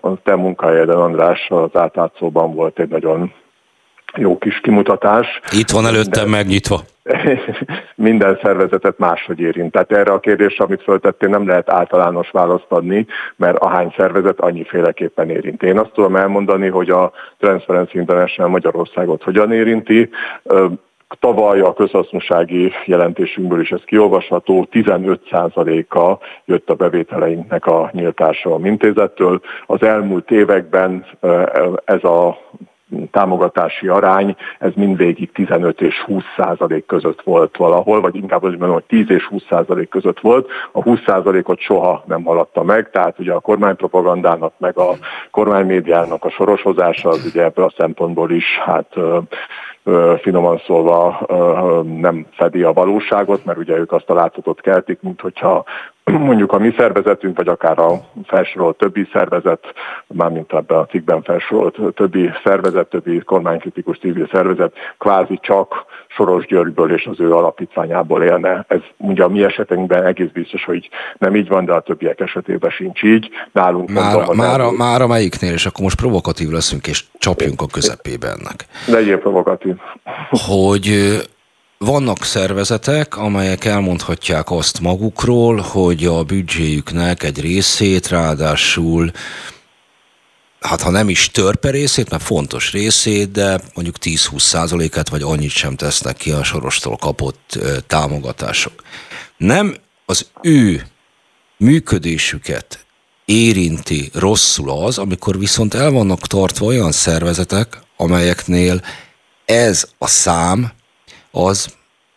a 0.00 0.22
te 0.22 0.36
munkájában, 0.36 0.96
András, 0.96 1.46
az 1.48 1.70
átlátszóban 1.72 2.54
volt 2.54 2.78
egy 2.78 2.88
nagyon 2.88 3.32
jó 4.16 4.38
kis 4.38 4.60
kimutatás. 4.60 5.40
Itt 5.50 5.70
van 5.70 5.86
előttem 5.86 6.28
megnyitva. 6.28 6.80
Minden 7.94 8.38
szervezetet 8.42 8.98
máshogy 8.98 9.40
érint. 9.40 9.72
Tehát 9.72 9.92
erre 9.92 10.12
a 10.12 10.20
kérdésre, 10.20 10.64
amit 10.64 10.82
föltettél, 10.82 11.28
nem 11.28 11.46
lehet 11.46 11.70
általános 11.70 12.30
választ 12.30 12.66
adni, 12.68 13.06
mert 13.36 13.58
ahány 13.58 13.94
szervezet 13.96 14.40
annyiféleképpen 14.40 15.30
érint. 15.30 15.62
Én 15.62 15.78
azt 15.78 15.92
tudom 15.92 16.16
elmondani, 16.16 16.68
hogy 16.68 16.90
a 16.90 17.12
Transparency 17.38 17.98
International 17.98 18.50
Magyarországot 18.50 19.22
hogyan 19.22 19.52
érinti. 19.52 20.10
Tavaly 21.20 21.60
a 21.60 21.72
közhasznossági 21.72 22.72
jelentésünkből 22.86 23.60
is 23.60 23.70
ez 23.70 23.80
kiolvasható, 23.84 24.68
15%-a 24.70 26.24
jött 26.44 26.70
a 26.70 26.74
bevételeinknek 26.74 27.66
a 27.66 27.90
nyílt 27.92 28.14
társadalom 28.14 28.64
intézettől. 28.64 29.40
Az 29.66 29.82
elmúlt 29.82 30.30
években 30.30 31.06
ez 31.84 32.04
a 32.04 32.38
támogatási 33.10 33.88
arány, 33.88 34.36
ez 34.58 34.72
mindvégig 34.74 35.32
15 35.32 35.80
és 35.80 36.00
20 36.00 36.22
százalék 36.36 36.86
között 36.86 37.22
volt 37.22 37.56
valahol, 37.56 38.00
vagy 38.00 38.14
inkább 38.14 38.42
az 38.42 38.50
mondom, 38.50 38.72
hogy 38.72 38.84
10 38.84 39.10
és 39.10 39.24
20 39.24 39.42
százalék 39.48 39.88
között 39.88 40.20
volt. 40.20 40.48
A 40.72 40.82
20 40.82 40.98
százalékot 41.06 41.60
soha 41.60 42.04
nem 42.06 42.24
haladta 42.24 42.62
meg, 42.62 42.90
tehát 42.90 43.18
ugye 43.18 43.32
a 43.32 43.40
kormánypropagandának, 43.40 44.52
meg 44.58 44.78
a 44.78 44.90
kormánymédiának 45.30 46.24
a 46.24 46.30
soroshozása 46.30 47.08
az 47.08 47.24
ugye 47.24 47.42
ebből 47.42 47.64
a 47.64 47.74
szempontból 47.76 48.30
is 48.30 48.58
hát 48.64 48.94
finoman 50.22 50.62
szólva 50.66 51.26
nem 51.82 52.26
fedi 52.30 52.62
a 52.62 52.72
valóságot, 52.72 53.44
mert 53.44 53.58
ugye 53.58 53.76
ők 53.76 53.92
azt 53.92 54.10
a 54.10 54.14
látszatot 54.14 54.60
keltik, 54.60 54.98
mint 55.02 55.20
hogyha 55.20 55.64
mondjuk 56.04 56.52
a 56.52 56.58
mi 56.58 56.74
szervezetünk, 56.76 57.36
vagy 57.36 57.48
akár 57.48 57.78
a 57.78 58.00
felsorolt 58.26 58.76
többi 58.76 59.08
szervezet, 59.12 59.64
mármint 60.06 60.52
ebben 60.52 60.78
a 60.78 60.86
cikkben 60.86 61.22
felsorolt 61.22 61.94
többi 61.94 62.30
szervezet, 62.44 62.86
többi 62.86 63.18
kormánykritikus 63.18 63.98
civil 63.98 64.28
szervezet 64.32 64.72
kvázi 64.98 65.38
csak 65.42 65.84
Soros 66.08 66.46
Györgyből 66.46 66.92
és 66.92 67.04
az 67.04 67.20
ő 67.20 67.32
alapítványából 67.32 68.22
élne. 68.22 68.64
Ez 68.68 68.80
ugye 68.96 69.24
a 69.24 69.28
mi 69.28 69.42
esetünkben 69.42 70.04
egész 70.04 70.30
biztos, 70.32 70.64
hogy 70.64 70.88
nem 71.18 71.36
így 71.36 71.48
van, 71.48 71.64
de 71.64 71.72
a 71.72 71.80
többiek 71.80 72.20
esetében 72.20 72.70
sincs 72.70 73.02
így. 73.02 73.28
Nálunk 73.52 73.90
már, 73.90 74.14
mondom, 74.14 74.36
már, 74.36 74.60
a, 74.60 74.70
már 74.70 75.02
a 75.02 75.06
melyiknél, 75.06 75.52
és 75.52 75.66
akkor 75.66 75.82
most 75.82 76.00
provokatív 76.00 76.48
leszünk, 76.48 76.86
és 76.86 77.04
csapjunk 77.18 77.60
a 77.60 77.66
közepébe 77.66 78.26
ennek. 78.26 78.64
Legyél 78.86 79.18
provokatív. 79.18 79.74
Hogy 80.30 81.16
vannak 81.78 82.24
szervezetek, 82.24 83.16
amelyek 83.16 83.64
elmondhatják 83.64 84.50
azt 84.50 84.80
magukról, 84.80 85.56
hogy 85.56 86.04
a 86.04 86.22
büdzséjüknek 86.22 87.22
egy 87.22 87.40
részét 87.40 88.08
ráadásul 88.08 89.10
hát 90.60 90.82
ha 90.82 90.90
nem 90.90 91.08
is 91.08 91.30
törpe 91.30 91.70
részét, 91.70 92.10
mert 92.10 92.22
fontos 92.22 92.72
részét, 92.72 93.30
de 93.30 93.60
mondjuk 93.74 93.96
10-20 94.00 94.38
százalékát, 94.38 95.08
vagy 95.08 95.22
annyit 95.22 95.50
sem 95.50 95.76
tesznek 95.76 96.16
ki 96.16 96.30
a 96.30 96.44
sorostól 96.44 96.96
kapott 96.96 97.58
támogatások. 97.86 98.82
Nem 99.36 99.76
az 100.06 100.26
ő 100.42 100.86
működésüket 101.56 102.86
érinti 103.24 104.10
rosszul 104.14 104.70
az, 104.70 104.98
amikor 104.98 105.38
viszont 105.38 105.74
el 105.74 105.90
vannak 105.90 106.20
tartva 106.20 106.66
olyan 106.66 106.92
szervezetek, 106.92 107.78
amelyeknél 107.96 108.80
ez 109.44 109.88
a 109.98 110.06
szám 110.06 110.72
az 111.34 111.66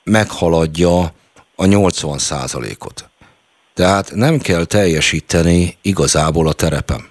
meghaladja 0.03 1.13
a 1.55 1.65
80 1.65 2.17
százalékot. 2.17 3.09
Tehát 3.73 4.11
nem 4.15 4.39
kell 4.39 4.65
teljesíteni 4.65 5.77
igazából 5.81 6.47
a 6.47 6.53
terepem. 6.53 7.07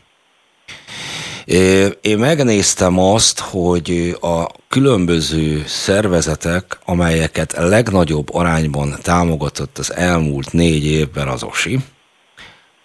Én 2.01 2.19
megnéztem 2.19 2.99
azt, 2.99 3.39
hogy 3.41 4.17
a 4.21 4.47
különböző 4.69 5.65
szervezetek, 5.67 6.79
amelyeket 6.85 7.53
legnagyobb 7.53 8.35
arányban 8.35 8.97
támogatott 9.03 9.79
az 9.79 9.95
elmúlt 9.95 10.53
négy 10.53 10.85
évben 10.85 11.29
az 11.29 11.43
OSI, 11.43 11.79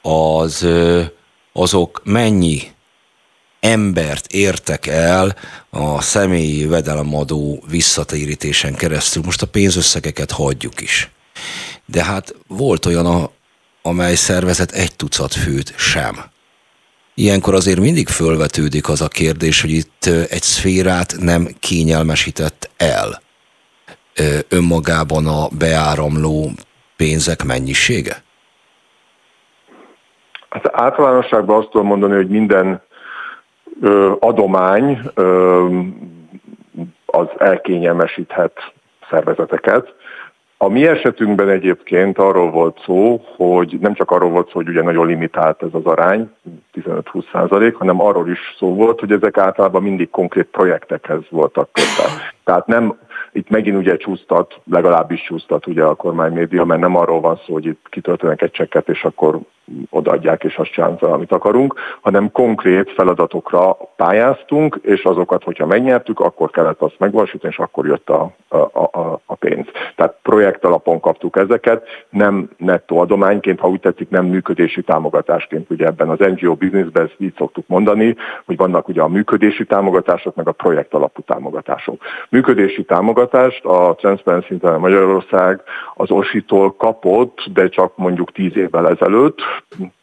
az, 0.02 0.68
azok 1.54 2.02
mennyi 2.04 2.62
embert 3.62 4.28
értek 4.28 4.88
el 4.88 5.36
a 5.70 6.02
személyi 6.02 6.66
vedelemadó 6.66 7.64
visszatérítésen 7.70 8.76
keresztül. 8.76 9.22
Most 9.26 9.42
a 9.42 9.48
pénzösszegeket 9.48 10.32
hagyjuk 10.32 10.82
is. 10.82 11.10
De 11.86 12.04
hát 12.04 12.36
volt 12.48 12.86
olyan, 12.86 13.06
a, 13.06 13.30
amely 13.82 14.16
szervezet 14.16 14.72
egy 14.72 14.96
tucat 14.96 15.34
főt 15.34 15.74
sem. 15.78 16.16
Ilyenkor 17.14 17.54
azért 17.54 17.80
mindig 17.80 18.08
fölvetődik 18.08 18.90
az 18.90 19.02
a 19.02 19.08
kérdés, 19.08 19.62
hogy 19.62 19.72
itt 19.72 20.06
egy 20.30 20.42
szférát 20.42 21.16
nem 21.20 21.48
kényelmesített 21.60 22.70
el 22.78 23.22
önmagában 24.50 25.28
a 25.28 25.48
beáramló 25.58 26.50
pénzek 26.98 27.44
mennyisége? 27.44 28.24
Hát 30.50 30.70
általánosságban 30.72 31.58
azt 31.60 31.70
tudom 31.70 31.88
mondani, 31.88 32.16
hogy 32.16 32.28
minden 32.28 32.82
adomány 34.20 35.02
az 37.06 37.28
elkényelmesíthet 37.38 38.74
szervezeteket. 39.10 39.94
A 40.58 40.68
mi 40.68 40.88
esetünkben 40.88 41.50
egyébként 41.50 42.18
arról 42.18 42.52
volt 42.52 42.82
szó, 42.86 43.22
hogy 43.36 43.78
nem 43.80 43.94
csak 43.94 44.12
arról 44.12 44.30
volt 44.30 44.48
szó, 44.48 44.54
hogy 44.54 44.68
ugye 44.68 44.82
nagyon 44.82 45.08
limitált 45.08 45.64
ez 45.64 45.70
az 45.72 45.86
arány, 45.86 46.32
15-20 46.74 47.24
százalék, 47.32 47.76
hanem 47.76 48.02
arról 48.02 48.30
is 48.30 48.40
szó 48.58 48.74
volt, 48.76 49.00
hogy 49.00 49.12
ezek 49.12 49.38
általában 49.38 49.84
mindig 49.84 50.10
konkrét 50.10 50.48
projektekhez 50.52 51.22
voltak 51.30 51.70
kötve. 51.72 52.04
Tehát 52.44 52.68
nem 52.68 52.98
itt 53.32 53.50
megint 53.50 53.78
ugye 53.78 53.98
csúsztat, 53.98 54.60
legalábbis 54.64 55.22
csúsztat 55.22 55.68
ugye 55.68 55.84
a 55.84 55.96
kormánymédia, 55.96 56.66
mert 56.66 56.82
nem 56.82 56.96
arról 56.96 57.20
van 57.20 57.40
szó, 57.46 57.54
hogy 57.54 57.66
itt 57.66 57.86
kitöltenek 57.90 58.42
egy 58.42 58.52
csekket, 58.52 58.90
és 58.90 59.04
akkor 59.04 59.40
odaadják, 59.90 60.44
és 60.44 60.58
azt 60.58 60.72
csinálunk 60.72 61.02
amit 61.02 61.32
akarunk, 61.32 61.74
hanem 62.02 62.32
konkrét 62.32 62.92
feladatokra 62.92 63.78
pályáztunk, 63.96 64.80
és 64.82 65.04
azokat, 65.04 65.44
hogyha 65.44 65.66
megnyertük, 65.66 66.20
akkor 66.20 66.50
kellett 66.50 66.82
azt 66.82 67.00
megvalósítani, 67.00 67.54
és 67.54 67.60
akkor 67.60 67.86
jött 67.86 68.10
a, 68.10 68.32
a, 68.48 68.58
a, 68.82 69.22
a 69.26 69.36
pénz. 69.36 69.66
Tehát 69.96 70.16
projekt 70.22 70.66
alapon 70.66 71.00
kaptuk 71.00 71.36
ezeket, 71.36 71.88
nem 72.10 72.50
nettó 72.58 73.00
adományként, 73.00 73.60
ha 73.60 73.70
úgy 73.70 73.80
tetszik, 73.80 74.10
nem 74.10 74.26
működési 74.26 74.82
támogatásként. 74.82 75.70
Ugye 75.70 75.86
ebben 75.86 76.10
az 76.10 76.18
NGO 76.20 76.56
businessben 76.56 77.04
ezt 77.06 77.16
így 77.18 77.34
szoktuk 77.38 77.68
mondani, 77.68 78.16
hogy 78.46 78.58
vannak 78.58 78.88
ugye 78.88 79.02
a 79.02 79.08
működési 79.08 79.66
támogatások, 79.66 80.36
meg 80.36 80.48
a 80.48 80.52
projekt 80.52 80.94
alapú 80.94 81.22
támogatások. 81.22 82.02
Működési 82.30 82.84
támogatást 82.84 83.66
a 83.66 83.96
Transparency 83.98 84.54
International 84.54 84.80
Magyarország 84.80 85.62
az 85.96 86.12
OSI-tól 86.12 86.76
kapott, 86.76 87.46
de 87.54 87.70
csak 87.70 87.98
mondjuk 87.98 88.32
10 88.32 88.56
évvel 88.56 88.90
ezelőtt, 88.90 89.40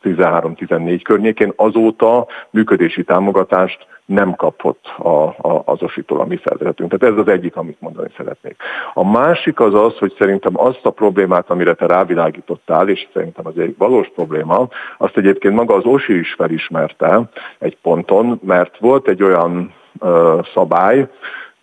13-14 0.03 1.01
környékén, 1.03 1.53
azóta 1.57 2.27
működési 2.51 3.05
támogatást 3.05 3.87
nem 4.09 4.35
kapott 4.35 4.87
a, 4.99 5.09
a, 5.09 5.63
az 5.65 5.83
ositól 5.83 6.21
a 6.21 6.25
mi 6.25 6.41
szervezetünk. 6.45 6.99
Tehát 6.99 7.15
ez 7.15 7.25
az 7.25 7.33
egyik, 7.33 7.57
amit 7.57 7.81
mondani 7.81 8.09
szeretnék. 8.17 8.57
A 8.95 9.11
másik 9.11 9.61
az 9.61 9.75
az, 9.75 9.99
hogy 9.99 10.15
szerintem 10.19 10.61
azt 10.61 10.87
a 10.87 10.91
problémát, 10.91 11.51
amire 11.51 11.75
te 11.75 11.87
rávilágítottál, 11.87 12.89
és 12.89 13.09
szerintem 13.13 13.47
az 13.47 13.59
egy 13.59 13.75
valós 13.79 14.11
probléma, 14.15 14.69
azt 14.99 15.17
egyébként 15.17 15.55
maga 15.55 15.75
az 15.75 15.85
OSI 15.85 16.19
is 16.19 16.35
felismerte 16.35 17.29
egy 17.59 17.77
ponton, 17.83 18.41
mert 18.43 18.79
volt 18.79 19.09
egy 19.09 19.23
olyan 19.23 19.75
ö, 20.01 20.39
szabály, 20.55 21.09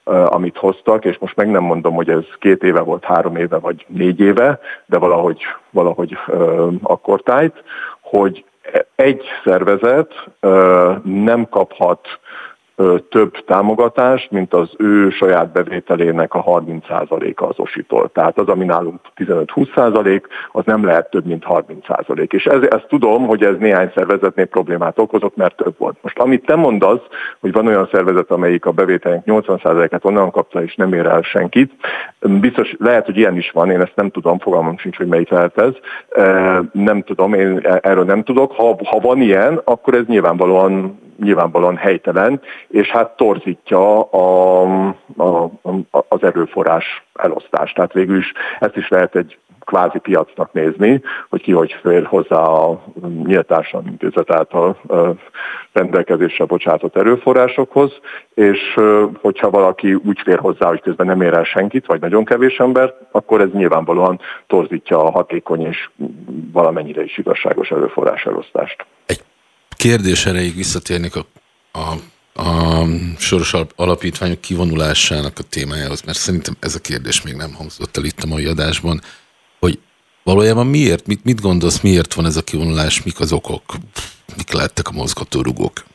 amit 0.05 0.57
hoztak, 0.57 1.05
és 1.05 1.17
most 1.17 1.35
meg 1.35 1.51
nem 1.51 1.63
mondom, 1.63 1.93
hogy 1.93 2.09
ez 2.09 2.23
két 2.39 2.63
éve 2.63 2.79
volt, 2.79 3.03
három 3.03 3.35
éve 3.35 3.57
vagy 3.57 3.85
négy 3.87 4.19
éve, 4.19 4.59
de 4.85 4.97
valahogy, 4.97 5.41
valahogy 5.69 6.17
akkor 6.81 7.21
tájt, 7.21 7.63
hogy 8.01 8.45
egy 8.95 9.23
szervezet 9.43 10.13
nem 11.03 11.47
kaphat 11.49 12.07
több 13.09 13.45
támogatást, 13.45 14.31
mint 14.31 14.53
az 14.53 14.69
ő 14.77 15.09
saját 15.09 15.51
bevételének 15.51 16.33
a 16.33 16.43
30%-a 16.43 17.45
az 17.45 17.59
ositól. 17.59 18.09
Tehát 18.13 18.39
az, 18.39 18.47
ami 18.47 18.65
nálunk 18.65 18.99
15-20%, 19.15 20.21
az 20.51 20.65
nem 20.65 20.85
lehet 20.85 21.09
több, 21.09 21.25
mint 21.25 21.45
30%. 21.49 22.33
És 22.33 22.45
ez, 22.45 22.61
ezt 22.61 22.87
tudom, 22.87 23.25
hogy 23.27 23.43
ez 23.43 23.55
néhány 23.57 23.91
szervezetnél 23.95 24.45
problémát 24.45 24.99
okozott, 24.99 25.35
mert 25.35 25.55
több 25.55 25.75
volt. 25.77 25.97
Most 26.01 26.19
amit 26.19 26.45
te 26.45 26.55
mondasz, 26.55 27.01
hogy 27.39 27.51
van 27.51 27.67
olyan 27.67 27.89
szervezet, 27.91 28.31
amelyik 28.31 28.65
a 28.65 28.71
bevételnek 28.71 29.23
80%-át 29.25 30.05
onnan 30.05 30.31
kapta, 30.31 30.63
és 30.63 30.75
nem 30.75 30.93
ér 30.93 31.05
el 31.05 31.21
senkit, 31.21 31.71
biztos 32.19 32.75
lehet, 32.77 33.05
hogy 33.05 33.17
ilyen 33.17 33.37
is 33.37 33.51
van, 33.51 33.71
én 33.71 33.81
ezt 33.81 33.95
nem 33.95 34.09
tudom, 34.09 34.39
fogalmam 34.39 34.77
sincs, 34.77 34.97
hogy 34.97 35.07
melyik 35.07 35.29
lehet 35.29 35.57
ez. 35.57 35.73
Nem 36.71 37.01
tudom, 37.01 37.33
én 37.33 37.59
erről 37.81 38.03
nem 38.03 38.23
tudok. 38.23 38.51
Ha, 38.51 38.77
ha 38.83 38.99
van 38.99 39.21
ilyen, 39.21 39.61
akkor 39.63 39.93
ez 39.93 40.05
nyilvánvalóan 40.05 41.03
nyilvánvalóan 41.19 41.77
helytelen, 41.77 42.41
és 42.67 42.87
hát 42.87 43.15
torzítja 43.15 44.01
a, 44.01 44.61
a, 45.17 45.43
a, 45.91 46.05
az 46.07 46.23
erőforrás 46.23 47.03
elosztást. 47.13 47.75
Tehát 47.75 47.93
végül 47.93 48.17
is 48.17 48.31
ezt 48.59 48.75
is 48.75 48.87
lehet 48.87 49.15
egy 49.15 49.37
kvázi 49.65 49.99
piacnak 49.99 50.53
nézni, 50.53 51.01
hogy 51.29 51.41
ki 51.41 51.51
hogy 51.51 51.75
fér 51.81 52.05
hozzá 52.05 52.37
a 52.37 52.83
nyíltásan 53.23 53.87
intézet 53.87 54.31
által 54.31 54.77
rendelkezésre 55.71 56.45
bocsátott 56.45 56.95
erőforrásokhoz, 56.95 57.91
és 58.33 58.79
hogyha 59.21 59.49
valaki 59.49 59.93
úgy 59.93 60.19
fér 60.23 60.39
hozzá, 60.39 60.67
hogy 60.67 60.81
közben 60.81 61.05
nem 61.05 61.21
ér 61.21 61.33
el 61.33 61.43
senkit, 61.43 61.85
vagy 61.85 62.01
nagyon 62.01 62.25
kevés 62.25 62.57
ember, 62.57 62.93
akkor 63.11 63.41
ez 63.41 63.51
nyilvánvalóan 63.51 64.19
torzítja 64.47 65.03
a 65.03 65.11
hatékony 65.11 65.65
és 65.65 65.89
valamennyire 66.51 67.03
is 67.03 67.17
igazságos 67.17 67.71
erőforrás 67.71 68.25
elosztást. 68.25 68.85
Egy 69.05 69.23
kérdés 69.75 70.25
erejéig 70.25 70.55
visszatérnék 70.55 71.15
a, 71.15 71.25
a, 71.71 71.95
a 72.41 72.85
soros 73.17 73.53
alapítványok 73.75 74.41
kivonulásának 74.41 75.39
a 75.39 75.43
témájához, 75.43 76.01
mert 76.01 76.17
szerintem 76.17 76.57
ez 76.59 76.75
a 76.75 76.79
kérdés 76.79 77.21
még 77.21 77.33
nem 77.33 77.53
hangzott 77.53 77.97
el 77.97 78.03
itt 78.03 78.23
a 78.23 78.27
mai 78.27 78.45
adásban, 78.45 79.01
hogy 79.59 79.79
valójában 80.23 80.67
miért, 80.67 81.07
mit, 81.07 81.23
mit 81.23 81.41
gondolsz, 81.41 81.79
miért 81.79 82.13
van 82.13 82.25
ez 82.25 82.35
a 82.35 82.43
kivonulás, 82.43 83.03
mik 83.03 83.19
az 83.19 83.31
okok, 83.31 83.75
mik 84.35 84.51
lettek 84.51 84.87
a 84.87 84.91
mozgatórugók? 84.91 85.85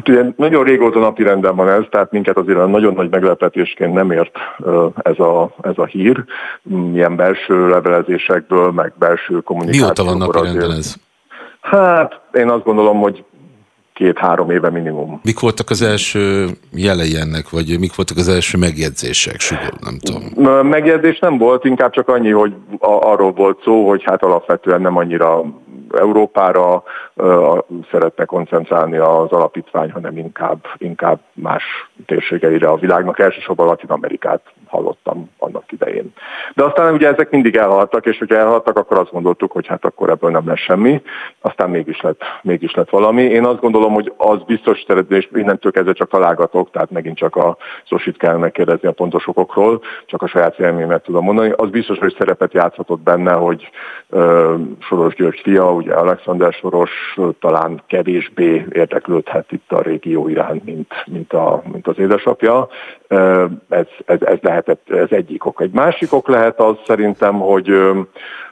Hát 0.00 0.08
ugye 0.08 0.24
nagyon 0.36 0.64
régóta 0.64 0.98
napi 0.98 1.22
renden 1.22 1.56
van 1.56 1.68
ez, 1.68 1.82
tehát 1.90 2.12
minket 2.12 2.36
azért 2.36 2.66
nagyon 2.66 2.94
nagy 2.94 3.10
meglepetésként 3.10 3.92
nem 3.92 4.10
ért 4.10 4.36
ez 5.02 5.18
a, 5.18 5.54
ez 5.62 5.72
a 5.76 5.84
hír. 5.84 6.24
Milyen 6.62 7.16
belső 7.16 7.68
levelezésekből, 7.68 8.70
meg 8.70 8.92
belső 8.98 9.40
kommunikációból. 9.40 9.94
Mióta 9.94 10.04
van 10.04 10.42
napi 10.42 10.46
renden 10.46 10.76
ez? 10.76 10.94
Hát 11.60 12.20
én 12.32 12.48
azt 12.48 12.64
gondolom, 12.64 13.00
hogy 13.00 13.24
két-három 13.92 14.50
éve 14.50 14.70
minimum. 14.70 15.20
Mik 15.24 15.40
voltak 15.40 15.70
az 15.70 15.82
első 15.82 16.46
jelei 16.72 17.16
ennek, 17.16 17.50
vagy 17.50 17.76
mik 17.78 17.94
voltak 17.96 18.16
az 18.16 18.28
első 18.28 18.58
megjegyzések? 18.58 19.40
Sugor, 19.40 19.72
nem 19.80 19.98
tudom. 19.98 20.66
Megjegyzés 20.66 21.18
nem 21.18 21.38
volt, 21.38 21.64
inkább 21.64 21.92
csak 21.92 22.08
annyi, 22.08 22.30
hogy 22.30 22.54
arról 22.78 23.32
volt 23.32 23.62
szó, 23.64 23.88
hogy 23.88 24.02
hát 24.04 24.22
alapvetően 24.22 24.80
nem 24.80 24.96
annyira 24.96 25.44
Európára 25.98 26.82
szeretne 27.90 28.24
koncentrálni 28.24 28.96
az 28.96 29.30
alapítvány, 29.30 29.90
hanem 29.90 30.16
inkább, 30.18 30.66
inkább 30.76 31.20
más 31.32 31.64
térségeire 32.06 32.68
a 32.68 32.76
világnak, 32.76 33.18
elsősorban 33.18 33.66
Latin 33.66 33.90
Amerikát 33.90 34.40
hallottam 34.66 35.30
annak 35.38 35.72
idején. 35.72 36.12
De 36.54 36.64
aztán 36.64 36.94
ugye 36.94 37.08
ezek 37.08 37.30
mindig 37.30 37.56
elhaltak, 37.56 38.06
és 38.06 38.18
hogyha 38.18 38.36
elhaltak, 38.36 38.76
akkor 38.76 38.98
azt 38.98 39.10
gondoltuk, 39.10 39.52
hogy 39.52 39.66
hát 39.66 39.84
akkor 39.84 40.10
ebből 40.10 40.30
nem 40.30 40.46
lesz 40.46 40.58
semmi, 40.58 41.02
aztán 41.40 41.70
mégis 41.70 42.00
lett, 42.00 42.20
mégis 42.42 42.74
lett 42.74 42.90
valami. 42.90 43.22
Én 43.22 43.44
azt 43.44 43.60
gondolom, 43.60 43.92
hogy 43.92 44.12
az 44.16 44.42
biztos 44.46 44.84
és 45.08 45.28
innentől 45.34 45.72
kezdve 45.72 45.92
csak 45.92 46.08
találgatok, 46.08 46.70
tehát 46.70 46.90
megint 46.90 47.16
csak 47.16 47.36
a 47.36 47.56
Zosit 47.88 48.16
kell 48.16 48.36
megkérdezni 48.36 48.88
a 48.88 48.92
pontos 48.92 49.26
okokról, 49.26 49.82
csak 50.06 50.22
a 50.22 50.26
saját 50.26 50.58
élményemet 50.58 51.02
tudom 51.02 51.24
mondani. 51.24 51.52
Az 51.56 51.70
biztos, 51.70 51.98
hogy 51.98 52.14
szerepet 52.18 52.52
játszhatott 52.52 53.00
benne, 53.00 53.32
hogy 53.32 53.70
uh, 54.08 54.54
Soros 54.78 55.14
György 55.14 55.40
fia, 55.40 55.64
ugye 55.80 55.94
Alexander 55.94 56.52
Soros 56.52 57.16
talán 57.40 57.82
kevésbé 57.86 58.66
érdeklődhet 58.72 59.52
itt 59.52 59.72
a 59.72 59.80
régió 59.80 60.28
iránt, 60.28 60.64
mint, 60.64 60.92
mint, 61.06 61.32
a, 61.32 61.62
mint 61.72 61.86
az 61.86 61.98
édesapja. 61.98 62.68
Ez, 63.68 63.86
ez, 64.04 64.22
ez 64.22 64.38
lehetett 64.40 64.90
ez 64.90 65.10
egyik 65.10 65.44
ok. 65.44 65.60
Egy 65.60 65.72
másik 65.72 66.12
ok 66.12 66.28
lehet 66.28 66.60
az 66.60 66.76
szerintem, 66.86 67.34
hogy 67.38 67.72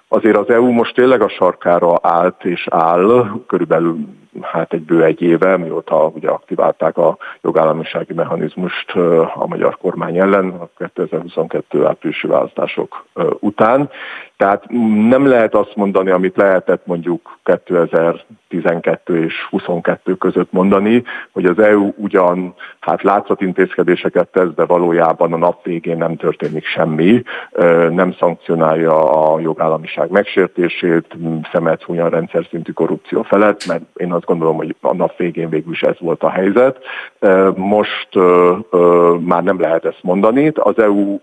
azért 0.09 0.37
az 0.37 0.51
EU 0.51 0.71
most 0.71 0.95
tényleg 0.95 1.23
a 1.23 1.29
sarkára 1.29 1.99
állt 2.03 2.45
és 2.45 2.67
áll, 2.71 3.31
körülbelül 3.47 3.99
hát 4.41 4.73
egy 4.73 4.83
bő 4.83 5.05
egy 5.05 5.23
éve, 5.23 5.57
mióta 5.57 6.07
ugye 6.07 6.29
aktiválták 6.29 6.97
a 6.97 7.17
jogállamisági 7.43 8.15
mechanizmust 8.15 8.91
a 9.35 9.47
magyar 9.47 9.77
kormány 9.77 10.19
ellen 10.19 10.49
a 10.49 10.69
2022 10.79 11.87
áprilisi 11.87 12.27
választások 12.27 13.07
után. 13.41 13.91
Tehát 14.37 14.65
nem 15.09 15.27
lehet 15.27 15.55
azt 15.55 15.77
mondani, 15.77 16.11
amit 16.11 16.37
lehetett 16.37 16.87
mondjuk 16.87 17.39
2012 17.43 19.25
és 19.25 19.35
22 19.51 20.15
között 20.15 20.53
mondani, 20.53 21.03
hogy 21.33 21.45
az 21.45 21.59
EU 21.59 21.93
ugyan 21.97 22.55
hát 22.81 23.03
látszott 23.03 23.41
intézkedéseket 23.41 24.29
tesz, 24.29 24.55
de 24.55 24.65
valójában 24.65 25.33
a 25.33 25.37
nap 25.37 25.65
végén 25.65 25.97
nem 25.97 26.17
történik 26.17 26.65
semmi, 26.65 27.23
nem 27.91 28.13
szankcionálja 28.19 29.33
a 29.33 29.41
jogállamiság 29.41 30.11
megsértését, 30.11 31.17
szemet 31.53 31.83
huny 31.83 32.01
a 32.01 32.09
rendszer 32.09 32.47
szintű 32.51 32.73
korrupció 32.73 33.23
felett, 33.23 33.67
mert 33.67 33.83
én 33.97 34.13
azt 34.19 34.27
gondolom, 34.27 34.57
hogy 34.57 34.77
a 34.81 34.95
nap 34.95 35.17
végén 35.17 35.49
végül 35.49 35.73
is 35.73 35.83
ez 35.83 35.97
volt 35.99 36.23
a 36.23 36.31
helyzet. 36.31 36.79
Most 37.57 38.09
már 39.21 39.43
nem 39.43 39.61
lehet 39.61 39.85
ezt 39.85 40.03
mondani. 40.03 40.53
Az 40.55 40.79
EU 40.79 41.19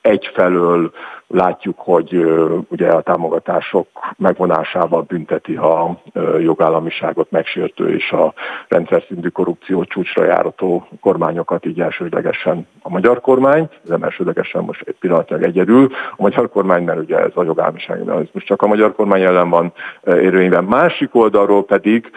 egyfelől 0.00 0.92
látjuk, 1.28 1.78
hogy 1.78 2.26
ugye 2.68 2.88
a 2.88 3.00
támogatások 3.00 3.86
megvonásával 4.16 5.02
bünteti 5.02 5.56
a 5.56 6.00
jogállamiságot 6.40 7.30
megsértő 7.30 7.94
és 7.94 8.10
a 8.10 8.34
rendszer 8.68 9.04
szintű 9.08 9.28
korrupció 9.28 9.84
csúcsra 9.84 10.24
járató 10.24 10.88
kormányokat, 11.00 11.66
így 11.66 11.80
elsődlegesen 11.80 12.66
a 12.82 12.90
magyar 12.90 13.20
kormány, 13.20 13.68
nem 13.82 14.02
elsődlegesen 14.02 14.64
most 14.64 14.82
egy 14.86 14.96
pillanatnyilag 14.98 15.44
egyedül, 15.44 15.88
a 16.16 16.22
magyar 16.22 16.48
kormány, 16.48 16.84
mert 16.84 16.98
ugye 16.98 17.18
ez 17.18 17.32
a 17.34 17.44
jogállamiság, 17.44 18.04
most 18.32 18.46
csak 18.46 18.62
a 18.62 18.66
magyar 18.66 18.94
kormány 18.94 19.22
ellen 19.22 19.50
van 19.50 19.72
érvényben. 20.04 20.64
Másik 20.64 21.14
oldalról 21.14 21.64
pedig 21.64 22.10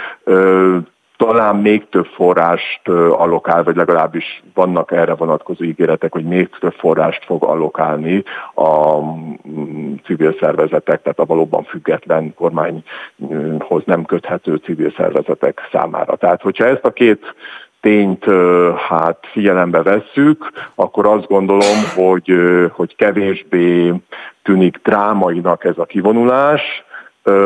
talán 1.26 1.56
még 1.56 1.90
több 1.90 2.06
forrást 2.06 2.88
allokál, 3.12 3.64
vagy 3.64 3.76
legalábbis 3.76 4.44
vannak 4.54 4.92
erre 4.92 5.14
vonatkozó 5.14 5.64
ígéretek, 5.64 6.12
hogy 6.12 6.24
még 6.24 6.50
több 6.60 6.74
forrást 6.74 7.26
fog 7.26 7.44
allokálni 7.44 8.24
a 8.54 9.00
mm, 9.00 9.94
civil 10.06 10.36
szervezetek, 10.40 11.02
tehát 11.02 11.20
a 11.20 11.26
valóban 11.26 11.64
független 11.64 12.34
kormányhoz 12.34 13.84
nem 13.86 14.06
köthető 14.06 14.56
civil 14.56 14.94
szervezetek 14.98 15.68
számára. 15.72 16.16
Tehát, 16.16 16.42
hogyha 16.42 16.66
ezt 16.66 16.86
a 16.86 16.92
két 16.92 17.36
tényt 17.82 18.26
hát 18.88 19.18
figyelembe 19.32 19.82
vesszük, 19.82 20.52
akkor 20.76 21.06
azt 21.06 21.28
gondolom, 21.28 21.78
hogy, 21.96 22.34
hogy 22.72 22.96
kevésbé 22.96 23.94
tűnik 24.44 24.80
drámainak 24.84 25.64
ez 25.64 25.78
a 25.78 25.86
kivonulás, 25.86 26.62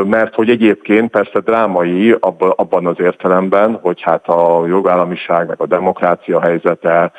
mert 0.03 0.35
hogy 0.35 0.49
egyébként 0.49 1.09
persze 1.09 1.39
drámai 1.39 2.15
abban 2.55 2.85
az 2.87 2.99
értelemben, 2.99 3.79
hogy 3.81 4.01
hát 4.01 4.27
a 4.27 4.65
jogállamiság, 4.67 5.47
meg 5.47 5.61
a 5.61 5.65
demokrácia 5.65 6.41
helyzete, 6.41 7.11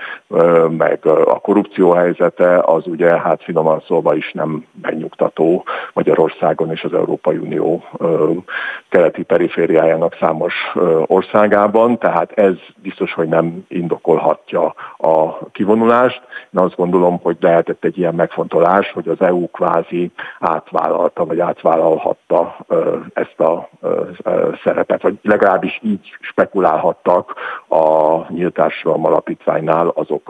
meg 0.68 1.06
a 1.06 1.38
korrupció 1.38 1.90
helyzete, 1.90 2.58
az 2.58 2.86
ugye 2.86 3.20
hát 3.20 3.42
finoman 3.42 3.82
szólva 3.86 4.14
is 4.14 4.32
nem 4.32 4.64
megnyugtató 4.82 5.64
Magyarországon 5.92 6.70
és 6.70 6.82
az 6.82 6.94
Európai 6.94 7.36
Unió 7.36 7.84
keleti 8.88 9.22
perifériájának 9.22 10.16
számos 10.20 10.54
országában, 11.06 11.98
tehát 11.98 12.32
ez 12.32 12.54
biztos, 12.82 13.12
hogy 13.12 13.28
nem 13.28 13.64
indokolhatja 13.68 14.74
a 14.96 15.48
kivonulást. 15.52 16.22
Én 16.54 16.60
azt 16.60 16.76
gondolom, 16.76 17.18
hogy 17.22 17.36
lehetett 17.40 17.84
egy 17.84 17.98
ilyen 17.98 18.14
megfontolás, 18.14 18.92
hogy 18.92 19.08
az 19.08 19.20
EU 19.20 19.50
kvázi 19.50 20.10
átvállalta, 20.40 21.24
vagy 21.24 21.40
átvállalhatta 21.40 22.45
ezt 23.14 23.40
a 23.40 23.68
szerepet, 24.64 25.02
vagy 25.02 25.18
legalábbis 25.22 25.80
így 25.82 26.16
spekulálhattak 26.20 27.34
a 27.68 28.32
nyílt 28.32 28.54
társadalom 28.54 29.06
alapítványnál 29.06 29.92
azok 29.94 30.28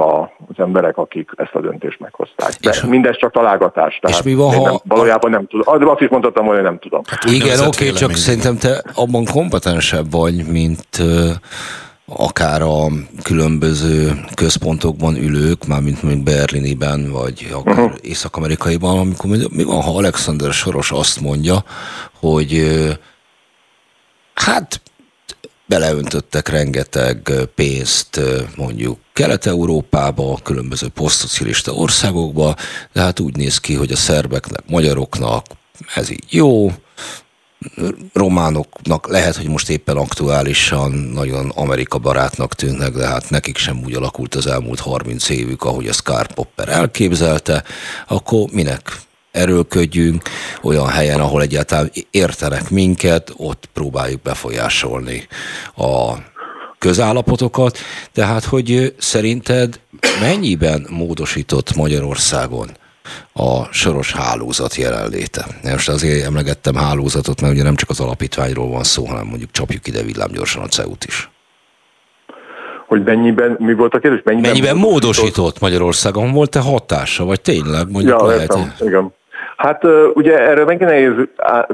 az 0.49 0.55
emberek, 0.57 0.97
akik 0.97 1.31
ezt 1.37 1.55
a 1.55 1.61
döntést 1.61 2.01
meghozták. 2.01 2.51
De 2.61 2.71
és 2.71 2.85
mindez 2.85 3.17
csak 3.17 3.33
találgatás. 3.33 3.99
Tehát 4.03 4.19
és 4.19 4.25
mi 4.25 4.35
van, 4.35 4.55
ha... 4.55 4.63
Nem, 4.63 4.77
valójában 4.85 5.31
nem 5.31 5.47
tudom. 5.47 5.89
Azt 5.89 6.01
is 6.01 6.09
mondhatom, 6.09 6.47
hogy 6.47 6.63
nem 6.63 6.79
tudom. 6.79 7.03
Hát 7.07 7.25
igen, 7.25 7.59
oké, 7.59 7.67
okay, 7.67 7.91
csak 7.91 8.11
szerintem 8.11 8.57
te 8.57 8.83
abban 8.95 9.25
kompetensebb 9.33 10.11
vagy, 10.11 10.47
mint 10.47 10.87
akár 12.07 12.63
a 12.63 12.89
különböző 13.23 14.25
központokban 14.35 15.17
ülők, 15.17 15.67
mármint 15.67 16.03
mondjuk 16.03 16.25
Berliniben, 16.25 17.11
vagy 17.11 17.49
akár 17.53 17.79
uh-huh. 17.79 17.99
Észak-Amerikaiban, 18.03 18.99
amikor 18.99 19.31
mi 19.51 19.63
van, 19.63 19.83
ha 19.83 19.97
Alexander 19.97 20.53
Soros 20.53 20.91
azt 20.91 21.21
mondja, 21.21 21.65
hogy 22.13 22.63
hát 24.35 24.81
beleöntöttek 25.67 26.49
rengeteg 26.49 27.33
pénzt 27.55 28.21
mondjuk 28.57 28.99
Kelet-Európába, 29.13 30.39
különböző 30.43 30.89
posztszocialista 30.89 31.73
országokba, 31.73 32.55
de 32.93 33.01
hát 33.01 33.21
úgy 33.21 33.37
néz 33.37 33.59
ki, 33.59 33.75
hogy 33.75 33.93
a 33.93 33.97
szerbeknek, 33.97 34.63
magyaroknak 34.67 35.47
ez 35.95 36.11
így 36.11 36.25
jó, 36.29 36.73
románoknak 38.13 39.09
lehet, 39.09 39.37
hogy 39.37 39.49
most 39.49 39.71
éppen 39.71 39.97
aktuálisan 39.97 40.93
nagyon 40.93 41.49
Amerika 41.49 41.99
barátnak 41.99 42.55
tűnnek, 42.55 42.93
de 42.93 43.07
hát 43.07 43.31
nekik 43.31 43.57
sem 43.57 43.81
úgy 43.85 43.95
alakult 43.95 44.35
az 44.35 44.47
elmúlt 44.47 44.81
30 44.81 45.29
évük, 45.29 45.65
ahogy 45.65 45.89
a 45.89 45.93
Scar 45.93 46.27
Popper 46.27 46.69
elképzelte, 46.69 47.65
akkor 48.07 48.49
minek 48.53 49.05
erőlködjünk 49.31 50.23
olyan 50.63 50.89
helyen, 50.89 51.21
ahol 51.21 51.43
egyáltalán 51.43 51.91
értenek 52.11 52.71
minket, 52.71 53.33
ott 53.37 53.69
próbáljuk 53.73 54.23
befolyásolni 54.23 55.27
a 55.77 56.13
közállapotokat. 56.79 57.79
Tehát, 58.13 58.45
hogy 58.45 58.95
szerinted 58.99 59.81
mennyiben 60.21 60.87
módosított 60.91 61.75
Magyarországon 61.75 62.71
a 63.33 63.65
soros 63.71 64.13
hálózat 64.13 64.75
jelenléte. 64.75 65.47
Most 65.63 65.89
azért 65.89 66.25
emlegettem 66.25 66.75
hálózatot, 66.75 67.41
mert 67.41 67.53
ugye 67.53 67.63
nem 67.63 67.75
csak 67.75 67.91
az 67.91 68.01
alapítványról 68.01 68.69
van 68.69 68.83
szó, 68.83 69.05
hanem 69.05 69.27
mondjuk 69.27 69.51
csapjuk 69.51 69.87
ide 69.87 70.03
villámgyorsan 70.03 70.63
a 70.63 70.67
CEUT 70.67 71.05
is. 71.05 71.31
Hogy 72.87 73.03
mennyiben, 73.03 73.57
mi 73.59 73.75
volt 73.75 73.95
a 73.95 73.99
kérdés? 73.99 74.21
Mennyiben, 74.25 74.51
mennyiben 74.51 74.77
módosított, 74.77 75.17
módosított 75.17 75.61
Magyarországon? 75.61 76.33
Volt-e 76.33 76.61
hatása, 76.61 77.25
vagy 77.25 77.41
tényleg 77.41 77.91
mondjuk 77.91 78.21
ja, 78.21 78.27
lehet? 78.27 78.41
Értem, 78.41 78.73
igen. 78.81 79.15
Hát 79.57 79.83
ugye 80.15 80.39
erre 80.39 80.65
meg 80.65 80.81
nehéz, 80.81 81.13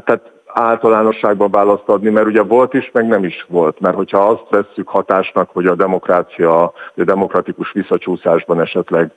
tehát 0.04 0.32
általánosságban 0.54 1.50
választ 1.50 1.88
adni, 1.88 2.10
mert 2.10 2.26
ugye 2.26 2.42
volt 2.42 2.74
is, 2.74 2.90
meg 2.92 3.06
nem 3.06 3.24
is 3.24 3.46
volt. 3.48 3.80
Mert 3.80 3.96
hogyha 3.96 4.18
azt 4.18 4.46
vesszük 4.50 4.88
hatásnak, 4.88 5.50
hogy 5.52 5.66
a 5.66 5.74
demokrácia, 5.74 6.62
a 6.62 6.72
demokratikus 6.94 7.72
visszacsúszásban 7.72 8.60
esetleg 8.60 9.12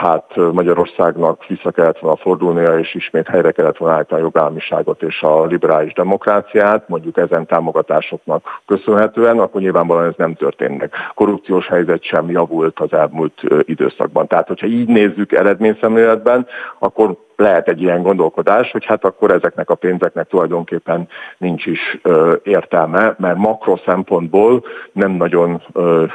hát 0.00 0.36
Magyarországnak 0.52 1.46
vissza 1.46 1.70
kellett 1.70 1.98
volna 1.98 2.16
fordulnia, 2.16 2.78
és 2.78 2.94
ismét 2.94 3.28
helyre 3.28 3.50
kellett 3.50 3.76
volna 3.76 3.94
állítani 3.94 4.20
a 4.20 4.24
jogállamiságot 4.24 5.02
és 5.02 5.22
a 5.22 5.44
liberális 5.44 5.92
demokráciát, 5.92 6.88
mondjuk 6.88 7.16
ezen 7.16 7.46
támogatásoknak 7.46 8.44
köszönhetően, 8.66 9.38
akkor 9.38 9.60
nyilvánvalóan 9.60 10.06
ez 10.06 10.14
nem 10.16 10.34
történt 10.34 10.78
meg. 10.78 10.90
Korrupciós 11.14 11.66
helyzet 11.66 12.02
sem 12.02 12.30
javult 12.30 12.80
az 12.80 12.92
elmúlt 12.92 13.40
időszakban. 13.60 14.26
Tehát, 14.26 14.48
hogyha 14.48 14.66
így 14.66 14.88
nézzük 14.88 15.32
eredményszemléletben, 15.32 16.46
akkor 16.78 17.16
lehet 17.38 17.68
egy 17.68 17.82
ilyen 17.82 18.02
gondolkodás, 18.02 18.70
hogy 18.70 18.84
hát 18.84 19.04
akkor 19.04 19.30
ezeknek 19.30 19.70
a 19.70 19.74
pénzeknek 19.74 20.28
tulajdonképpen 20.28 21.08
nincs 21.38 21.66
is 21.66 21.98
értelme, 22.42 23.14
mert 23.18 23.36
makro 23.36 23.76
szempontból 23.84 24.64
nem 24.92 25.10
nagyon 25.10 25.62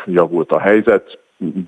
javult 0.05 0.51
a 0.51 0.59
helyzet, 0.59 1.19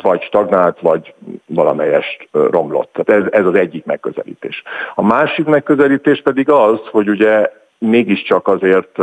vagy 0.01 0.21
stagnált, 0.21 0.79
vagy 0.79 1.13
valamelyest 1.45 2.27
romlott. 2.31 2.93
Tehát 2.93 3.23
ez, 3.23 3.31
ez 3.39 3.45
az 3.45 3.55
egyik 3.55 3.85
megközelítés. 3.85 4.63
A 4.95 5.03
másik 5.03 5.45
megközelítés 5.45 6.21
pedig 6.21 6.49
az, 6.49 6.79
hogy 6.91 7.09
ugye 7.09 7.51
mégiscsak 7.77 8.47
azért 8.47 8.99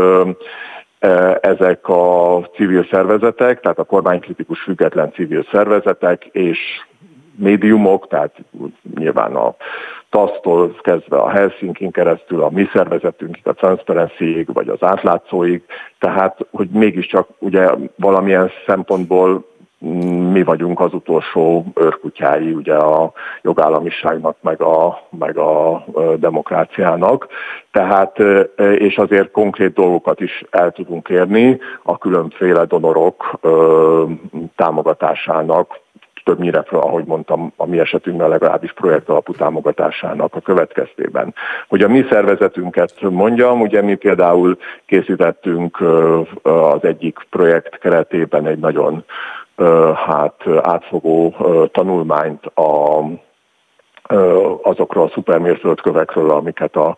ezek 1.40 1.88
a 1.88 2.40
civil 2.54 2.86
szervezetek, 2.90 3.60
tehát 3.60 3.78
a 3.78 3.84
kormánykritikus 3.84 4.60
független 4.60 5.12
civil 5.12 5.46
szervezetek 5.52 6.24
és 6.24 6.58
médiumok, 7.42 8.08
tehát 8.08 8.34
nyilván 8.98 9.34
a 9.34 9.54
TASZ-tól 10.10 10.76
kezdve 10.82 11.16
a 11.16 11.30
Helsinki 11.30 11.90
keresztül, 11.90 12.42
a 12.42 12.50
mi 12.50 12.68
szervezetünkig, 12.72 13.46
a 13.46 13.52
Transparency-ig, 13.52 14.52
vagy 14.52 14.68
az 14.68 14.82
átlátszóig, 14.82 15.62
tehát 15.98 16.38
hogy 16.50 16.68
mégiscsak 16.68 17.28
ugye 17.38 17.70
valamilyen 17.96 18.50
szempontból 18.66 19.50
mi 20.32 20.42
vagyunk 20.42 20.80
az 20.80 20.94
utolsó 20.94 21.64
őrkutyái 21.74 22.52
ugye 22.52 22.74
a 22.74 23.12
jogállamiságnak, 23.42 24.36
meg 24.40 24.60
a, 24.60 25.02
meg 25.18 25.38
a 25.38 25.84
demokráciának. 26.16 27.26
Tehát, 27.70 28.18
és 28.78 28.96
azért 28.96 29.30
konkrét 29.30 29.72
dolgokat 29.72 30.20
is 30.20 30.44
el 30.50 30.70
tudunk 30.70 31.08
érni 31.08 31.58
a 31.82 31.98
különféle 31.98 32.64
donorok 32.64 33.40
támogatásának, 34.56 35.80
többnyire, 36.24 36.64
ahogy 36.70 37.04
mondtam, 37.04 37.52
a 37.56 37.66
mi 37.66 37.78
esetünkben 37.78 38.28
legalábbis 38.28 38.72
projekt 38.72 39.08
alapú 39.08 39.32
támogatásának 39.32 40.34
a 40.34 40.40
következtében. 40.40 41.34
Hogy 41.68 41.82
a 41.82 41.88
mi 41.88 42.04
szervezetünket 42.10 43.00
mondjam, 43.00 43.60
ugye 43.60 43.82
mi 43.82 43.94
például 43.94 44.56
készítettünk 44.86 45.80
az 46.42 46.84
egyik 46.84 47.18
projekt 47.30 47.78
keretében 47.78 48.46
egy 48.46 48.58
nagyon 48.58 49.04
hát 50.06 50.44
átfogó 50.62 51.34
tanulmányt 51.72 52.46
a 52.46 53.00
azokról 54.62 55.04
a 55.04 55.10
szupermérföldkövekről, 55.14 56.30
amiket 56.30 56.76
a 56.76 56.96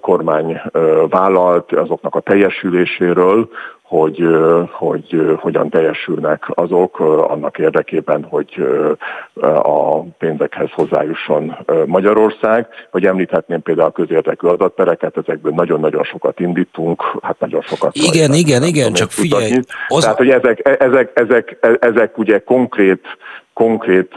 kormány 0.00 0.60
vállalt, 1.08 1.72
azoknak 1.72 2.14
a 2.14 2.20
teljesüléséről, 2.20 3.48
hogy, 3.90 4.26
hogy 4.70 5.36
hogyan 5.36 5.68
teljesülnek 5.68 6.44
azok 6.48 7.00
annak 7.00 7.58
érdekében, 7.58 8.26
hogy 8.28 8.66
a 9.62 10.00
pénzekhez 10.00 10.68
hozzájusson 10.72 11.56
Magyarország. 11.86 12.66
Hogy 12.90 13.06
említhetném 13.06 13.62
például 13.62 13.88
a 13.88 13.92
közérdekű 13.92 14.46
adatpereket, 14.46 15.16
ezekből 15.16 15.52
nagyon-nagyon 15.52 16.02
sokat 16.02 16.40
indítunk, 16.40 17.02
hát 17.22 17.38
nagyon 17.38 17.60
sokat. 17.60 17.94
Igen, 17.94 18.32
igen, 18.32 18.62
igen, 18.62 18.92
csak 18.92 19.10
figyelj. 19.10 19.52
Az... 19.88 20.02
Tehát, 20.02 20.18
hogy 20.18 20.30
ezek, 20.30 20.78
ezek, 20.80 21.10
ezek, 21.14 21.56
ezek 21.80 22.18
ugye 22.18 22.38
konkrét, 22.38 23.04
konkrét 23.52 24.14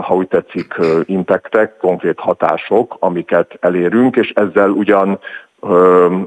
ha 0.00 0.14
úgy 0.14 0.28
tetszik, 0.28 0.74
impactek, 1.04 1.76
konkrét 1.76 2.18
hatások, 2.18 2.96
amiket 2.98 3.56
elérünk, 3.60 4.16
és 4.16 4.32
ezzel 4.34 4.70
ugyan 4.70 5.18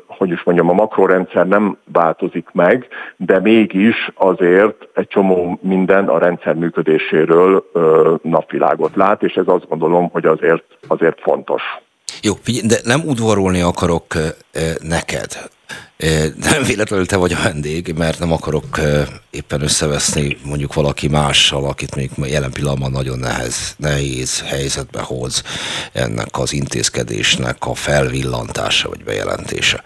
hogy 0.07 0.29
is 0.29 0.43
mondjam, 0.43 0.69
a 0.69 0.73
makrorendszer 0.73 1.47
nem 1.47 1.77
változik 1.91 2.49
meg, 2.51 2.87
de 3.15 3.39
mégis 3.39 4.11
azért 4.15 4.87
egy 4.93 5.07
csomó 5.07 5.59
minden 5.61 6.07
a 6.07 6.17
rendszer 6.17 6.55
működéséről 6.55 7.69
napvilágot 8.21 8.95
lát, 8.95 9.23
és 9.23 9.33
ez 9.33 9.47
azt 9.47 9.67
gondolom, 9.69 10.09
hogy 10.11 10.25
azért, 10.25 10.63
azért 10.87 11.21
fontos. 11.21 11.63
Jó, 12.25 12.39
de 12.63 12.79
nem 12.83 13.01
udvarolni 13.05 13.61
akarok 13.61 14.17
neked. 14.79 15.49
Nem 16.37 16.63
véletlenül 16.63 17.05
te 17.05 17.15
vagy 17.15 17.33
a 17.33 17.41
vendég, 17.43 17.93
mert 17.97 18.19
nem 18.19 18.31
akarok 18.31 18.79
éppen 19.29 19.61
összeveszni 19.61 20.37
mondjuk 20.43 20.73
valaki 20.73 21.07
mással, 21.07 21.65
akit 21.65 21.95
még 21.95 22.11
jelen 22.23 22.51
pillanatban 22.51 22.91
nagyon 22.91 23.19
nehez, 23.19 23.75
nehéz 23.77 24.41
helyzetbe 24.41 25.01
hoz 25.01 25.43
ennek 25.93 26.39
az 26.39 26.53
intézkedésnek 26.53 27.57
a 27.59 27.75
felvillantása 27.75 28.89
vagy 28.89 29.03
bejelentése. 29.03 29.83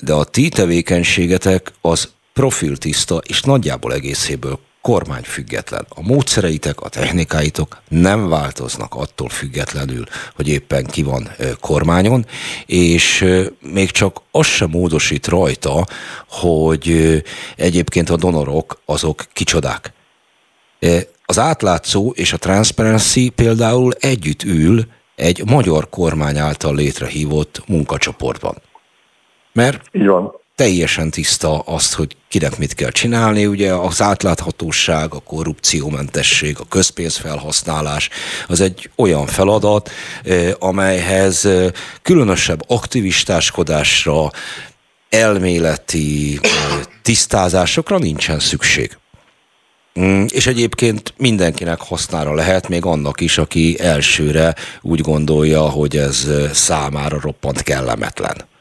De 0.00 0.12
a 0.12 0.24
ti 0.24 0.48
tevékenységetek 0.48 1.72
az 1.80 2.08
profiltiszta 2.32 3.16
és 3.16 3.40
nagyjából 3.40 3.92
egészéből 3.92 4.58
kormányfüggetlen. 4.86 5.86
A 5.88 6.02
módszereitek, 6.02 6.80
a 6.80 6.88
technikáitok 6.88 7.82
nem 7.88 8.28
változnak 8.28 8.94
attól 8.94 9.28
függetlenül, 9.28 10.04
hogy 10.34 10.48
éppen 10.48 10.84
ki 10.84 11.02
van 11.02 11.28
kormányon, 11.60 12.26
és 12.66 13.24
még 13.72 13.90
csak 13.90 14.22
az 14.30 14.46
sem 14.46 14.70
módosít 14.70 15.26
rajta, 15.26 15.86
hogy 16.28 17.22
egyébként 17.56 18.10
a 18.10 18.16
donorok 18.16 18.80
azok 18.84 19.24
kicsodák. 19.32 19.92
Az 21.24 21.38
átlátszó 21.38 22.12
és 22.14 22.32
a 22.32 22.38
Transparency 22.38 23.28
például 23.28 23.92
együtt 23.92 24.42
ül 24.42 24.84
egy 25.16 25.42
magyar 25.46 25.88
kormány 25.90 26.38
által 26.38 26.74
létrehívott 26.74 27.62
munkacsoportban. 27.66 28.54
Mert 29.52 29.82
Így 29.92 30.06
van 30.06 30.44
teljesen 30.56 31.10
tiszta 31.10 31.58
azt, 31.58 31.94
hogy 31.94 32.16
kinek 32.28 32.58
mit 32.58 32.74
kell 32.74 32.90
csinálni, 32.90 33.46
ugye 33.46 33.72
az 33.72 34.02
átláthatóság, 34.02 35.14
a 35.14 35.20
korrupciómentesség, 35.20 36.56
a 36.60 36.64
közpénzfelhasználás, 36.68 38.08
az 38.46 38.60
egy 38.60 38.90
olyan 38.96 39.26
feladat, 39.26 39.90
amelyhez 40.58 41.48
különösebb 42.02 42.62
aktivistáskodásra, 42.66 44.30
elméleti 45.08 46.40
tisztázásokra 47.02 47.98
nincsen 47.98 48.38
szükség. 48.38 48.98
Mm, 50.00 50.24
és 50.28 50.46
egyébként 50.46 51.14
mindenkinek 51.16 51.80
hasznára 51.80 52.34
lehet, 52.34 52.68
még 52.68 52.84
annak 52.84 53.20
is, 53.20 53.38
aki 53.38 53.76
elsőre 53.80 54.54
úgy 54.80 55.00
gondolja, 55.00 55.60
hogy 55.60 55.96
ez 55.96 56.26
számára 56.52 57.20
roppant 57.20 57.62
kellemetlen 57.62 58.54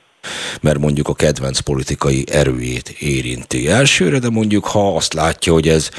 mert 0.61 0.79
mondjuk 0.79 1.07
a 1.07 1.13
kedvenc 1.13 1.59
politikai 1.59 2.25
erőjét 2.31 2.89
érinti 2.89 3.69
elsőre, 3.69 4.19
de 4.19 4.29
mondjuk 4.29 4.65
ha 4.65 4.95
azt 4.95 5.13
látja, 5.13 5.53
hogy 5.53 5.67
ez 5.67 5.89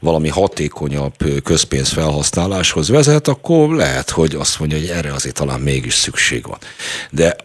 valami 0.00 0.28
hatékonyabb 0.28 1.14
közpénz 1.42 1.88
felhasználáshoz 1.88 2.88
vezet, 2.88 3.28
akkor 3.28 3.74
lehet, 3.74 4.10
hogy 4.10 4.34
azt 4.34 4.58
mondja, 4.58 4.78
hogy 4.78 4.88
erre 4.88 5.12
azért 5.12 5.34
talán 5.34 5.60
mégis 5.60 5.94
szükség 5.94 6.46
van. 6.46 6.58
De 7.10 7.36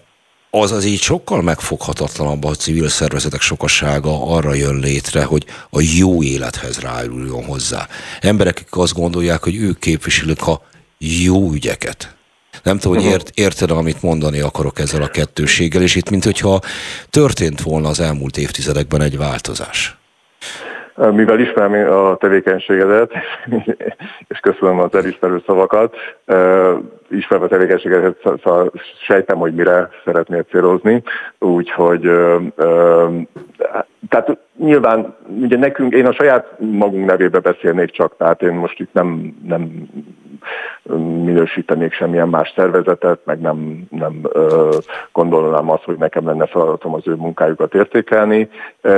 az 0.53 0.71
az 0.71 0.85
így 0.85 1.01
sokkal 1.01 1.41
megfoghatatlanabb 1.41 2.43
a 2.43 2.55
civil 2.55 2.89
szervezetek 2.89 3.41
sokasága 3.41 4.35
arra 4.35 4.53
jön 4.53 4.79
létre, 4.79 5.23
hogy 5.23 5.45
a 5.69 5.81
jó 5.81 6.23
élethez 6.23 6.79
rájuljon 6.79 7.45
hozzá. 7.45 7.87
Emberek, 8.21 8.65
azt 8.69 8.93
gondolják, 8.93 9.43
hogy 9.43 9.55
ők 9.55 9.79
képviselik 9.79 10.47
a 10.47 10.61
jó 10.97 11.51
ügyeket, 11.51 12.15
nem 12.63 12.77
tudom, 12.77 12.97
hogy 12.97 13.05
ért, 13.05 13.29
érted, 13.33 13.71
amit 13.71 14.01
mondani 14.01 14.39
akarok 14.39 14.79
ezzel 14.79 15.01
a 15.01 15.07
kettőséggel, 15.07 15.81
és 15.81 15.95
itt 15.95 16.09
mint 16.09 16.23
hogyha 16.23 16.59
történt 17.09 17.61
volna 17.61 17.87
az 17.87 17.99
elmúlt 17.99 18.37
évtizedekben 18.37 19.01
egy 19.01 19.17
változás. 19.17 19.95
Mivel 20.95 21.39
ismerem 21.39 21.93
a 21.93 22.15
tevékenységedet, 22.15 23.11
és 24.27 24.39
köszönöm 24.39 24.79
az 24.79 24.95
elismerő 24.95 25.43
szavakat, 25.45 25.95
ismerve 27.09 27.45
a 27.45 27.47
tevékenységedet, 27.47 28.17
szóval 28.43 28.71
sejtem, 29.07 29.37
hogy 29.37 29.53
mire 29.53 29.89
szeretnél 30.05 30.45
célozni, 30.51 31.03
úgyhogy 31.39 32.11
tehát 34.09 34.37
nyilván 34.57 35.15
ugye 35.41 35.57
nekünk, 35.57 35.93
én 35.93 36.05
a 36.05 36.13
saját 36.13 36.59
magunk 36.59 37.05
nevébe 37.05 37.39
beszélnék 37.39 37.91
csak, 37.91 38.17
tehát 38.17 38.41
én 38.41 38.53
most 38.53 38.79
itt 38.79 38.93
nem, 38.93 39.37
nem 39.47 39.89
minősítenék 41.23 41.93
semmilyen 41.93 42.29
más 42.29 42.53
szervezetet, 42.55 43.19
meg 43.23 43.39
nem, 43.39 43.83
nem 43.89 44.19
ö, 44.23 44.69
gondolnám 45.11 45.69
azt, 45.69 45.83
hogy 45.83 45.97
nekem 45.97 46.25
lenne 46.25 46.45
feladatom 46.45 46.93
az 46.93 47.07
ő 47.07 47.13
munkájukat 47.13 47.73
értékelni. 47.73 48.49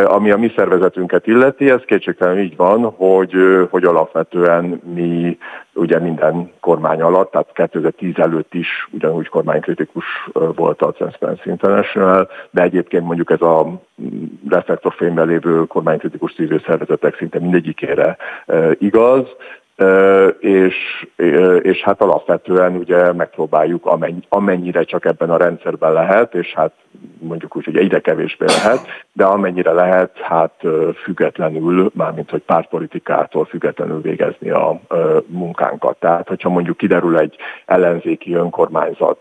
Ami 0.06 0.32
a 0.32 0.38
mi 0.38 0.52
szervezetünket 0.56 1.28
illeti, 1.28 1.70
ez 1.70 1.82
kétségtelenül 1.86 2.42
így 2.42 2.56
van, 2.56 2.84
hogy, 2.84 3.34
hogy 3.70 3.84
alapvetően 3.84 4.82
mi 4.94 5.38
ugye 5.74 6.00
minden 6.00 6.52
kormány 6.60 7.02
alatt, 7.02 7.32
tehát 7.32 7.52
2010 7.54 8.14
előtt 8.18 8.54
is 8.54 8.88
ugyanúgy 8.92 9.28
kormánykritikus 9.28 10.06
volt 10.34 10.82
a 10.82 10.92
Transparency 10.92 11.50
International, 11.50 12.30
de 12.52 12.62
egyébként 12.62 13.06
mondjuk 13.06 13.30
ez 13.30 13.42
a 13.42 13.82
reflektorfényben 14.50 15.28
lévő 15.28 15.66
kormánykritikus 15.66 16.34
civil 16.34 16.60
szervezetek 16.66 17.16
szinte 17.16 17.40
mindegyikére 17.40 18.18
igaz, 18.78 19.28
és, 20.40 21.08
és 21.62 21.82
hát 21.82 22.02
alapvetően 22.02 22.76
ugye 22.76 23.14
megpróbáljuk 23.14 23.90
amennyire 24.30 24.84
csak 24.84 25.06
ebben 25.06 25.30
a 25.30 25.38
rendszerben 25.38 25.94
lehet, 25.94 26.36
és 26.36 26.54
hát 26.54 26.72
mondjuk 27.20 27.56
úgy, 27.56 27.66
hogy 27.66 27.78
egyre 27.78 28.00
kevésbé 28.00 28.46
lehet, 28.46 28.80
de 29.12 29.26
amennyire 29.26 29.72
lehet, 29.72 30.18
hát 30.18 30.64
függetlenül, 31.04 31.92
mármint 31.94 32.30
hogy 32.30 32.42
pártpolitikától 32.42 33.46
függetlenül 33.46 34.02
végezni 34.02 34.50
a 34.50 34.80
munkánkat. 35.26 35.98
Tehát, 36.00 36.28
hogyha 36.28 36.50
mondjuk 36.50 36.78
kiderül 36.78 37.18
egy 37.18 37.36
ellenzéki 37.66 38.34
önkormányzat 38.34 39.20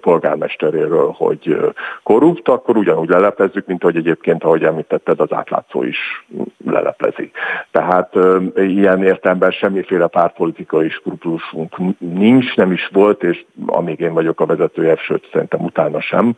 polgármesteréről, 0.00 1.14
hogy 1.16 1.72
korrupt, 2.02 2.48
akkor 2.48 2.76
ugyanúgy 2.76 3.08
lelepezzük, 3.08 3.66
mint 3.66 3.82
hogy 3.82 3.96
egyébként, 3.96 4.44
ahogy 4.44 4.64
említetted, 4.64 5.20
az 5.20 5.32
átlátszó 5.32 5.82
is 5.82 6.26
leleplezi. 6.66 7.30
Tehát 7.70 8.14
ilyen 8.54 9.02
értelemben 9.02 9.50
semmiféle 9.78 10.06
pártpolitikai 10.06 10.88
skrupulusunk 10.88 11.76
nincs, 11.98 12.56
nem 12.56 12.72
is 12.72 12.88
volt, 12.92 13.22
és 13.22 13.44
amíg 13.66 14.00
én 14.00 14.12
vagyok 14.12 14.40
a 14.40 14.46
vezetője, 14.46 14.96
sőt 14.96 15.28
szerintem 15.32 15.60
utána 15.64 16.00
sem, 16.00 16.34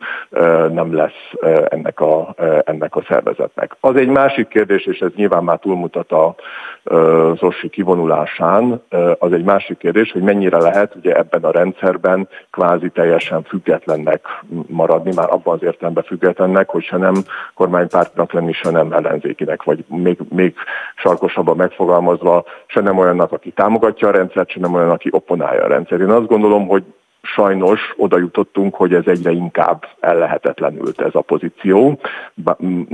nem 0.71 0.95
lesz 0.95 1.31
ennek 1.69 1.99
a, 1.99 2.35
ennek 2.63 2.95
a 2.95 3.03
szervezetnek. 3.07 3.75
Az 3.79 3.95
egy 3.95 4.07
másik 4.07 4.47
kérdés, 4.47 4.85
és 4.85 4.99
ez 4.99 5.09
nyilván 5.15 5.43
már 5.43 5.59
túlmutat 5.59 6.11
a, 6.11 6.35
az 6.83 7.43
OSSI 7.43 7.69
kivonulásán, 7.69 8.81
az 9.19 9.33
egy 9.33 9.43
másik 9.43 9.77
kérdés, 9.77 10.11
hogy 10.11 10.21
mennyire 10.21 10.57
lehet 10.57 10.95
ugye 10.95 11.15
ebben 11.15 11.43
a 11.43 11.51
rendszerben 11.51 12.27
kvázi 12.51 12.89
teljesen 12.89 13.43
függetlennek 13.43 14.21
maradni, 14.67 15.13
már 15.15 15.29
abban 15.31 15.55
az 15.55 15.63
értelemben 15.63 16.03
függetlennek, 16.03 16.69
hogy 16.69 16.83
se 16.83 16.97
nem 16.97 17.15
kormánypártnak 17.53 18.31
lenni, 18.31 18.53
se 18.53 18.69
nem 18.69 18.91
ellenzékinek, 18.91 19.63
vagy 19.63 19.83
még, 19.87 20.17
még 20.29 20.55
sarkosabban 20.95 21.55
megfogalmazva, 21.55 22.43
se 22.65 22.81
nem 22.81 22.97
olyannak, 22.97 23.30
aki 23.31 23.51
támogatja 23.51 24.07
a 24.07 24.11
rendszert, 24.11 24.49
se 24.49 24.59
nem 24.59 24.73
olyan, 24.73 24.89
aki 24.89 25.09
opponálja 25.11 25.63
a 25.63 25.67
rendszert. 25.67 26.01
Én 26.01 26.09
azt 26.09 26.27
gondolom, 26.27 26.67
hogy 26.67 26.83
sajnos 27.21 27.93
oda 27.97 28.17
jutottunk, 28.17 28.75
hogy 28.75 28.93
ez 28.93 29.05
egyre 29.05 29.31
inkább 29.31 29.85
ellehetetlenült 29.99 31.01
ez 31.01 31.15
a 31.15 31.21
pozíció. 31.21 31.99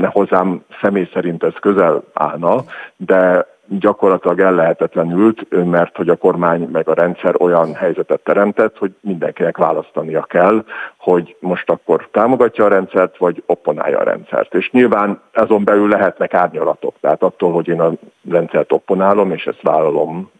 Hozzám 0.01 0.63
személy 0.81 1.09
szerint 1.13 1.43
ez 1.43 1.53
közel 1.59 2.03
állna, 2.13 2.63
de 2.95 3.45
gyakorlatilag 3.69 4.39
ellehetetlenült, 4.39 5.65
mert 5.65 5.95
hogy 5.95 6.09
a 6.09 6.15
kormány 6.15 6.69
meg 6.71 6.87
a 6.89 6.93
rendszer 6.93 7.35
olyan 7.39 7.73
helyzetet 7.73 8.23
teremtett, 8.23 8.77
hogy 8.77 8.91
mindenkinek 9.01 9.57
választania 9.57 10.21
kell, 10.21 10.63
hogy 10.97 11.35
most 11.39 11.69
akkor 11.69 12.07
támogatja 12.11 12.65
a 12.65 12.67
rendszert, 12.67 13.17
vagy 13.17 13.43
opponálja 13.45 13.99
a 13.99 14.03
rendszert. 14.03 14.53
És 14.53 14.71
nyilván 14.71 15.21
azon 15.33 15.63
belül 15.63 15.87
lehetnek 15.87 16.33
árnyalatok. 16.33 16.95
Tehát 17.01 17.23
attól, 17.23 17.51
hogy 17.51 17.67
én 17.67 17.81
a 17.81 17.91
rendszert 18.29 18.71
opponálom, 18.71 19.31
és 19.31 19.45
ezt 19.45 19.61
vállalom 19.61 20.31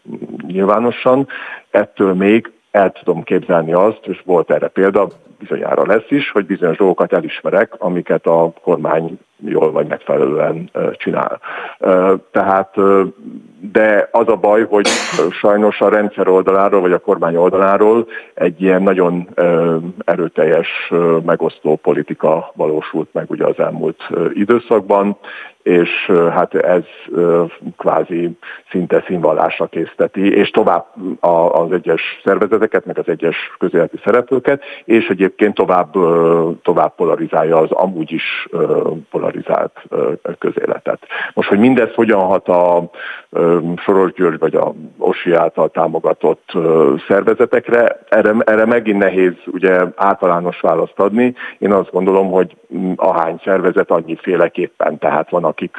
nyilvánosan, 0.46 1.28
ettől 1.70 2.14
még 2.14 2.52
el 2.70 2.92
tudom 2.92 3.22
képzelni 3.22 3.72
azt, 3.72 4.06
és 4.06 4.22
volt 4.24 4.50
erre 4.50 4.68
példa, 4.68 5.08
bizonyára 5.38 5.86
lesz 5.86 6.10
is, 6.10 6.30
hogy 6.30 6.46
bizonyos 6.46 6.76
dolgokat 6.76 7.12
elismerek, 7.12 7.74
amiket 7.78 8.26
a 8.26 8.52
kormány 8.62 9.18
jól 9.44 9.72
vagy 9.72 9.86
megfelelően 9.86 10.70
csinál. 10.92 11.40
Tehát, 12.30 12.74
de 13.72 14.08
az 14.12 14.28
a 14.28 14.36
baj, 14.36 14.66
hogy 14.66 14.86
sajnos 15.30 15.80
a 15.80 15.88
rendszer 15.88 16.28
oldaláról, 16.28 16.80
vagy 16.80 16.92
a 16.92 16.98
kormány 16.98 17.36
oldaláról 17.36 18.06
egy 18.34 18.62
ilyen 18.62 18.82
nagyon 18.82 19.28
erőteljes 20.04 20.92
megosztó 21.24 21.76
politika 21.76 22.52
valósult 22.54 23.08
meg 23.12 23.30
ugye 23.30 23.44
az 23.44 23.58
elmúlt 23.58 24.08
időszakban, 24.32 25.16
és 25.62 26.10
hát 26.30 26.54
ez 26.54 26.84
kvázi 27.76 28.30
szinte 28.70 29.04
színvallásra 29.06 29.66
készteti, 29.66 30.34
és 30.34 30.50
tovább 30.50 30.84
az 31.50 31.72
egyes 31.72 32.20
szervezeteket, 32.24 32.84
meg 32.84 32.98
az 32.98 33.08
egyes 33.08 33.36
közéleti 33.58 34.00
szereplőket, 34.04 34.62
és 34.84 35.06
egyébként 35.08 35.27
tovább, 35.36 35.92
tovább 36.62 36.94
polarizálja 36.94 37.56
az 37.56 37.70
amúgy 37.70 38.12
is 38.12 38.48
polarizált 39.10 39.82
közéletet. 40.38 40.98
Most, 41.34 41.48
hogy 41.48 41.58
mindez 41.58 41.94
hogyan 41.94 42.20
hat 42.20 42.48
a 42.48 42.90
Soros 43.76 44.12
György 44.12 44.38
vagy 44.38 44.54
a 44.54 44.74
Osi 44.98 45.32
által 45.32 45.68
támogatott 45.68 46.52
szervezetekre, 47.08 48.00
erre, 48.08 48.34
erre 48.44 48.64
megint 48.64 48.98
nehéz 48.98 49.32
ugye 49.46 49.84
általános 49.96 50.60
választ 50.60 50.98
adni. 50.98 51.34
Én 51.58 51.72
azt 51.72 51.90
gondolom, 51.90 52.30
hogy 52.30 52.56
ahány 52.96 53.40
szervezet 53.44 53.90
annyiféleképpen, 53.90 54.98
tehát 54.98 55.30
van, 55.30 55.44
akik 55.44 55.76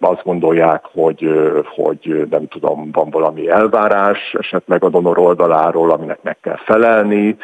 azt 0.00 0.22
gondolják, 0.24 0.84
hogy, 0.92 1.30
hogy 1.64 2.26
nem 2.30 2.48
tudom, 2.48 2.90
van 2.92 3.10
valami 3.10 3.48
elvárás, 3.48 4.34
esetleg 4.38 4.84
a 4.84 4.88
donor 4.88 5.18
oldaláról, 5.18 5.90
aminek 5.90 6.22
meg 6.22 6.36
kell 6.40 6.58
felelni, 6.64 7.36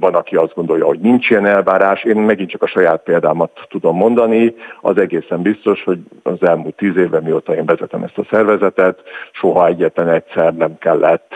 van, 0.00 0.14
aki 0.14 0.36
azt 0.36 0.54
gondolja, 0.54 0.86
hogy 0.86 0.98
nincs 0.98 1.30
ilyen 1.30 1.46
elvárás. 1.46 2.04
Én 2.04 2.16
megint 2.16 2.50
csak 2.50 2.62
a 2.62 2.66
saját 2.66 3.02
példámat 3.02 3.50
tudom 3.68 3.96
mondani, 3.96 4.54
az 4.80 4.98
egészen 4.98 5.42
biztos, 5.42 5.84
hogy 5.84 5.98
az 6.22 6.42
elmúlt 6.42 6.74
tíz 6.74 6.96
évben, 6.96 7.22
mióta 7.22 7.54
én 7.54 7.64
vezetem 7.64 8.02
ezt 8.02 8.18
a 8.18 8.26
szervezetet, 8.30 9.02
soha 9.32 9.66
egyetlen 9.66 10.08
egyszer 10.08 10.54
nem 10.54 10.78
kellett, 10.78 11.32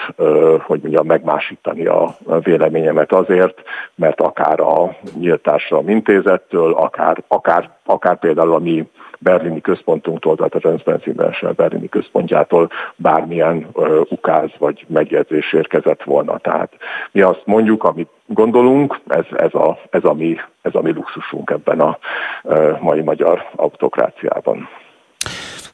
hogy 0.62 0.80
mondjam, 0.82 1.06
megmásítani 1.06 1.86
a 1.86 2.16
véleményemet 2.42 3.12
azért, 3.12 3.62
mert 3.94 4.20
akár 4.20 4.60
a 4.60 4.96
nyíltásra 5.18 5.82
intézettől, 5.86 6.72
akár, 6.72 7.22
akár, 7.28 7.70
akár 7.84 8.18
például 8.18 8.52
a 8.52 8.58
mi 8.58 8.88
berlini 9.18 9.60
központunktól, 9.60 10.36
tehát 10.36 10.54
a 10.54 10.58
Transparency 10.58 11.08
International 11.08 11.54
berlini 11.54 11.88
központjától 11.88 12.70
bármilyen 12.96 13.68
uh, 13.72 14.00
ukáz 14.08 14.50
vagy 14.58 14.84
megjegyzés 14.88 15.52
érkezett 15.52 16.02
volna. 16.02 16.38
Tehát 16.38 16.72
mi 17.10 17.20
azt 17.20 17.42
mondjuk, 17.44 17.84
amit 17.84 18.08
gondolunk, 18.26 19.00
ez, 19.08 19.24
ez, 19.36 19.54
a, 19.54 19.78
ez, 19.90 20.04
a, 20.04 20.12
mi, 20.12 20.36
ez 20.62 20.74
a 20.74 20.80
mi 20.80 20.92
luxusunk 20.92 21.50
ebben 21.50 21.80
a 21.80 21.98
uh, 22.42 22.80
mai 22.80 23.00
magyar 23.00 23.50
autokráciában. 23.56 24.68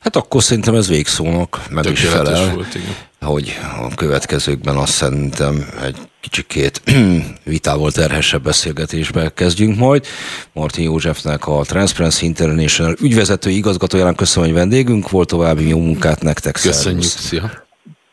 Hát 0.00 0.16
akkor 0.16 0.42
szerintem 0.42 0.74
ez 0.74 0.88
végszónak 0.88 1.58
meg 1.70 1.84
is 1.84 2.08
felel, 2.08 2.54
volt, 2.54 2.74
igen. 2.74 3.07
Hogy 3.20 3.58
a 3.80 3.94
következőkben 3.94 4.76
azt 4.76 4.92
szerintem 4.92 5.66
egy 5.82 5.96
kicsikét 6.20 6.82
vitával 7.44 7.90
terhesebb 7.90 8.42
beszélgetésbe 8.42 9.32
kezdjünk 9.34 9.76
majd. 9.76 10.06
Martin 10.52 10.84
Józsefnek 10.84 11.46
a 11.46 11.60
Transparency 11.62 12.26
International 12.26 12.94
ügyvezető 13.00 13.50
igazgatójának 13.50 14.16
köszönöm, 14.16 14.48
hogy 14.48 14.58
vendégünk 14.58 15.10
volt, 15.10 15.28
további 15.28 15.68
jó 15.68 15.78
munkát 15.78 16.22
nektek. 16.22 16.52
Köszönjük, 16.62 17.02
szia! 17.02 17.50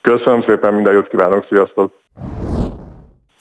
Köszönöm 0.01 0.43
szépen, 0.47 0.73
minden 0.73 0.93
jót 0.93 1.07
kívánok, 1.07 1.45
sziasztok! 1.49 1.93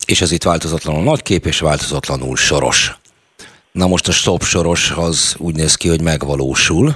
És 0.06 0.20
ez 0.20 0.32
itt 0.32 0.42
változatlanul 0.42 1.02
nagy 1.02 1.22
kép, 1.22 1.46
és 1.46 1.60
változatlanul 1.60 2.36
soros. 2.36 2.98
Na 3.72 3.86
most 3.86 4.08
a 4.08 4.12
stop 4.12 4.42
soros 4.42 4.90
az 4.90 5.36
úgy 5.38 5.54
néz 5.54 5.74
ki, 5.74 5.88
hogy 5.88 6.02
megvalósul, 6.02 6.94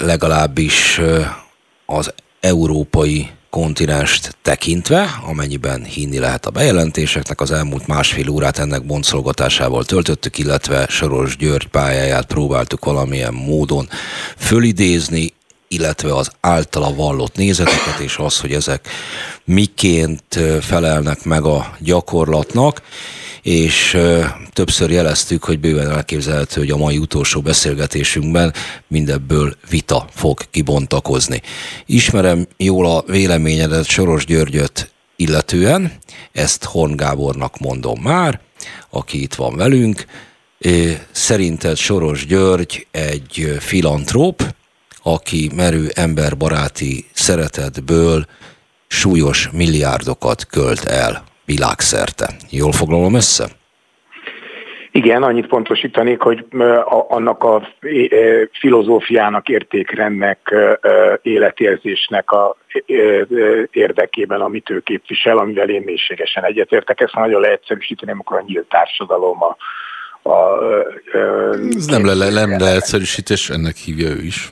legalábbis 0.00 1.00
az 1.86 2.14
európai 2.42 3.30
kontinenst 3.50 4.36
tekintve, 4.42 5.20
amennyiben 5.26 5.84
hinni 5.84 6.18
lehet 6.18 6.46
a 6.46 6.50
bejelentéseknek, 6.50 7.40
az 7.40 7.50
elmúlt 7.50 7.86
másfél 7.86 8.28
órát 8.28 8.58
ennek 8.58 8.86
boncolgatásával 8.86 9.84
töltöttük, 9.84 10.38
illetve 10.38 10.86
Soros 10.88 11.36
György 11.36 11.66
pályáját 11.66 12.26
próbáltuk 12.26 12.84
valamilyen 12.84 13.34
módon 13.34 13.88
fölidézni, 14.36 15.32
illetve 15.72 16.14
az 16.14 16.30
általa 16.40 16.94
vallott 16.94 17.36
nézeteket, 17.36 17.98
és 17.98 18.16
az, 18.16 18.40
hogy 18.40 18.52
ezek 18.52 18.88
miként 19.44 20.40
felelnek 20.60 21.24
meg 21.24 21.44
a 21.44 21.76
gyakorlatnak, 21.80 22.82
és 23.42 23.98
többször 24.52 24.90
jeleztük, 24.90 25.44
hogy 25.44 25.60
bőven 25.60 25.90
elképzelhető, 25.90 26.60
hogy 26.60 26.70
a 26.70 26.76
mai 26.76 26.98
utolsó 26.98 27.40
beszélgetésünkben 27.40 28.54
mindebből 28.88 29.56
vita 29.70 30.06
fog 30.14 30.40
kibontakozni. 30.50 31.42
Ismerem 31.86 32.46
jól 32.56 32.86
a 32.86 33.04
véleményedet 33.06 33.84
Soros 33.84 34.24
Györgyöt 34.24 34.90
illetően, 35.16 35.92
ezt 36.32 36.64
Horn 36.64 36.96
Gábornak 36.96 37.58
mondom 37.58 38.00
már, 38.02 38.40
aki 38.90 39.22
itt 39.22 39.34
van 39.34 39.56
velünk. 39.56 40.04
Szerinted 41.10 41.76
Soros 41.76 42.26
György 42.26 42.86
egy 42.90 43.56
filantróp, 43.58 44.54
aki 45.02 45.50
merő 45.56 45.86
emberbaráti 45.94 47.04
szeretetből 47.12 48.24
súlyos 48.86 49.50
milliárdokat 49.50 50.46
költ 50.46 50.84
el 50.84 51.24
világszerte. 51.44 52.26
Jól 52.50 52.72
foglalom 52.72 53.14
össze? 53.14 53.46
Igen, 54.94 55.22
annyit 55.22 55.46
pontosítanék, 55.46 56.20
hogy 56.20 56.44
annak 57.08 57.44
a 57.44 57.68
filozófiának, 58.60 59.48
értékrendnek, 59.48 60.54
életérzésnek 61.22 62.30
a 62.30 62.56
érdekében, 63.70 64.40
amit 64.40 64.70
ő 64.70 64.80
képvisel, 64.80 65.38
amivel 65.38 65.68
én 65.68 65.82
mélységesen 65.84 66.44
egyetértek. 66.44 67.00
Ezt 67.00 67.14
nagyon 67.14 67.40
leegyszerűsíteném, 67.40 68.18
akkor 68.18 68.36
a 68.36 68.44
nyílt 68.46 68.68
társadalom, 68.68 69.42
a, 69.42 69.56
a, 70.22 70.32
a 70.32 71.54
Ez 71.76 71.86
nem, 71.86 72.06
le, 72.06 72.30
nem 72.30 72.58
leegyszerűsítés, 72.58 73.50
ennek 73.50 73.76
hívja 73.76 74.08
ő 74.08 74.22
is. 74.22 74.50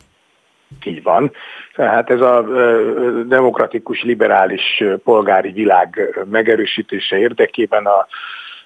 Így 0.84 1.02
van. 1.02 1.32
Tehát 1.74 2.10
ez 2.10 2.20
a 2.20 2.42
demokratikus, 3.26 4.02
liberális 4.02 4.84
polgári 5.04 5.50
világ 5.52 6.18
megerősítése 6.30 7.18
érdekében 7.18 7.86
a 7.86 8.06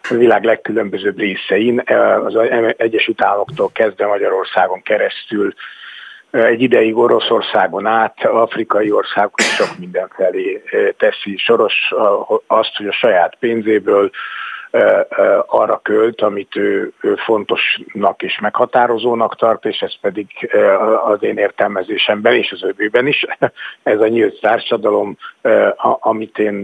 világ 0.09 0.45
legkülönbözőbb 0.45 1.19
részein, 1.19 1.83
az 2.25 2.37
Egyesült 2.77 3.23
Államoktól 3.23 3.71
kezdve 3.73 4.07
Magyarországon 4.07 4.83
keresztül, 4.83 5.55
egy 6.31 6.63
ideig 6.63 6.97
Oroszországon 6.97 7.87
át, 7.87 8.25
afrikai 8.25 8.91
országok 8.91 9.41
sok 9.41 9.79
mindenfelé 9.79 10.63
teszi 10.97 11.37
soros 11.37 11.75
azt, 12.47 12.77
hogy 12.77 12.87
a 12.87 12.93
saját 12.93 13.37
pénzéből 13.41 14.11
arra 15.47 15.81
költ, 15.83 16.21
amit 16.21 16.57
ő, 16.57 16.93
ő 17.01 17.15
fontosnak 17.15 18.23
és 18.23 18.39
meghatározónak 18.41 19.37
tart, 19.37 19.65
és 19.65 19.81
ez 19.81 20.01
pedig 20.01 20.27
az 21.05 21.23
én 21.23 21.39
értelmezésemben 21.39 22.35
és 22.35 22.53
az 22.53 22.63
övőben 22.63 23.07
is. 23.07 23.27
Ez 23.83 24.01
a 24.01 24.09
nyílt 24.09 24.41
társadalom, 24.41 25.17
amit 26.01 26.39
én 26.39 26.55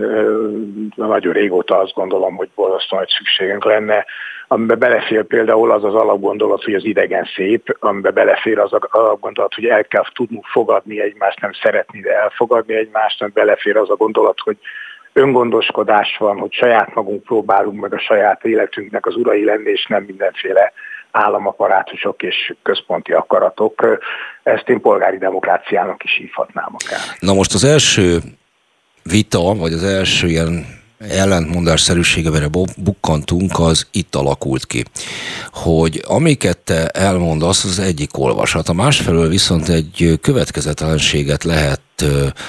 nagyon 0.94 1.32
régóta 1.32 1.78
azt 1.78 1.94
gondolom, 1.94 2.36
hogy 2.36 2.48
borzasztó 2.54 2.96
nagy 2.96 3.08
szükségünk 3.08 3.64
lenne, 3.64 4.04
amiben 4.48 4.78
belefér 4.78 5.24
például 5.24 5.70
az 5.70 5.84
az 5.84 5.94
alapgondolat, 5.94 6.64
hogy 6.64 6.74
az 6.74 6.84
idegen 6.84 7.28
szép, 7.34 7.76
amiben 7.80 8.14
belefér 8.14 8.58
az 8.58 8.72
alapgondolat, 8.90 9.54
hogy 9.54 9.64
el 9.64 9.84
kell 9.84 10.04
tudnunk 10.14 10.46
fogadni 10.46 11.00
egymást, 11.00 11.40
nem 11.40 11.52
szeretni, 11.52 12.00
de 12.00 12.20
elfogadni 12.20 12.74
egymást, 12.74 13.22
amiben 13.22 13.44
belefér 13.44 13.76
az 13.76 13.90
a 13.90 13.96
gondolat, 13.96 14.40
hogy 14.40 14.56
öngondoskodás 15.12 16.16
van, 16.18 16.38
hogy 16.38 16.52
saját 16.52 16.94
magunk 16.94 17.22
próbálunk 17.22 17.80
meg 17.80 17.94
a 17.94 17.98
saját 17.98 18.44
életünknek 18.44 19.06
az 19.06 19.16
urai 19.16 19.44
lenni, 19.44 19.70
és 19.70 19.86
nem 19.86 20.02
mindenféle 20.02 20.72
államaparátusok 21.10 22.22
és 22.22 22.54
központi 22.62 23.12
akaratok. 23.12 23.98
Ezt 24.42 24.68
én 24.68 24.80
polgári 24.80 25.18
demokráciának 25.18 26.04
is 26.04 26.16
hívhatnám 26.16 26.74
akár. 26.84 26.98
Na 27.18 27.34
most 27.34 27.54
az 27.54 27.64
első 27.64 28.18
vita, 29.02 29.54
vagy 29.54 29.72
az 29.72 29.84
első 29.84 30.26
ilyen 30.26 30.79
ellentmondásszerűségevere 31.08 32.48
bukkantunk, 32.76 33.58
az 33.58 33.86
itt 33.90 34.14
alakult 34.14 34.66
ki. 34.66 34.84
Hogy 35.52 36.04
amiket 36.06 36.58
te 36.58 36.88
elmondasz, 36.88 37.64
az 37.64 37.78
egyik 37.78 38.18
olvasat. 38.18 38.68
A 38.68 38.72
másfelől 38.72 39.28
viszont 39.28 39.68
egy 39.68 40.18
következetlenséget 40.20 41.44
lehet 41.44 41.80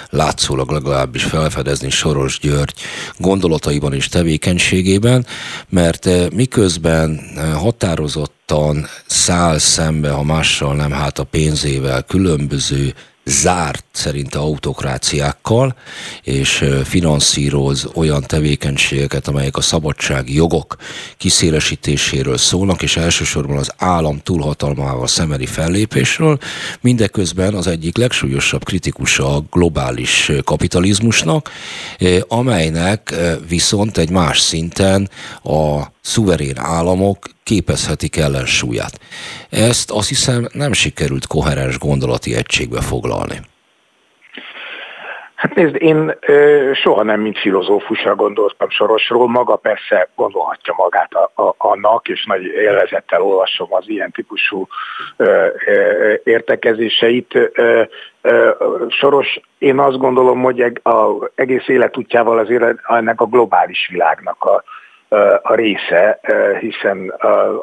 látszólag 0.09 0.71
legalábbis 0.71 1.23
felfedezni 1.23 1.89
Soros 1.89 2.39
György 2.39 2.73
gondolataiban 3.17 3.93
és 3.93 4.07
tevékenységében, 4.07 5.25
mert 5.69 6.33
miközben 6.33 7.19
határozottan 7.55 8.87
száll 9.05 9.57
szembe, 9.57 10.09
ha 10.09 10.23
mással 10.23 10.75
nem, 10.75 10.91
hát 10.91 11.19
a 11.19 11.23
pénzével 11.23 12.03
különböző 12.03 12.93
zárt 13.25 13.85
szerinte 13.91 14.39
autokráciákkal, 14.39 15.75
és 16.23 16.65
finanszíroz 16.83 17.89
olyan 17.93 18.23
tevékenységeket, 18.27 19.27
amelyek 19.27 19.57
a 19.57 19.61
szabadsági 19.61 20.35
jogok 20.35 20.75
kiszélesítéséről 21.17 22.37
szólnak, 22.37 22.81
és 22.81 22.97
elsősorban 22.97 23.57
az 23.57 23.71
állam 23.77 24.19
túlhatalmával 24.23 25.07
szemeli 25.07 25.45
fellépésről, 25.45 26.37
mindeközben 26.81 27.53
az 27.53 27.67
egyik 27.67 27.97
legsúlyosabb 27.97 28.63
kritikusa 28.63 29.35
a 29.35 29.43
globális 29.51 30.31
kapitalizmusnak, 30.43 31.49
amelynek 32.27 33.15
viszont 33.47 33.97
egy 33.97 34.09
más 34.09 34.39
szinten 34.39 35.09
a 35.43 35.91
szuverén 36.01 36.57
államok 36.57 37.17
képezhetik 37.43 38.17
ellensúlyát. 38.17 38.99
Ezt 39.49 39.91
azt 39.91 40.07
hiszem 40.07 40.47
nem 40.53 40.73
sikerült 40.73 41.27
koherens 41.27 41.77
gondolati 41.77 42.35
egységbe 42.35 42.81
foglalni. 42.81 43.39
Hát 45.41 45.55
nézd, 45.55 45.75
én 45.81 46.17
ö, 46.19 46.71
soha 46.73 47.03
nem 47.03 47.21
mint 47.21 47.39
filozófusra 47.39 48.15
gondoltam 48.15 48.69
Sorosról, 48.69 49.27
maga 49.27 49.55
persze 49.55 50.09
gondolhatja 50.15 50.73
magát 50.77 51.13
a, 51.13 51.41
a, 51.41 51.55
annak, 51.57 52.07
és 52.07 52.25
nagy 52.25 52.45
élvezettel 52.45 53.21
olvasom 53.21 53.73
az 53.73 53.83
ilyen 53.87 54.11
típusú 54.11 54.67
ö, 55.17 55.47
ö, 55.65 56.13
értekezéseit. 56.23 57.35
Ö, 57.53 57.83
ö, 58.21 58.49
Soros, 58.89 59.39
én 59.57 59.79
azt 59.79 59.97
gondolom, 59.97 60.41
hogy 60.41 60.79
az 60.83 61.29
egész 61.35 61.67
életútjával 61.67 62.37
azért 62.37 62.63
ennek 62.87 63.21
a 63.21 63.25
globális 63.25 63.87
világnak 63.91 64.43
a, 64.43 64.63
a 65.41 65.55
része, 65.55 66.19
hiszen 66.59 67.13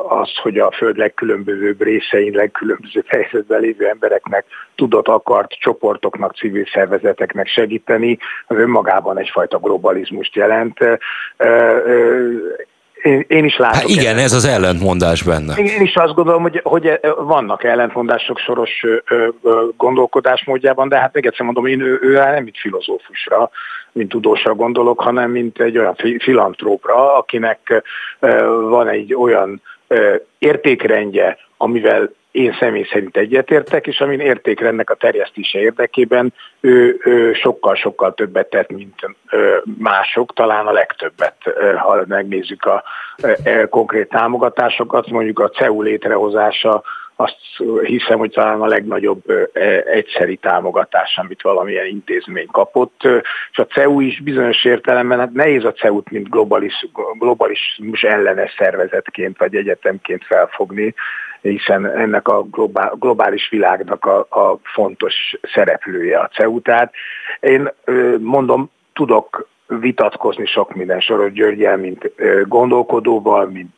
az, 0.08 0.36
hogy 0.42 0.58
a 0.58 0.70
Föld 0.70 0.96
legkülönbözőbb 0.96 1.82
részein, 1.82 2.32
legkülönbözőbb 2.34 3.06
helyzetben 3.06 3.60
lévő 3.60 3.86
embereknek 3.86 4.44
tudott, 4.74 5.08
akart 5.08 5.52
csoportoknak, 5.52 6.36
civil 6.36 6.66
szervezeteknek 6.72 7.46
segíteni, 7.46 8.18
az 8.46 8.56
önmagában 8.56 9.18
egyfajta 9.18 9.58
globalizmust 9.58 10.34
jelent 10.34 10.78
én, 13.02 13.24
én 13.28 13.44
is 13.44 13.56
látok. 13.56 13.76
Hát 13.76 13.88
igen, 13.88 14.18
ez 14.18 14.32
az 14.32 14.44
ellentmondás 14.44 15.22
benne. 15.22 15.54
Én 15.54 15.80
is 15.80 15.94
azt 15.94 16.14
gondolom, 16.14 16.42
hogy, 16.42 16.60
hogy 16.62 17.00
vannak 17.16 17.64
ellentmondások 17.64 18.38
soros 18.38 18.84
gondolkodásmódjában, 19.76 20.88
de 20.88 20.98
hát 20.98 21.14
még 21.14 21.26
egyszer 21.26 21.44
mondom, 21.44 21.66
én 21.66 21.80
ő, 21.80 21.98
ő 22.02 22.12
nem 22.12 22.42
mint 22.42 22.58
filozófusra, 22.58 23.50
mint 23.92 24.08
tudósra 24.08 24.54
gondolok, 24.54 25.00
hanem 25.00 25.30
mint 25.30 25.60
egy 25.60 25.78
olyan 25.78 25.96
filantrópra, 26.18 27.16
akinek 27.16 27.82
van 28.68 28.88
egy 28.88 29.14
olyan 29.14 29.62
értékrendje, 30.38 31.38
amivel 31.56 32.10
én 32.30 32.56
személy 32.58 32.86
szerint 32.90 33.16
egyetértek, 33.16 33.86
és 33.86 34.00
amin 34.00 34.20
értékrendnek 34.20 34.90
a 34.90 34.94
terjesztése 34.94 35.58
érdekében 35.58 36.32
ő, 36.60 36.98
sokkal-sokkal 37.32 38.14
többet 38.14 38.50
tett, 38.50 38.70
mint 38.70 38.94
mások, 39.78 40.34
talán 40.34 40.66
a 40.66 40.72
legtöbbet, 40.72 41.36
ha 41.76 42.04
megnézzük 42.06 42.64
a 42.64 42.82
konkrét 43.68 44.08
támogatásokat, 44.08 45.10
mondjuk 45.10 45.38
a 45.38 45.48
CEU 45.48 45.82
létrehozása 45.82 46.82
azt 47.20 47.36
hiszem, 47.82 48.18
hogy 48.18 48.30
talán 48.30 48.60
a 48.60 48.66
legnagyobb 48.66 49.22
egyszeri 49.84 50.36
támogatás, 50.36 51.16
amit 51.16 51.42
valamilyen 51.42 51.86
intézmény 51.86 52.46
kapott, 52.46 53.02
és 53.50 53.58
a 53.58 53.66
CEU 53.66 54.00
is 54.00 54.20
bizonyos 54.20 54.64
értelemben, 54.64 55.18
hát 55.18 55.32
nehéz 55.32 55.64
a 55.64 55.72
CEU-t, 55.72 56.10
mint 56.10 56.28
globalis, 56.28 56.86
globalizmus 57.18 58.02
ellenes 58.02 58.54
szervezetként 58.58 59.38
vagy 59.38 59.54
egyetemként 59.54 60.24
felfogni, 60.24 60.94
hiszen 61.40 61.86
ennek 61.86 62.28
a 62.28 62.46
globális 62.92 63.48
világnak 63.48 64.04
a, 64.04 64.18
a 64.18 64.58
fontos 64.62 65.14
szereplője 65.42 66.18
a 66.18 66.30
CEU. 66.32 66.60
Tehát 66.60 66.94
én 67.40 67.72
mondom, 68.18 68.70
tudok 68.92 69.48
vitatkozni 69.68 70.46
sok 70.46 70.74
minden 70.74 71.00
Soros 71.00 71.32
Györgyel, 71.32 71.76
mint 71.76 72.12
gondolkodóval, 72.44 73.46
mint 73.46 73.74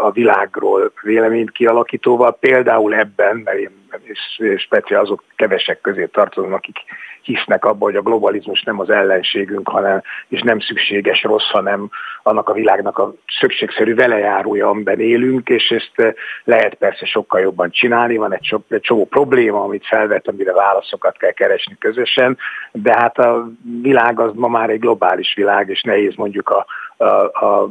a 0.00 0.10
világról 0.10 0.92
véleményt 1.02 1.50
kialakítóval. 1.50 2.36
Például 2.40 2.94
ebben, 2.94 3.36
mert 3.44 3.58
én 3.58 3.70
és 4.02 4.18
speciál 4.56 5.00
azok 5.00 5.22
kevesek 5.36 5.80
közé 5.80 6.06
tartozom, 6.06 6.52
akik 6.52 6.76
hisznek 7.22 7.64
abban, 7.64 7.80
hogy 7.80 7.96
a 7.96 8.02
globalizmus 8.02 8.62
nem 8.62 8.80
az 8.80 8.90
ellenségünk, 8.90 9.68
hanem, 9.68 10.02
és 10.28 10.40
nem 10.40 10.60
szükséges 10.60 11.22
rossz, 11.22 11.50
hanem 11.50 11.90
annak 12.22 12.48
a 12.48 12.52
világnak 12.52 12.98
a 12.98 13.14
szükségszerű 13.40 13.94
velejárója, 13.94 14.68
amiben 14.68 15.00
élünk, 15.00 15.48
és 15.48 15.70
ezt 15.70 16.16
lehet 16.44 16.74
persze 16.74 17.06
sokkal 17.06 17.40
jobban 17.40 17.70
csinálni, 17.70 18.16
van 18.16 18.34
egy, 18.34 18.44
so, 18.44 18.58
egy 18.68 18.80
csomó 18.80 19.04
probléma, 19.04 19.62
amit 19.62 19.86
felvet, 19.86 20.28
amire 20.28 20.52
válaszokat 20.52 21.16
kell 21.16 21.32
keresni 21.32 21.76
közösen, 21.78 22.38
de 22.72 22.94
hát 22.96 23.18
a 23.18 23.48
világ 23.82 24.20
az 24.20 24.32
ma 24.34 24.48
már 24.48 24.70
egy 24.70 24.80
globális 24.80 25.34
világ, 25.34 25.68
és 25.68 25.82
nehéz 25.82 26.14
mondjuk 26.14 26.48
a, 26.48 26.66
a, 26.96 27.04
a, 27.04 27.62
a 27.62 27.68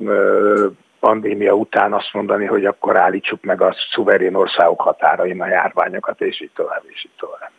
pandémia 1.02 1.54
után 1.54 1.94
azt 1.94 2.10
mondani, 2.14 2.46
hogy 2.46 2.66
akkor 2.66 2.98
állítsuk 2.98 3.44
meg 3.44 3.62
a 3.62 3.76
szuverén 3.94 4.36
országok 4.36 4.82
határain 4.82 5.42
a 5.42 5.48
járványokat, 5.48 6.22
és 6.22 6.42
így 6.42 6.52
tovább, 6.56 6.84
és 6.88 7.06
így 7.06 7.18
tovább. 7.18 7.52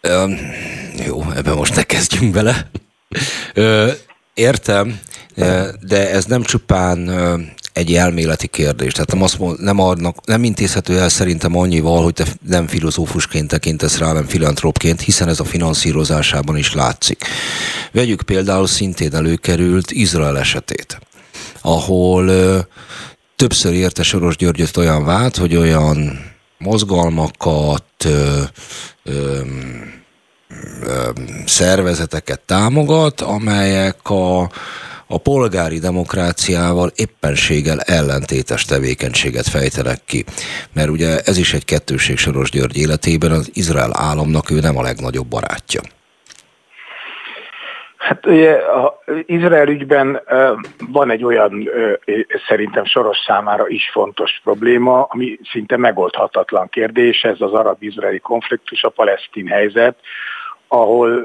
Ö, 0.00 0.32
jó, 1.06 1.22
ebben 1.36 1.56
most 1.56 1.76
ne 1.76 1.82
kezdjünk 1.82 2.34
bele. 2.34 2.54
Értem, 4.34 5.00
de 5.80 6.10
ez 6.10 6.24
nem 6.24 6.42
csupán 6.42 6.98
egy 7.72 7.94
elméleti 7.94 8.46
kérdés. 8.46 8.92
Tehát 8.92 9.12
nem, 9.12 9.22
azt 9.22 9.38
mond, 9.38 9.60
nem, 9.60 9.80
adnak, 9.80 10.26
nem 10.26 10.44
intézhető 10.44 10.98
el 10.98 11.08
szerintem 11.08 11.56
annyival, 11.56 12.02
hogy 12.02 12.12
te 12.12 12.24
nem 12.46 12.66
filozófusként 12.66 13.48
tekintesz 13.48 13.98
rá, 13.98 14.12
nem 14.12 14.24
filantrópként, 14.24 15.00
hiszen 15.00 15.28
ez 15.28 15.40
a 15.40 15.44
finanszírozásában 15.44 16.56
is 16.56 16.74
látszik. 16.74 17.24
Vegyük 17.92 18.22
például 18.22 18.66
szintén 18.66 19.14
előkerült 19.14 19.90
Izrael 19.90 20.38
esetét 20.38 20.98
ahol 21.66 22.30
többször 23.36 23.72
érte 23.72 24.02
Soros 24.02 24.36
Györgyöt 24.36 24.76
olyan 24.76 25.04
vált, 25.04 25.36
hogy 25.36 25.56
olyan 25.56 26.24
mozgalmakat, 26.58 27.84
ö, 28.04 28.42
ö, 29.02 29.40
ö, 30.82 31.10
szervezeteket 31.46 32.40
támogat, 32.40 33.20
amelyek 33.20 34.08
a, 34.08 34.40
a 35.06 35.18
polgári 35.18 35.78
demokráciával 35.78 36.92
éppenséggel 36.94 37.80
ellentétes 37.80 38.64
tevékenységet 38.64 39.48
fejtenek 39.48 40.00
ki. 40.04 40.24
Mert 40.72 40.88
ugye 40.88 41.20
ez 41.20 41.36
is 41.36 41.54
egy 41.54 41.64
kettőség 41.64 42.18
Soros 42.18 42.50
György 42.50 42.76
életében, 42.76 43.30
az 43.30 43.50
Izrael 43.52 43.90
államnak 43.92 44.50
ő 44.50 44.60
nem 44.60 44.76
a 44.76 44.82
legnagyobb 44.82 45.26
barátja. 45.26 45.80
Hát 48.06 48.26
ugye 48.26 48.60
Izrael 49.24 49.68
ügyben 49.68 50.20
van 50.90 51.10
egy 51.10 51.24
olyan 51.24 51.68
szerintem 52.48 52.84
Soros 52.84 53.18
számára 53.26 53.68
is 53.68 53.90
fontos 53.90 54.40
probléma, 54.44 55.02
ami 55.02 55.38
szinte 55.50 55.76
megoldhatatlan 55.76 56.68
kérdés, 56.68 57.22
ez 57.22 57.40
az 57.40 57.52
arab-izraeli 57.52 58.18
konfliktus, 58.18 58.82
a 58.82 58.88
palesztin 58.88 59.46
helyzet, 59.46 59.98
ahol 60.68 61.24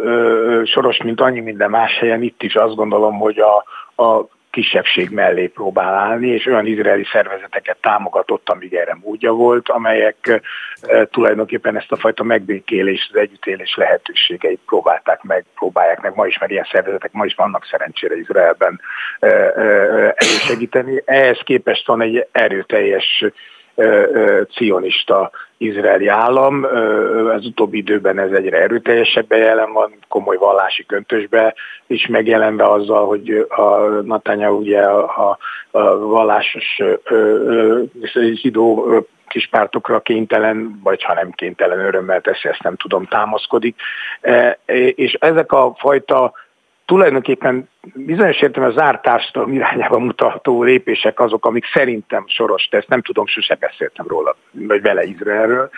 Soros, 0.66 0.98
mint 0.98 1.22
annyi 1.22 1.40
minden 1.40 1.70
más 1.70 1.98
helyen, 2.00 2.24
itt 2.24 2.44
is 2.44 2.56
azt 2.56 2.76
gondolom, 2.76 3.20
hogy 3.20 3.40
a, 3.40 3.64
a 4.04 4.28
kisebbség 4.52 5.10
mellé 5.10 5.48
próbál 5.48 5.94
állni, 5.94 6.28
és 6.28 6.46
olyan 6.46 6.66
izraeli 6.66 7.06
szervezeteket 7.12 7.78
támogatott, 7.82 8.50
amíg 8.50 8.74
erre 8.74 8.98
módja 9.04 9.32
volt, 9.32 9.70
amelyek 9.70 10.42
tulajdonképpen 11.12 11.78
ezt 11.78 11.92
a 11.92 11.96
fajta 11.98 12.24
megbékélés, 12.24 13.10
az 13.14 13.20
együttélés 13.20 13.76
lehetőségeit 13.76 14.60
próbálták 14.66 15.24
meg, 15.24 15.46
próbálják 15.56 16.02
meg 16.02 16.16
ma 16.16 16.26
is, 16.26 16.38
mert 16.38 16.52
ilyen 16.52 16.68
szervezetek 16.72 17.12
ma 17.12 17.26
is 17.26 17.36
vannak 17.36 17.66
szerencsére 17.66 18.16
Izraelben 18.16 18.82
elősegíteni. 20.16 21.02
Ehhez 21.06 21.40
képest 21.44 21.88
van 21.88 22.02
egy 22.02 22.28
erőteljes 22.32 23.26
cionista 24.50 25.32
izraeli 25.62 26.08
állam. 26.08 26.64
Az 27.36 27.46
utóbbi 27.46 27.78
időben 27.78 28.20
ez 28.20 28.32
egyre 28.32 28.58
erőteljesebben 28.58 29.40
jelen 29.40 29.74
van, 29.74 29.94
komoly 30.08 30.38
vallási 30.38 30.86
köntösbe 30.86 31.54
is 31.88 32.08
megjelenve 32.08 32.72
azzal, 32.72 33.06
hogy 33.06 33.46
a 33.50 33.78
Natánya 34.04 34.52
ugye 34.52 34.82
a, 34.82 35.38
a 35.72 35.98
vallásos 35.98 36.78
zsidó 38.34 38.96
kispártokra 39.28 40.00
kénytelen, 40.00 40.80
vagy 40.84 41.04
ha 41.04 41.14
nem 41.14 41.32
kénytelen 41.32 41.80
örömmel 41.80 42.22
teszi, 42.22 42.48
ezt 42.48 42.64
nem 42.64 42.76
tudom, 42.76 43.06
támaszkodik. 43.06 43.76
És 44.96 45.14
ezek 45.14 45.52
a 45.52 45.76
fajta 45.78 46.34
tulajdonképpen 46.92 47.70
bizonyos 47.94 48.42
a 48.42 48.72
zárt 48.72 49.02
társadalom 49.02 49.54
irányába 49.54 50.00
mutató 50.00 50.64
lépések 50.64 51.20
azok, 51.20 51.46
amik 51.46 51.66
szerintem 51.74 52.24
soros 52.28 52.64
tesz, 52.64 52.86
nem 52.86 53.02
tudom, 53.02 53.28
sose 53.28 53.56
beszéltem 53.60 54.06
róla, 54.08 54.36
vagy 54.52 54.82
vele 54.82 55.04
Izraelről. 55.04 55.70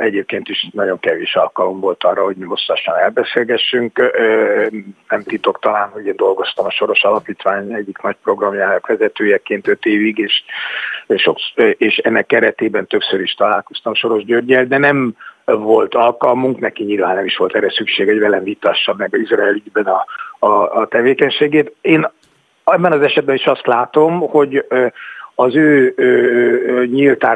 Egyébként 0.00 0.48
is 0.48 0.68
nagyon 0.72 0.98
kevés 1.00 1.34
alkalom 1.34 1.80
volt 1.80 2.04
arra, 2.04 2.24
hogy 2.24 2.36
mi 2.36 2.44
hosszasan 2.44 2.96
elbeszélgessünk. 2.96 4.12
Nem 5.08 5.22
titok 5.22 5.58
talán, 5.58 5.88
hogy 5.88 6.06
én 6.06 6.16
dolgoztam 6.16 6.66
a 6.66 6.70
Soros 6.70 7.02
Alapítvány 7.02 7.72
egyik 7.72 7.98
nagy 7.98 8.16
programjának 8.22 8.86
vezetőjeként 8.86 9.68
öt 9.68 9.84
évig, 9.84 10.18
és, 10.18 10.42
és, 11.06 11.30
és 11.78 11.96
ennek 11.96 12.26
keretében 12.26 12.86
többször 12.86 13.20
is 13.20 13.34
találkoztam 13.34 13.94
Soros 13.94 14.24
Györgyel, 14.24 14.64
de 14.64 14.78
nem 14.78 15.16
volt 15.54 15.94
alkalmunk, 15.94 16.58
neki 16.58 16.84
nyilván 16.84 17.14
nem 17.14 17.24
is 17.24 17.36
volt 17.36 17.54
erre 17.54 17.70
szükség, 17.70 18.06
hogy 18.06 18.18
velem 18.18 18.42
vitassa 18.42 18.94
meg 18.96 19.14
az 19.14 19.20
Izrael 19.20 19.54
ügyben 19.54 19.84
a, 19.84 20.04
a, 20.46 20.80
a 20.80 20.86
tevékenységét. 20.86 21.74
Én 21.80 22.10
ebben 22.64 22.92
az 22.92 23.00
esetben 23.00 23.34
is 23.34 23.44
azt 23.44 23.66
látom, 23.66 24.20
hogy 24.20 24.66
az 25.34 25.54
ő 25.54 25.94
nyílt 26.90 27.26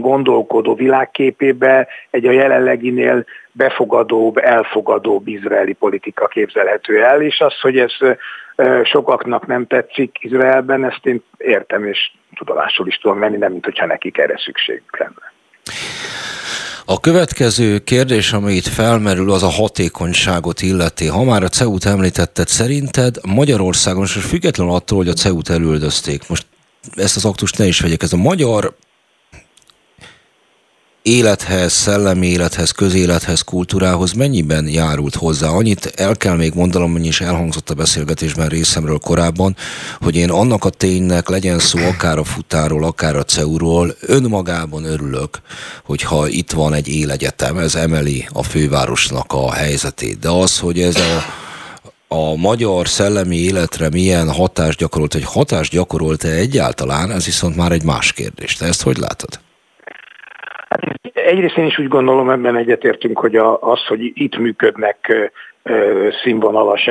gondolkodó 0.00 0.74
világképébe 0.74 1.88
egy 2.10 2.26
a 2.26 2.30
jelenleginél 2.30 3.24
befogadóbb, 3.52 4.36
elfogadóbb 4.36 5.28
izraeli 5.28 5.72
politika 5.72 6.26
képzelhető 6.26 7.04
el, 7.04 7.22
és 7.22 7.40
az, 7.40 7.60
hogy 7.60 7.78
ez 7.78 7.92
sokaknak 8.84 9.46
nem 9.46 9.66
tetszik 9.66 10.16
Izraelben, 10.20 10.84
ezt 10.84 11.06
én 11.06 11.22
értem, 11.38 11.84
és 11.84 12.10
tudomásul 12.34 12.86
is 12.86 12.98
tudom 12.98 13.18
venni, 13.18 13.36
nem 13.36 13.52
mint 13.52 13.64
hogyha 13.64 13.86
nekik 13.86 14.18
erre 14.18 14.38
szükségük 14.38 14.98
lenne. 14.98 15.32
A 16.90 17.00
következő 17.00 17.78
kérdés, 17.78 18.32
ami 18.32 18.54
itt 18.54 18.66
felmerül, 18.66 19.32
az 19.32 19.42
a 19.42 19.48
hatékonyságot 19.48 20.62
illeti. 20.62 21.06
Ha 21.06 21.24
már 21.24 21.42
a 21.42 21.48
CEU-t 21.48 21.84
említetted, 21.84 22.48
szerinted 22.48 23.16
Magyarországon, 23.26 24.02
és 24.04 24.12
függetlenül 24.12 24.72
attól, 24.72 24.98
hogy 24.98 25.08
a 25.08 25.12
CEU-t 25.12 25.48
elüldözték, 25.48 26.28
most 26.28 26.46
ezt 26.94 27.16
az 27.16 27.24
aktust 27.24 27.58
ne 27.58 27.66
is 27.66 27.80
vegyek, 27.80 28.02
ez 28.02 28.12
a 28.12 28.16
magyar 28.16 28.76
élethez, 31.08 31.72
szellemi 31.72 32.26
élethez, 32.26 32.70
közélethez, 32.70 33.40
kultúrához 33.40 34.12
mennyiben 34.12 34.68
járult 34.68 35.14
hozzá? 35.14 35.48
Annyit 35.48 35.92
el 35.96 36.16
kell 36.16 36.36
még 36.36 36.54
mondanom, 36.54 36.92
hogy 36.92 37.06
is 37.06 37.20
elhangzott 37.20 37.70
a 37.70 37.74
beszélgetésben 37.74 38.48
részemről 38.48 38.98
korábban, 38.98 39.56
hogy 40.00 40.16
én 40.16 40.30
annak 40.30 40.64
a 40.64 40.70
ténynek 40.70 41.28
legyen 41.28 41.58
szó 41.58 41.78
akár 41.78 42.18
a 42.18 42.24
futáról, 42.24 42.84
akár 42.84 43.16
a 43.16 43.24
CEU-ról, 43.24 43.94
önmagában 44.00 44.84
örülök, 44.84 45.40
hogyha 45.84 46.28
itt 46.28 46.50
van 46.50 46.74
egy 46.74 46.88
élegyetem, 46.88 47.58
ez 47.58 47.74
emeli 47.74 48.28
a 48.32 48.42
fővárosnak 48.42 49.32
a 49.32 49.52
helyzetét. 49.52 50.18
De 50.18 50.28
az, 50.28 50.58
hogy 50.58 50.80
ez 50.80 50.96
a 50.96 51.46
a 52.10 52.36
magyar 52.36 52.88
szellemi 52.88 53.36
életre 53.36 53.88
milyen 53.88 54.32
hatást 54.32 54.78
gyakorolt, 54.78 55.12
hogy 55.12 55.24
hatást 55.24 55.72
gyakorolt-e 55.72 56.28
egyáltalán, 56.28 57.10
ez 57.10 57.24
viszont 57.24 57.56
már 57.56 57.72
egy 57.72 57.82
más 57.82 58.12
kérdés. 58.12 58.54
Te 58.54 58.66
ezt 58.66 58.82
hogy 58.82 58.96
látod? 58.96 59.40
Egyrészt 61.28 61.56
én 61.56 61.66
is 61.66 61.78
úgy 61.78 61.88
gondolom, 61.88 62.30
ebben 62.30 62.56
egyetértünk, 62.56 63.18
hogy 63.18 63.36
a, 63.36 63.60
az, 63.60 63.86
hogy 63.86 64.00
itt 64.14 64.36
működnek 64.36 65.30
színvonalas, 66.22 66.90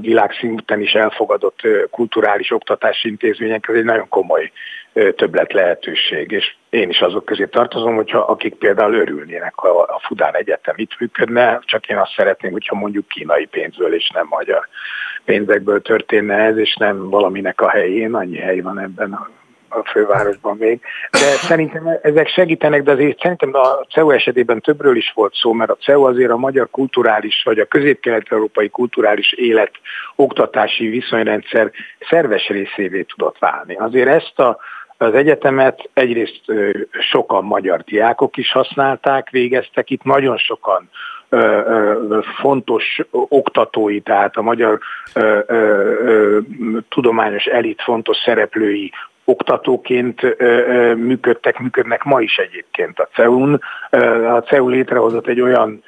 világszinten 0.00 0.80
is 0.80 0.92
elfogadott 0.92 1.60
kulturális 1.90 2.50
oktatási 2.50 3.08
intézmények, 3.08 3.68
ez 3.68 3.74
egy 3.74 3.84
nagyon 3.84 4.08
komoly 4.08 4.52
többlet 4.92 5.52
lehetőség, 5.52 6.30
és 6.30 6.54
én 6.70 6.88
is 6.88 7.00
azok 7.00 7.24
közé 7.24 7.46
tartozom, 7.46 7.94
hogyha 7.94 8.18
akik 8.18 8.54
például 8.54 8.94
örülnének, 8.94 9.52
ha 9.54 9.68
a 9.68 10.00
Fudán 10.06 10.36
Egyetem 10.36 10.74
itt 10.76 10.98
működne, 10.98 11.60
csak 11.64 11.88
én 11.88 11.96
azt 11.96 12.14
szeretném, 12.16 12.52
hogyha 12.52 12.74
mondjuk 12.74 13.08
kínai 13.08 13.46
pénzből 13.46 13.94
és 13.94 14.10
nem 14.14 14.26
magyar 14.30 14.68
pénzekből 15.24 15.82
történne 15.82 16.34
ez, 16.34 16.56
és 16.56 16.76
nem 16.76 17.10
valaminek 17.10 17.60
a 17.60 17.68
helyén, 17.68 18.14
annyi 18.14 18.38
hely 18.38 18.60
van 18.60 18.78
ebben 18.78 19.37
a 19.68 19.88
fővárosban 19.90 20.56
még. 20.56 20.80
De 21.10 21.18
szerintem 21.18 21.98
ezek 22.02 22.28
segítenek, 22.28 22.82
de 22.82 22.92
azért 22.92 23.20
szerintem 23.20 23.54
a 23.54 23.86
CEU 23.88 24.10
esetében 24.10 24.60
többről 24.60 24.96
is 24.96 25.12
volt 25.14 25.34
szó, 25.34 25.52
mert 25.52 25.70
a 25.70 25.76
CEU 25.80 26.02
azért 26.02 26.30
a 26.30 26.36
magyar 26.36 26.68
kulturális, 26.70 27.42
vagy 27.44 27.58
a 27.58 27.64
közép-kelet-európai 27.64 28.68
kulturális 28.68 29.32
élet 29.32 29.70
oktatási 30.16 30.88
viszonyrendszer 30.88 31.70
szerves 32.08 32.48
részévé 32.48 33.02
tudott 33.02 33.38
válni. 33.38 33.74
Azért 33.74 34.08
ezt 34.08 34.38
a 34.38 34.58
az 35.00 35.14
egyetemet 35.14 35.88
egyrészt 35.92 36.42
sokan 37.10 37.44
magyar 37.44 37.80
diákok 37.80 38.36
is 38.36 38.52
használták, 38.52 39.30
végeztek 39.30 39.90
itt, 39.90 40.02
nagyon 40.02 40.36
sokan 40.36 40.90
fontos 42.40 43.00
oktatói, 43.10 44.00
tehát 44.00 44.36
a 44.36 44.42
magyar 44.42 44.78
tudományos 46.88 47.44
elit 47.44 47.82
fontos 47.82 48.16
szereplői 48.16 48.92
oktatóként 49.28 50.20
működtek, 50.96 51.58
működnek 51.58 52.04
ma 52.04 52.20
is 52.20 52.36
egyébként 52.36 52.98
a 52.98 53.08
CEU-n. 53.14 53.60
A 54.34 54.38
CEU 54.38 54.68
létrehozott 54.68 55.26
egy 55.26 55.40
olyan 55.40 55.82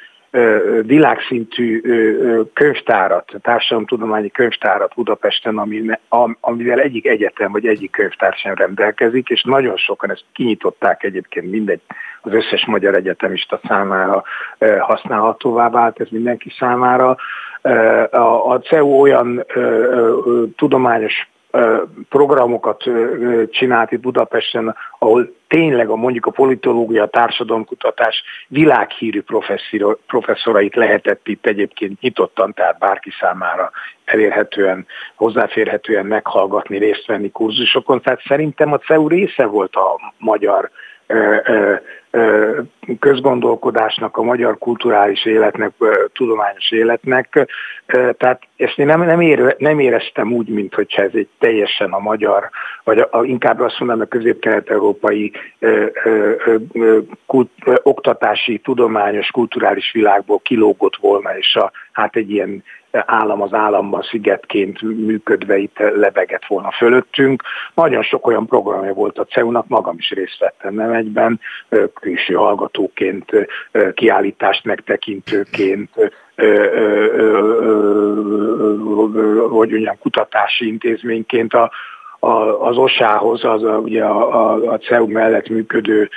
világszintű 0.82 1.80
könyvtárat, 2.52 3.32
társadalomtudományi 3.42 4.30
könyvtárat 4.30 4.94
Budapesten, 4.94 5.58
amivel 6.40 6.80
egyik 6.80 7.06
egyetem 7.06 7.52
vagy 7.52 7.66
egyik 7.66 7.90
könyvtár 7.90 8.32
sem 8.32 8.54
rendelkezik, 8.54 9.28
és 9.28 9.42
nagyon 9.42 9.76
sokan 9.76 10.10
ezt 10.10 10.24
kinyitották 10.32 11.02
egyébként 11.02 11.50
mindegy, 11.50 11.80
az 12.20 12.32
összes 12.32 12.66
magyar 12.66 12.94
egyetemista 12.94 13.60
számára 13.68 14.22
használhatóvá 14.78 15.68
vált, 15.68 16.00
ez 16.00 16.08
mindenki 16.10 16.52
számára. 16.58 17.16
A 18.44 18.56
CEU 18.56 19.00
olyan 19.00 19.44
tudományos 20.56 21.28
programokat 22.09 22.82
csinált 23.51 23.93
itt 23.93 24.01
Budapesten, 24.01 24.77
ahol 24.98 25.35
tényleg 25.48 25.89
a 25.89 25.97
mondjuk 25.97 26.27
a 26.27 26.31
politológia, 26.31 27.02
a 27.02 27.09
társadalomkutatás 27.09 28.22
világhírű 28.48 29.22
professzorait 30.06 30.74
lehetett 30.74 31.28
itt 31.28 31.47
egyébként 31.47 32.01
nyitottan, 32.01 32.52
tehát 32.52 32.78
bárki 32.78 33.10
számára 33.20 33.70
elérhetően, 34.05 34.86
hozzáférhetően 35.14 36.06
meghallgatni, 36.06 36.78
részt 36.78 37.06
venni 37.06 37.31
kurzusokon. 37.31 38.01
Tehát 38.01 38.22
szerintem 38.27 38.72
a 38.72 38.78
CEU 38.78 39.09
része 39.09 39.44
volt 39.44 39.77
a 39.77 40.12
magyar 40.18 40.70
közgondolkodásnak, 42.98 44.16
a 44.16 44.22
magyar 44.22 44.58
kulturális 44.58 45.24
életnek, 45.24 45.72
tudományos 46.12 46.70
életnek. 46.70 47.46
Tehát 47.86 48.42
ezt 48.56 48.78
én 48.78 48.86
nem, 48.86 49.02
nem, 49.02 49.20
ére, 49.20 49.54
nem 49.58 49.78
éreztem 49.78 50.32
úgy, 50.32 50.48
mint 50.48 50.74
hogyha 50.74 51.02
ez 51.02 51.10
egy 51.14 51.28
teljesen 51.38 51.92
a 51.92 51.98
magyar, 51.98 52.50
vagy 52.84 52.98
a, 52.98 53.24
inkább 53.24 53.60
azt 53.60 53.78
mondanám 53.78 54.02
a 54.02 54.16
közép-kelet-európai 54.16 55.32
kult, 57.26 57.50
oktatási, 57.82 58.58
tudományos, 58.58 59.30
kulturális 59.30 59.92
világból 59.92 60.40
kilógott 60.42 60.96
volna, 60.96 61.36
és 61.38 61.54
a, 61.54 61.72
hát 61.92 62.16
egy 62.16 62.30
ilyen 62.30 62.62
állam 62.90 63.42
az 63.42 63.52
államban 63.52 64.02
szigetként 64.02 64.82
működve 64.82 65.56
itt 65.56 65.78
lebegett 65.78 66.46
volna 66.46 66.70
fölöttünk. 66.70 67.42
Nagyon 67.74 68.02
sok 68.02 68.26
olyan 68.26 68.46
programja 68.46 68.92
volt 68.92 69.18
a 69.18 69.24
CEU-nak, 69.24 69.68
magam 69.68 69.94
is 69.98 70.10
részt 70.10 70.38
vettem 70.38 70.74
nem 70.74 70.92
egyben, 70.92 71.40
külső 71.94 72.34
hallgatóként, 72.34 73.30
kiállítást 73.94 74.64
megtekintőként, 74.64 75.90
hogy 79.50 79.70
mondjam, 79.70 79.98
kutatási 79.98 80.66
intézményként 80.66 81.54
a, 81.54 81.70
az 82.60 82.76
OSA-hoz, 82.76 83.44
az 83.44 83.62
a, 83.62 83.78
ugye 83.78 84.05
a, 84.05 84.52
a, 84.52 84.72
a 84.72 84.78
CEU 84.78 85.06
mellett 85.06 85.48
működő 85.48 86.10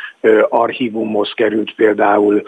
archívumhoz 0.49 1.34
került 1.34 1.75
például, 1.75 2.43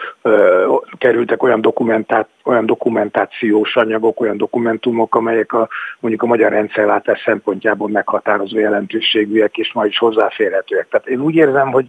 kerültek 0.98 1.42
olyan, 1.42 1.60
dokumentát, 1.60 2.28
olyan 2.44 2.66
dokumentációs 2.66 3.76
anyagok, 3.76 4.20
olyan 4.20 4.36
dokumentumok, 4.36 5.14
amelyek 5.14 5.52
a, 5.52 5.68
mondjuk 6.00 6.22
a 6.22 6.26
magyar 6.26 6.50
rendszerváltás 6.50 7.22
szempontjából 7.24 7.88
meghatározó 7.88 8.58
jelentőségűek, 8.58 9.56
és 9.56 9.72
ma 9.72 9.86
is 9.86 9.98
hozzáférhetőek. 9.98 10.88
Tehát 10.88 11.06
én 11.06 11.20
úgy 11.20 11.34
érzem, 11.34 11.70
hogy, 11.70 11.86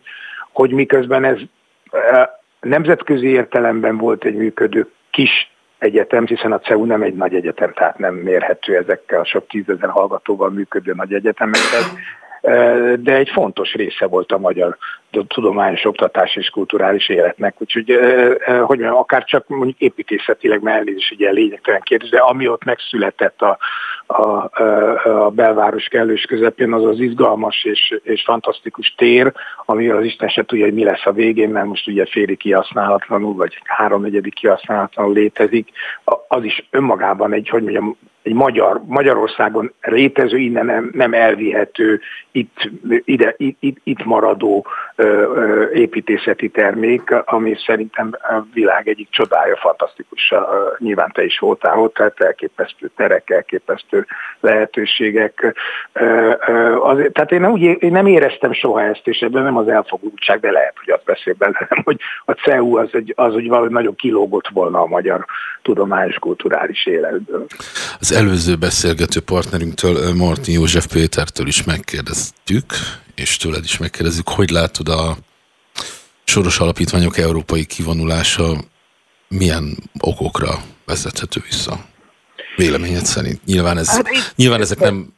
hogy 0.51 0.71
miközben 0.71 1.23
ez 1.23 1.37
nemzetközi 2.61 3.27
értelemben 3.27 3.97
volt 3.97 4.23
egy 4.23 4.35
működő 4.35 4.87
kis 5.11 5.51
egyetem, 5.77 6.25
hiszen 6.25 6.51
a 6.51 6.59
CEU 6.59 6.85
nem 6.85 7.01
egy 7.01 7.15
nagy 7.15 7.33
egyetem, 7.35 7.73
tehát 7.73 7.97
nem 7.97 8.15
mérhető 8.15 8.75
ezekkel 8.75 9.19
a 9.19 9.25
sok 9.25 9.47
tízezer 9.47 9.89
hallgatóval 9.89 10.49
működő 10.49 10.93
nagy 10.95 11.13
egyetemekhez, 11.13 11.91
de 12.99 13.15
egy 13.15 13.29
fontos 13.29 13.73
része 13.73 14.05
volt 14.05 14.31
a 14.31 14.37
magyar 14.37 14.77
tudományos, 15.27 15.85
oktatás 15.85 16.35
és 16.35 16.49
kulturális 16.49 17.09
életnek. 17.09 17.61
Úgyhogy, 17.61 17.99
hogy 18.45 18.79
mondjam, 18.79 18.95
akár 18.95 19.23
csak 19.23 19.47
mondjuk 19.47 19.79
építészetileg, 19.79 20.61
mert 20.61 20.77
elnézést 20.77 21.11
ugye 21.11 21.31
lényegtelen 21.31 21.81
kérdés, 21.81 22.09
de 22.09 22.19
ami 22.19 22.47
ott 22.47 22.63
megszületett 22.63 23.41
a, 23.41 23.57
a, 24.07 24.49
a 25.03 25.29
belváros 25.29 25.87
kellős 25.87 26.21
közepén, 26.21 26.73
az 26.73 26.85
az 26.85 26.99
izgalmas 26.99 27.63
és, 27.63 27.99
és 28.03 28.23
fantasztikus 28.23 28.93
tér, 28.97 29.33
ami 29.65 29.89
az 29.89 30.03
Isten 30.03 30.29
se 30.29 30.45
tudja, 30.45 30.65
hogy 30.65 30.73
mi 30.73 30.83
lesz 30.83 31.05
a 31.05 31.11
végén, 31.11 31.49
mert 31.49 31.67
most 31.67 31.87
ugye 31.87 32.05
féli 32.05 32.35
kihasználatlanul, 32.35 33.33
vagy 33.33 33.61
háromnegyedik 33.63 34.33
kihasználatlanul 34.33 35.13
létezik, 35.13 35.69
az 36.27 36.43
is 36.43 36.67
önmagában 36.69 37.33
egy, 37.33 37.49
hogy 37.49 37.61
mondjam, 37.61 37.97
egy 38.27 38.33
magyar, 38.33 38.81
Magyarországon 38.85 39.73
létező, 39.81 40.37
innen 40.37 40.65
nem, 40.65 40.89
nem 40.93 41.13
elvihető, 41.13 41.99
itt, 42.31 42.69
ide, 43.05 43.35
itt, 43.37 43.77
itt 43.83 44.03
maradó 44.03 44.65
építészeti 45.73 46.49
termék, 46.49 47.11
ami 47.25 47.55
szerintem 47.65 48.09
a 48.13 48.43
világ 48.53 48.87
egyik 48.87 49.09
csodája, 49.09 49.55
fantasztikus. 49.55 50.33
Nyilván 50.77 51.11
te 51.11 51.23
is 51.23 51.39
voltál 51.39 51.79
ott, 51.79 51.93
tehát 51.93 52.21
elképesztő 52.21 52.91
terek, 52.95 53.29
elképesztő 53.29 54.05
lehetőségek. 54.39 55.55
Azért, 56.79 57.13
tehát 57.13 57.31
én 57.31 57.41
nem, 57.41 57.51
úgy, 57.51 57.61
én 57.61 57.91
nem 57.91 58.05
éreztem 58.05 58.53
soha 58.53 58.81
ezt, 58.81 59.07
és 59.07 59.19
ebben 59.19 59.43
nem 59.43 59.57
az 59.57 59.67
elfogultság, 59.67 60.39
de 60.39 60.51
lehet, 60.51 60.75
hogy 60.83 60.93
azt 60.93 61.05
beszél 61.05 61.33
belőlem, 61.37 61.81
hogy 61.83 61.97
a 62.25 62.31
CEU 62.31 62.77
az, 62.77 62.89
egy, 62.91 63.13
az 63.15 63.33
hogy 63.33 63.47
valahogy 63.47 63.71
nagyon 63.71 63.95
kilógott 63.95 64.47
volna 64.47 64.81
a 64.81 64.87
magyar 64.87 65.25
tudományos 65.61 66.15
kulturális 66.15 66.85
életből. 66.85 67.45
Az 67.99 68.11
előző 68.17 68.55
beszélgető 68.55 69.19
partnerünktől, 69.19 70.13
Martin 70.13 70.53
József 70.53 70.87
Pétertől 70.87 71.47
is 71.47 71.63
megkérdeztük, 71.63 72.73
és 73.15 73.37
tőled 73.37 73.63
is 73.63 73.77
megkérdezzük, 73.77 74.29
hogy 74.29 74.49
látod 74.49 74.89
a 74.89 75.17
soros 76.23 76.59
alapítványok 76.59 77.17
európai 77.17 77.65
kivonulása 77.65 78.63
milyen 79.27 79.77
okokra 79.99 80.63
vezethető 80.85 81.43
vissza? 81.49 81.85
Véleményed 82.55 83.05
szerint. 83.05 83.45
Nyilván, 83.45 83.77
ez, 83.77 83.89
hát 83.89 84.07
nyilván 84.35 84.61
ezek 84.61 84.79
nem 84.79 85.13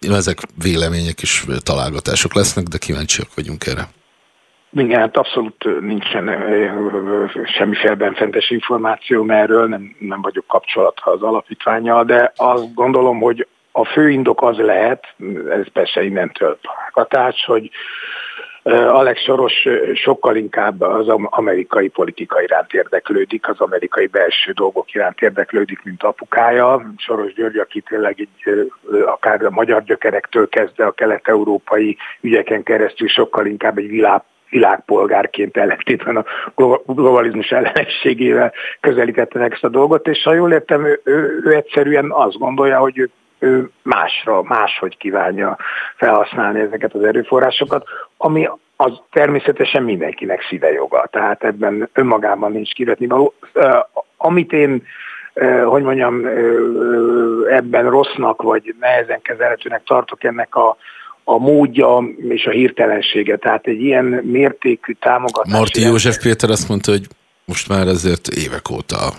ezek 0.00 0.38
vélemények 0.58 1.22
és 1.22 1.44
találgatások 1.58 2.34
lesznek, 2.34 2.64
de 2.64 2.78
kíváncsiak 2.78 3.34
vagyunk 3.34 3.66
erre. 3.66 3.88
Igen, 4.76 5.00
hát 5.00 5.16
abszolút 5.16 5.80
nincsen 5.80 6.30
semmiféle 7.44 7.94
benfentes 7.94 8.50
információ 8.50 9.28
erről, 9.28 9.66
nem, 9.66 9.96
nem 9.98 10.22
vagyok 10.22 10.46
kapcsolatha 10.46 11.10
az 11.10 11.22
alapítványjal, 11.22 12.04
de 12.04 12.32
azt 12.36 12.74
gondolom, 12.74 13.20
hogy 13.20 13.46
a 13.72 13.84
fő 13.84 14.10
indok 14.10 14.42
az 14.42 14.56
lehet, 14.56 15.14
ez 15.50 15.72
persze 15.72 16.02
innentől 16.02 16.58
hatás, 16.92 17.44
hogy 17.44 17.70
Alex 18.72 19.20
Soros 19.20 19.66
sokkal 19.94 20.36
inkább 20.36 20.80
az 20.80 21.08
amerikai 21.08 21.88
politika 21.88 22.42
iránt 22.42 22.72
érdeklődik, 22.72 23.48
az 23.48 23.60
amerikai 23.60 24.06
belső 24.06 24.52
dolgok 24.52 24.94
iránt 24.94 25.20
érdeklődik, 25.20 25.82
mint 25.82 26.02
apukája. 26.02 26.92
Soros 26.96 27.32
György, 27.32 27.56
aki 27.56 27.80
tényleg 27.80 28.20
egy, 28.20 28.72
akár 29.06 29.44
a 29.44 29.50
magyar 29.50 29.82
gyökerektől 29.82 30.48
kezdve 30.48 30.86
a 30.86 30.92
kelet-európai 30.92 31.96
ügyeken 32.20 32.62
keresztül 32.62 33.08
sokkal 33.08 33.46
inkább 33.46 33.78
egy 33.78 33.88
világ 33.88 34.22
világpolgárként 34.54 35.56
ellentétben 35.56 36.16
a 36.16 36.24
globalizmus 36.86 37.50
ellenességével 37.50 38.52
közelítette 38.80 39.38
meg 39.38 39.52
ezt 39.52 39.64
a 39.64 39.68
dolgot, 39.68 40.08
és 40.08 40.22
ha 40.22 40.34
jól 40.34 40.52
értem, 40.52 40.84
ő, 40.86 41.00
ő, 41.04 41.40
ő 41.44 41.54
egyszerűen 41.54 42.10
azt 42.10 42.38
gondolja, 42.38 42.78
hogy 42.78 42.98
ő 42.98 43.10
ő 43.38 43.70
másra, 43.82 44.42
máshogy 44.42 44.96
kívánja 44.96 45.56
felhasználni 45.96 46.60
ezeket 46.60 46.94
az 46.94 47.02
erőforrásokat, 47.02 47.84
ami 48.16 48.48
az 48.76 48.92
természetesen 49.10 49.82
mindenkinek 49.82 50.42
szíve 50.48 50.72
joga. 50.72 51.08
Tehát 51.10 51.44
ebben 51.44 51.88
önmagában 51.92 52.52
nincs 52.52 52.72
kivetni 52.72 53.06
való. 53.06 53.34
Amit 54.16 54.52
én 54.52 54.82
hogy 55.64 55.82
mondjam, 55.82 56.26
ebben 57.50 57.90
rossznak, 57.90 58.42
vagy 58.42 58.74
nehezen 58.80 59.20
kezelhetőnek 59.22 59.82
tartok 59.84 60.24
ennek 60.24 60.54
a, 60.54 60.76
a 61.24 61.38
módja 61.38 62.04
és 62.28 62.46
a 62.46 62.50
hirtelensége. 62.50 63.36
Tehát 63.36 63.66
egy 63.66 63.80
ilyen 63.80 64.04
mértékű 64.04 64.92
támogatás. 64.92 65.52
Marti 65.52 65.80
József 65.80 66.22
Péter 66.22 66.50
azt 66.50 66.68
mondta, 66.68 66.90
hogy 66.90 67.06
most 67.44 67.68
már 67.68 67.86
ezért 67.86 68.28
évek 68.28 68.70
óta 68.70 69.12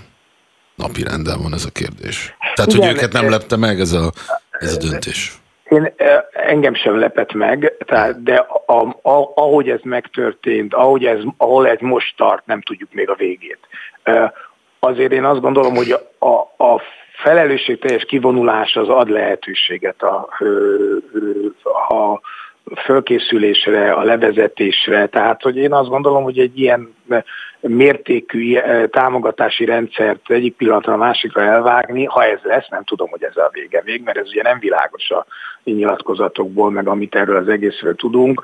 napi 0.76 1.04
renden 1.04 1.42
van 1.42 1.54
ez 1.54 1.66
a 1.66 1.72
kérdés. 1.72 2.36
Tehát, 2.56 2.74
Igen, 2.74 2.88
hogy 2.88 2.96
őket 2.96 3.12
nem 3.12 3.30
lepte 3.30 3.58
meg 3.58 3.80
ez 3.80 3.92
a, 3.92 4.12
ez 4.52 4.74
a 4.74 4.78
döntés. 4.78 5.34
Én, 5.70 5.94
engem 6.32 6.76
sem 6.76 7.00
lepett 7.00 7.34
meg, 7.34 7.74
tehát, 7.86 8.24
de 8.24 8.36
a, 8.66 8.82
a, 9.02 9.32
ahogy 9.36 9.70
ez 9.70 9.80
megtörtént, 9.84 10.74
ahogy 10.74 11.06
ez, 11.06 11.20
ahol 11.38 11.68
ez 11.68 11.78
most 11.80 12.18
tart, 12.18 12.46
nem 12.46 12.62
tudjuk 12.62 12.94
még 12.94 13.10
a 13.10 13.16
végét. 13.16 13.60
Azért 14.80 15.12
én 15.12 15.24
azt 15.24 15.42
gondolom, 15.42 15.76
hogy 15.76 15.92
a, 16.20 16.64
a 16.64 16.82
felelősségteljes 17.18 18.04
kivonulás 18.04 18.76
az 18.76 18.90
ad 18.90 19.10
lehetőséget 19.10 20.04
a, 20.04 20.28
a 21.74 22.22
fölkészülésre, 22.76 23.92
a 23.92 24.04
levezetésre. 24.04 25.08
Tehát, 25.08 25.42
hogy 25.42 25.58
én 25.58 25.74
azt 25.74 25.90
gondolom, 25.90 26.24
hogy 26.24 26.40
egy 26.40 26.60
ilyen 26.60 26.96
mértékű 27.60 28.56
eh, 28.56 28.88
támogatási 28.88 29.66
rendszert 29.66 30.30
egyik 30.30 30.56
pillanatra 30.56 30.94
a 30.94 30.98
másikra 30.98 31.42
elvágni, 31.42 32.06
ha 32.06 32.24
ez 32.26 32.40
lesz, 32.44 32.68
nem 32.70 32.84
tudom, 32.84 33.10
hogy 33.10 33.24
ez 33.24 33.38
a 33.38 33.50
vége 33.52 33.82
vég, 33.82 34.04
mert 34.04 34.18
ez 34.18 34.28
ugye 34.28 34.42
nem 34.42 34.60
világos 34.60 35.12
a 35.12 35.26
nyilatkozatokból, 35.64 36.72
meg 36.72 36.88
amit 36.88 37.16
erről 37.16 37.36
az 37.36 37.48
egészről 37.48 37.96
tudunk, 37.96 38.42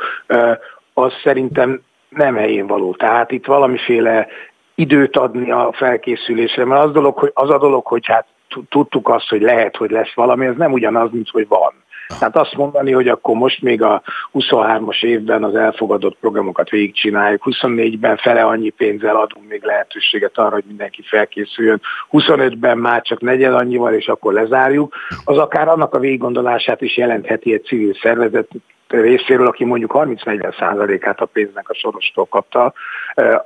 az 0.94 1.14
szerintem 1.24 1.82
nem 2.10 2.36
helyén 2.36 2.68
való. 2.68 2.94
Tehát 2.94 3.32
itt 3.32 3.46
valamiféle 3.46 4.28
időt 4.76 5.18
adni 5.18 5.52
a 5.52 5.72
felkészülésre, 5.74 6.66
mert 6.66 6.84
az, 6.84 6.92
dolog, 6.92 7.18
hogy, 7.18 7.32
az 7.34 7.50
a 7.50 7.58
dolog, 7.58 7.86
hogy 7.86 8.06
hát 8.06 8.26
tudtuk 8.70 9.10
azt, 9.10 9.30
hogy 9.30 9.42
lehet, 9.42 9.76
hogy 9.76 9.92
lesz 9.92 10.14
valami, 10.14 10.46
ez 10.46 10.56
nem 10.56 10.72
ugyanaz, 10.72 11.12
mint 11.12 11.30
hogy 11.30 11.48
van. 11.48 11.74
Tehát 12.20 12.36
azt 12.36 12.56
mondani, 12.56 12.92
hogy 12.92 13.08
akkor 13.08 13.36
most 13.36 13.62
még 13.62 13.82
a 13.82 14.02
23-as 14.34 15.04
évben 15.04 15.44
az 15.44 15.56
elfogadott 15.56 16.18
programokat 16.20 16.70
végigcsináljuk, 16.70 17.42
24-ben 17.46 18.18
fele 18.18 18.44
annyi 18.44 18.70
pénzzel 18.70 19.16
adunk 19.16 19.50
még 19.50 19.64
lehetőséget 19.64 20.38
arra, 20.38 20.54
hogy 20.54 20.64
mindenki 20.68 21.02
felkészüljön, 21.06 21.82
25-ben 22.12 22.78
már 22.78 23.02
csak 23.02 23.22
negyed 23.22 23.54
annyival, 23.54 23.94
és 23.94 24.08
akkor 24.08 24.34
lezárjuk, 24.34 24.96
az 25.24 25.38
akár 25.38 25.68
annak 25.68 25.94
a 25.94 26.00
végiggondolását 26.00 26.82
is 26.82 26.98
jelentheti 26.98 27.54
egy 27.54 27.64
civil 27.64 27.94
szervezet, 28.02 28.48
részéről, 28.88 29.48
aki 29.48 29.66
mondjuk 29.66 29.92
30-40 29.96 30.58
százalékát 30.60 31.20
a 31.20 31.26
pénznek 31.26 31.70
a 31.70 31.74
sorostól 31.74 32.26
kapta, 32.26 32.74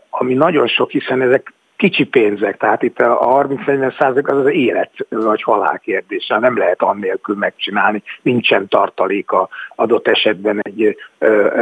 ami 0.09 0.33
nagyon 0.33 0.67
sok, 0.67 0.89
hiszen 0.89 1.21
ezek 1.21 1.53
kicsi 1.75 2.03
pénzek, 2.03 2.57
tehát 2.57 2.83
itt 2.83 2.99
a 2.99 3.19
30-40 3.19 3.97
százalék 3.99 4.27
az 4.27 4.37
az 4.37 4.51
élet 4.51 4.91
vagy 5.09 5.43
halál 5.43 5.79
kérdése, 5.79 6.39
nem 6.39 6.57
lehet 6.57 6.81
annélkül 6.81 7.35
megcsinálni, 7.35 8.03
nincsen 8.21 8.67
tartaléka 8.67 9.49
adott 9.75 10.07
esetben 10.07 10.59
egy 10.61 10.97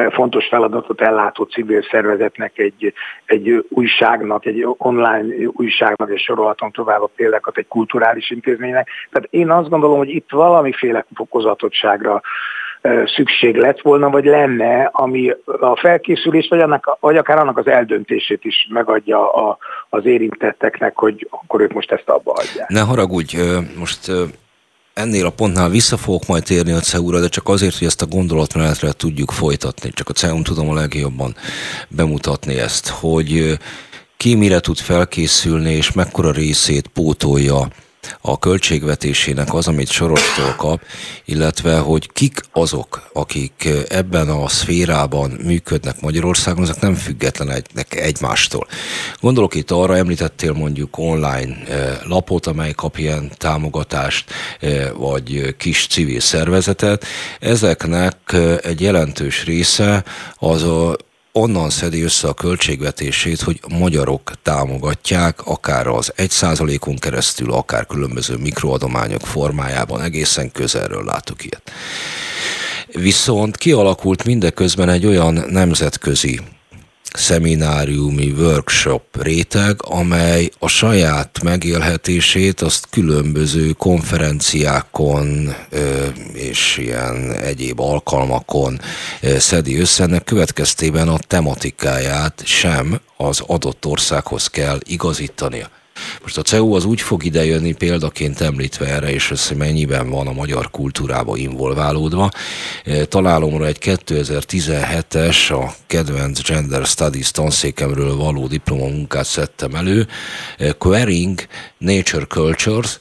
fontos 0.09 0.47
feladatot 0.47 1.01
ellátó 1.01 1.43
civil 1.43 1.81
szervezetnek, 1.91 2.57
egy, 2.57 2.93
egy 3.25 3.65
újságnak, 3.69 4.45
egy 4.45 4.65
online 4.77 5.35
újságnak, 5.47 6.09
és 6.09 6.21
sorolhatom 6.21 6.71
tovább 6.71 7.01
a 7.01 7.09
példákat 7.15 7.57
egy 7.57 7.67
kulturális 7.67 8.29
intézménynek. 8.29 8.89
Tehát 9.11 9.27
én 9.31 9.49
azt 9.49 9.69
gondolom, 9.69 9.97
hogy 9.97 10.09
itt 10.09 10.29
valamiféle 10.29 11.05
fokozatottságra 11.15 12.21
szükség 13.15 13.55
lett 13.55 13.81
volna, 13.81 14.09
vagy 14.09 14.25
lenne, 14.25 14.89
ami 14.91 15.31
a 15.59 15.75
felkészülést, 15.75 16.49
vagy, 16.49 16.59
annak, 16.59 16.97
vagy 16.99 17.17
akár 17.17 17.37
annak 17.37 17.57
az 17.57 17.67
eldöntését 17.67 18.45
is 18.45 18.67
megadja 18.69 19.33
a, 19.33 19.57
az 19.89 20.05
érintetteknek, 20.05 20.97
hogy 20.97 21.27
akkor 21.29 21.61
ők 21.61 21.73
most 21.73 21.91
ezt 21.91 22.09
abba 22.09 22.31
adják. 22.31 22.67
Ne 22.67 22.81
haragudj, 22.81 23.37
most 23.79 24.11
ennél 24.93 25.25
a 25.25 25.29
pontnál 25.29 25.69
vissza 25.69 25.97
fogok 25.97 26.27
majd 26.27 26.43
térni 26.43 26.71
a 26.71 26.79
CEU-ra, 26.79 27.19
de 27.19 27.27
csak 27.27 27.47
azért, 27.47 27.77
hogy 27.77 27.87
ezt 27.87 28.01
a 28.01 28.05
gondolatmenetre 28.05 28.91
tudjuk 28.91 29.31
folytatni. 29.31 29.89
Csak 29.89 30.09
a 30.09 30.13
CEU-n 30.13 30.43
tudom 30.43 30.69
a 30.69 30.73
legjobban 30.73 31.35
bemutatni 31.87 32.59
ezt, 32.59 32.87
hogy 32.87 33.57
ki 34.17 34.35
mire 34.35 34.59
tud 34.59 34.77
felkészülni, 34.77 35.71
és 35.71 35.91
mekkora 35.91 36.31
részét 36.31 36.87
pótolja 36.87 37.67
a 38.21 38.39
költségvetésének 38.39 39.53
az, 39.53 39.67
amit 39.67 39.89
Sorostól 39.89 40.55
kap, 40.57 40.81
illetve 41.25 41.77
hogy 41.77 42.11
kik 42.11 42.41
azok, 42.51 43.09
akik 43.13 43.69
ebben 43.89 44.29
a 44.29 44.47
szférában 44.47 45.31
működnek 45.43 46.01
Magyarországon, 46.01 46.63
azok 46.63 46.79
nem 46.79 46.95
függetlenek 46.95 47.95
egymástól. 47.95 48.67
Gondolok 49.19 49.55
itt 49.55 49.71
arra, 49.71 49.97
említettél 49.97 50.53
mondjuk 50.53 50.97
online 50.97 51.55
eh, 51.67 51.97
lapot, 52.03 52.45
amely 52.45 52.71
kap 52.71 52.97
ilyen 52.97 53.31
támogatást, 53.37 54.31
eh, 54.59 54.89
vagy 54.97 55.55
kis 55.57 55.87
civil 55.87 56.19
szervezetet. 56.19 57.05
Ezeknek 57.39 58.17
eh, 58.25 58.57
egy 58.61 58.81
jelentős 58.81 59.45
része 59.45 60.03
az 60.35 60.63
a 60.63 60.95
onnan 61.35 61.69
szedi 61.69 62.01
össze 62.01 62.27
a 62.27 62.33
költségvetését, 62.33 63.41
hogy 63.41 63.59
magyarok 63.69 64.31
támogatják, 64.41 65.45
akár 65.45 65.87
az 65.87 66.13
1%-on 66.17 66.95
keresztül, 66.95 67.53
akár 67.53 67.85
különböző 67.85 68.37
mikroadományok 68.37 69.21
formájában, 69.21 70.01
egészen 70.01 70.51
közelről 70.51 71.03
látok 71.03 71.45
ilyet. 71.45 71.71
Viszont 72.91 73.57
kialakult 73.57 74.23
mindeközben 74.23 74.89
egy 74.89 75.05
olyan 75.05 75.45
nemzetközi 75.49 76.39
szemináriumi 77.13 78.31
workshop 78.31 79.21
réteg, 79.21 79.75
amely 79.77 80.49
a 80.59 80.67
saját 80.67 81.39
megélhetését 81.43 82.61
azt 82.61 82.87
különböző 82.89 83.71
konferenciákon 83.71 85.55
és 86.33 86.77
ilyen 86.77 87.31
egyéb 87.31 87.79
alkalmakon 87.79 88.79
szedi 89.37 89.79
össze. 89.79 90.03
Ennek 90.03 90.23
következtében 90.23 91.07
a 91.07 91.17
tematikáját 91.17 92.41
sem 92.45 92.99
az 93.17 93.41
adott 93.47 93.85
országhoz 93.85 94.47
kell 94.47 94.79
igazítania. 94.83 95.69
Most 96.21 96.37
a 96.37 96.41
CEU 96.41 96.73
az 96.73 96.85
úgy 96.85 97.01
fog 97.01 97.23
idejönni 97.23 97.73
példaként 97.73 98.41
említve 98.41 98.85
erre, 98.85 99.13
és 99.13 99.31
ez 99.31 99.51
mennyiben 99.57 100.09
van 100.09 100.27
a 100.27 100.31
magyar 100.31 100.71
kultúrába 100.71 101.37
involválódva. 101.37 102.31
E, 102.83 103.05
találomra 103.05 103.65
egy 103.65 103.77
2017-es, 103.81 105.51
a 105.51 105.73
kedvenc 105.87 106.41
Gender 106.41 106.85
Studies 106.85 107.31
tanszékemről 107.31 108.15
való 108.15 108.47
diplomamunkát 108.47 109.25
szedtem 109.25 109.75
elő, 109.75 110.07
e, 110.57 110.71
Querying 110.71 111.47
Nature 111.77 112.25
Cultures, 112.25 112.99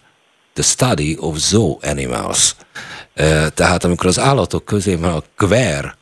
The 0.55 0.62
Study 0.62 1.16
of 1.20 1.36
Zoo 1.39 1.78
Animals. 1.82 2.55
E, 3.14 3.48
tehát 3.48 3.85
amikor 3.85 4.06
az 4.06 4.19
állatok 4.19 4.64
közé 4.64 4.94
van 4.94 5.12
a 5.12 5.23
queer 5.36 5.97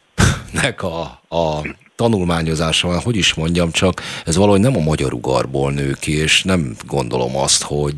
nek 0.63 0.83
a, 0.83 1.01
a 1.29 1.67
tanulmányozása 2.01 2.89
van, 2.89 2.99
hogy 2.99 3.17
is 3.17 3.35
mondjam, 3.35 3.71
csak 3.71 3.95
ez 4.27 4.37
valahogy 4.37 4.61
nem 4.61 4.77
a 4.77 4.89
magyar 4.91 5.13
ugarból 5.13 5.73
nő 5.73 5.91
ki, 6.01 6.13
és 6.19 6.43
nem 6.43 6.77
gondolom 6.87 7.37
azt, 7.37 7.63
hogy 7.63 7.95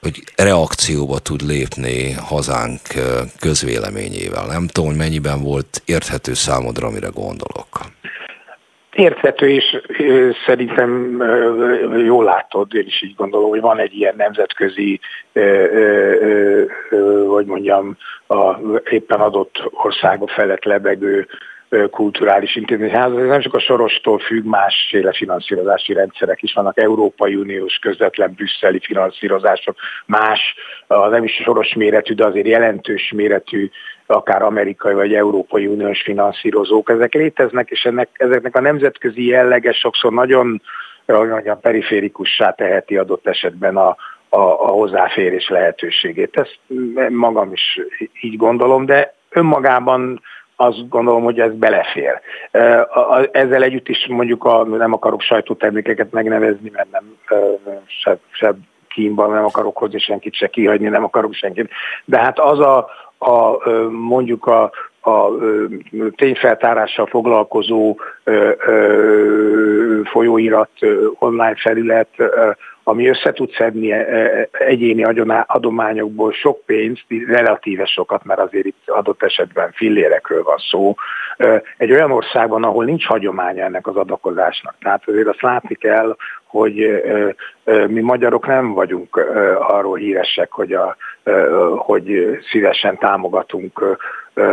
hogy 0.00 0.22
reakcióba 0.36 1.18
tud 1.18 1.42
lépni 1.46 2.12
hazánk 2.12 2.80
közvéleményével. 3.40 4.46
Nem 4.46 4.66
tudom, 4.66 4.88
hogy 4.88 4.98
mennyiben 4.98 5.42
volt 5.42 5.82
érthető 5.84 6.34
számodra, 6.34 6.86
amire 6.86 7.08
gondolok. 7.14 7.68
Érthető, 8.92 9.50
és 9.50 9.64
szerintem 10.46 11.22
jól 12.04 12.24
látod, 12.24 12.74
én 12.74 12.86
is 12.86 13.02
így 13.02 13.14
gondolom, 13.16 13.48
hogy 13.48 13.60
van 13.60 13.78
egy 13.78 13.94
ilyen 13.94 14.14
nemzetközi, 14.16 15.00
hogy 17.28 17.46
mondjam, 17.46 17.96
a 18.26 18.56
éppen 18.90 19.20
adott 19.20 19.62
országba 19.70 20.26
felett 20.26 20.64
lebegő 20.64 21.26
kulturális 21.90 22.56
intézményház. 22.56 23.12
Ez 23.12 23.26
nem 23.26 23.40
csak 23.40 23.54
a 23.54 23.60
sorostól 23.60 24.18
függ, 24.18 24.44
másféle 24.44 25.12
finanszírozási 25.12 25.92
rendszerek 25.92 26.42
is 26.42 26.52
vannak, 26.52 26.80
Európai 26.80 27.34
Uniós 27.34 27.78
közvetlen 27.78 28.32
brüsszeli 28.32 28.80
finanszírozások, 28.82 29.76
más, 30.06 30.54
nem 30.88 31.24
is 31.24 31.32
soros 31.32 31.74
méretű, 31.74 32.14
de 32.14 32.24
azért 32.24 32.46
jelentős 32.46 33.12
méretű 33.16 33.70
akár 34.06 34.42
amerikai 34.42 34.94
vagy 34.94 35.14
európai 35.14 35.66
uniós 35.66 36.02
finanszírozók, 36.02 36.90
ezek 36.90 37.14
léteznek, 37.14 37.70
és 37.70 37.84
ennek, 37.84 38.08
ezeknek 38.12 38.56
a 38.56 38.60
nemzetközi 38.60 39.26
jellege 39.26 39.72
sokszor 39.72 40.12
nagyon 40.12 40.62
mondjam, 41.06 41.60
periférikussá 41.60 42.50
teheti 42.50 42.96
adott 42.96 43.26
esetben 43.26 43.76
a, 43.76 43.88
a, 44.28 44.38
a 44.38 44.66
hozzáférés 44.66 45.48
lehetőségét. 45.48 46.36
Ezt 46.36 46.58
magam 47.08 47.52
is 47.52 47.80
így 48.20 48.36
gondolom, 48.36 48.86
de 48.86 49.14
önmagában 49.30 50.20
azt 50.60 50.88
gondolom, 50.88 51.22
hogy 51.22 51.40
ez 51.40 51.52
belefér. 51.54 52.20
Ezzel 53.32 53.62
együtt 53.62 53.88
is 53.88 54.06
mondjuk 54.08 54.44
a, 54.44 54.64
nem 54.64 54.92
akarok 54.92 55.20
sajtótermékeket 55.20 56.12
megnevezni, 56.12 56.70
mert 56.72 56.90
nem 56.90 57.04
se, 57.86 58.18
se 58.30 58.54
kínban 58.88 59.30
nem 59.30 59.44
akarok 59.44 59.76
hozni 59.76 59.98
senkit, 59.98 60.34
se 60.34 60.46
kihagyni 60.46 60.88
nem 60.88 61.04
akarok 61.04 61.34
senkit, 61.34 61.70
de 62.04 62.18
hát 62.18 62.38
az 62.38 62.58
a, 62.58 62.88
a 63.18 63.68
mondjuk 63.90 64.46
a, 64.46 64.62
a 65.00 65.30
tényfeltárással 66.16 67.06
foglalkozó 67.06 67.96
folyóirat 70.04 70.70
online 71.18 71.56
felület, 71.56 72.08
ami 72.90 73.08
össze 73.08 73.32
tud 73.32 73.50
szedni 73.50 73.92
egyéni 74.50 75.04
adományokból 75.46 76.32
sok 76.32 76.64
pénzt, 76.64 77.04
relatíve 77.26 77.86
sokat, 77.86 78.24
mert 78.24 78.40
azért 78.40 78.66
itt 78.66 78.82
adott 78.86 79.22
esetben 79.22 79.70
fillérekről 79.72 80.42
van 80.42 80.58
szó, 80.70 80.94
egy 81.76 81.92
olyan 81.92 82.10
országban, 82.10 82.64
ahol 82.64 82.84
nincs 82.84 83.06
hagyománya 83.06 83.64
ennek 83.64 83.86
az 83.86 83.96
adakozásnak. 83.96 84.74
Tehát 84.82 85.08
azért 85.08 85.28
azt 85.28 85.42
látni 85.42 85.74
kell, 85.74 86.16
hogy 86.46 87.02
mi 87.88 88.00
magyarok 88.00 88.46
nem 88.46 88.72
vagyunk 88.72 89.16
arról 89.60 89.96
híresek, 89.96 90.50
hogy, 90.50 90.72
a, 90.72 90.96
hogy 91.76 92.38
szívesen 92.50 92.98
támogatunk 92.98 93.98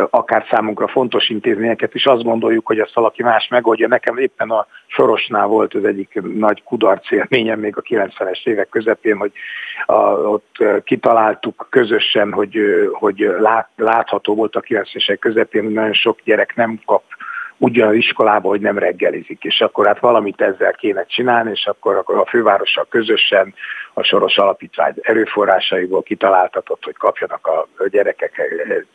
akár 0.09 0.45
számunkra 0.49 0.87
fontos 0.87 1.29
intézményeket, 1.29 1.93
és 1.93 2.05
azt 2.05 2.23
gondoljuk, 2.23 2.67
hogy 2.67 2.79
ezt 2.79 2.93
valaki 2.93 3.23
más 3.23 3.47
megoldja. 3.47 3.87
Nekem 3.87 4.17
éppen 4.17 4.49
a 4.49 4.67
Sorosnál 4.87 5.47
volt 5.47 5.73
az 5.73 5.85
egyik 5.85 6.21
nagy 6.37 6.63
kudarc 6.63 7.11
élményem 7.11 7.59
még 7.59 7.77
a 7.77 7.81
90-es 7.81 8.45
évek 8.47 8.69
közepén, 8.69 9.17
hogy 9.17 9.31
a, 9.85 10.01
ott 10.09 10.57
kitaláltuk 10.83 11.67
közösen, 11.69 12.31
hogy, 12.33 12.59
hogy 12.91 13.29
lát, 13.39 13.69
látható 13.75 14.35
volt 14.35 14.55
a 14.55 14.61
90-es 14.61 15.09
évek 15.09 15.19
közepén, 15.19 15.63
hogy 15.63 15.73
nagyon 15.73 15.93
sok 15.93 16.19
gyerek 16.23 16.55
nem 16.55 16.79
kap 16.85 17.03
ugyan 17.57 17.88
az 17.88 17.93
iskolába, 17.93 18.47
hogy 18.47 18.61
nem 18.61 18.77
reggelizik, 18.77 19.43
és 19.43 19.61
akkor 19.61 19.85
hát 19.85 19.99
valamit 19.99 20.41
ezzel 20.41 20.73
kéne 20.73 21.05
csinálni, 21.05 21.51
és 21.51 21.65
akkor 21.65 22.03
a 22.05 22.25
fővárossal 22.25 22.85
közösen 22.89 23.53
a 23.93 24.03
Soros 24.03 24.38
Alapítvány 24.38 24.93
erőforrásaiból 25.01 26.03
kitaláltatott, 26.03 26.84
hogy 26.84 26.97
kapjanak 26.97 27.47
a 27.47 27.67
gyerekek 27.91 28.41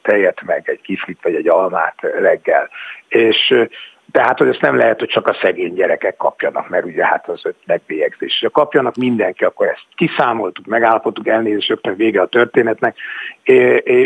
tejet 0.03 0.43
meg 0.43 0.69
egy 0.69 0.81
kiflit 0.81 1.19
vagy 1.23 1.35
egy 1.35 1.49
almát 1.49 1.97
reggel. 2.01 2.69
És 3.09 3.55
tehát, 4.13 4.39
hogy 4.39 4.49
ezt 4.49 4.61
nem 4.61 4.77
lehet, 4.77 4.99
hogy 4.99 5.09
csak 5.09 5.27
a 5.27 5.39
szegény 5.41 5.75
gyerekek 5.75 6.17
kapjanak, 6.17 6.69
mert 6.69 6.85
ugye 6.85 7.07
hát 7.07 7.29
az 7.29 7.41
öt 7.45 7.57
megbélyegzés. 7.67 8.41
Ha 8.43 8.51
kapjanak 8.51 8.97
mindenki, 8.97 9.45
akkor 9.45 9.67
ezt 9.67 9.87
kiszámoltuk, 9.95 10.67
megállapodtuk, 10.67 11.27
elnézést, 11.27 11.69
rögtön 11.69 11.97
vége 11.97 12.21
a 12.21 12.27
történetnek, 12.27 12.97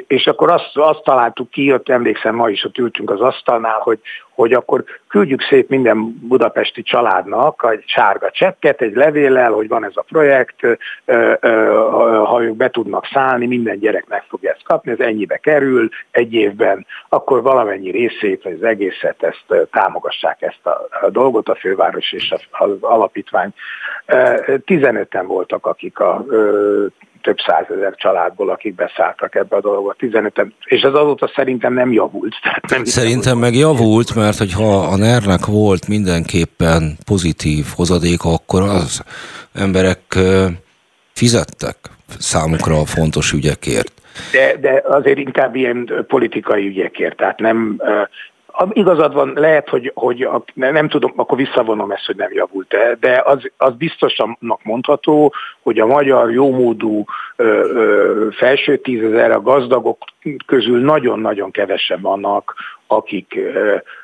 és 0.07 0.27
akkor 0.27 0.51
azt, 0.51 0.71
azt 0.75 1.03
találtuk 1.03 1.51
ki, 1.51 1.73
ott 1.73 1.89
emlékszem, 1.89 2.35
ma 2.35 2.49
is 2.49 2.65
ott 2.65 2.79
ültünk 2.79 3.11
az 3.11 3.21
asztalnál, 3.21 3.79
hogy, 3.79 3.99
hogy 4.37 4.53
akkor 4.53 4.85
küldjük 5.09 5.43
szét 5.43 5.69
minden 5.69 6.19
budapesti 6.29 6.83
családnak 6.83 7.67
egy 7.71 7.83
sárga 7.87 8.31
csekket, 8.31 8.81
egy 8.81 8.95
levéllel, 8.95 9.53
hogy 9.53 9.69
van 9.69 9.85
ez 9.85 9.93
a 9.95 10.05
projekt, 10.09 10.61
ha 12.25 12.43
ők 12.43 12.57
be 12.57 12.71
tudnak 12.71 13.07
szállni, 13.13 13.47
minden 13.47 13.79
gyerek 13.79 14.07
meg 14.09 14.25
fogja 14.29 14.51
ezt 14.51 14.63
kapni, 14.65 14.91
ez 14.91 14.99
ennyibe 14.99 15.37
kerül 15.37 15.89
egy 16.11 16.35
évben, 16.35 16.87
akkor 17.09 17.43
valamennyi 17.43 17.91
részét, 17.91 18.43
vagy 18.43 18.53
az 18.53 18.63
egészet 18.63 19.23
ezt 19.23 19.69
támogassák 19.71 20.43
ezt 20.43 20.67
a 21.01 21.11
dolgot, 21.11 21.49
a 21.49 21.55
főváros 21.55 22.13
és 22.13 22.35
az 22.51 22.71
alapítvány. 22.81 23.53
15-en 24.07 25.25
voltak, 25.27 25.67
akik 25.67 25.99
a 25.99 26.25
több 27.27 27.39
százezer 27.47 27.95
családból, 27.95 28.51
akik 28.51 28.75
beszálltak 28.75 29.35
ebbe 29.35 29.57
a 29.57 29.61
dologba, 29.61 29.95
15 29.99 30.47
és 30.65 30.83
az 30.83 30.95
azóta 30.95 31.31
szerintem 31.35 31.75
nem 31.75 31.93
javult. 31.93 32.35
Tehát 32.43 32.71
nem 32.71 32.85
szerintem 32.85 33.39
meg 33.39 33.55
javult, 33.55 34.15
mert 34.15 34.39
hogyha 34.39 34.87
a 34.93 34.97
ner 34.97 35.23
volt 35.47 35.89
mindenképpen 35.89 36.97
pozitív 37.07 37.65
hozadéka, 37.75 38.29
akkor 38.33 38.63
az 38.63 39.03
emberek 39.55 40.19
fizettek 41.13 41.77
számukra 42.19 42.81
a 42.81 42.85
fontos 42.85 43.33
ügyekért. 43.33 43.93
De, 44.33 44.57
de 44.61 44.83
azért 44.89 45.19
inkább 45.19 45.55
ilyen 45.55 46.05
politikai 46.09 46.67
ügyekért, 46.67 47.17
tehát 47.17 47.39
nem, 47.39 47.81
igazad 48.73 49.15
van, 49.15 49.33
lehet, 49.35 49.69
hogy, 49.69 49.93
hogy 49.95 50.29
nem 50.55 50.89
tudom, 50.89 51.13
akkor 51.17 51.37
visszavonom 51.37 51.91
ezt, 51.91 52.07
hogy 52.07 52.17
nem 52.17 52.33
javult 52.33 52.75
-e, 52.75 52.97
de 53.01 53.23
az, 53.25 53.51
az 53.57 53.75
biztosabbnak 53.75 54.63
mondható, 54.63 55.33
hogy 55.63 55.79
a 55.79 55.87
magyar 55.87 56.33
jómódú 56.33 57.05
felső 58.31 58.77
tízezer 58.77 59.31
a 59.31 59.41
gazdagok 59.41 59.99
közül 60.47 60.81
nagyon-nagyon 60.81 61.51
kevesen 61.51 62.01
vannak, 62.01 62.55
akik, 62.87 63.39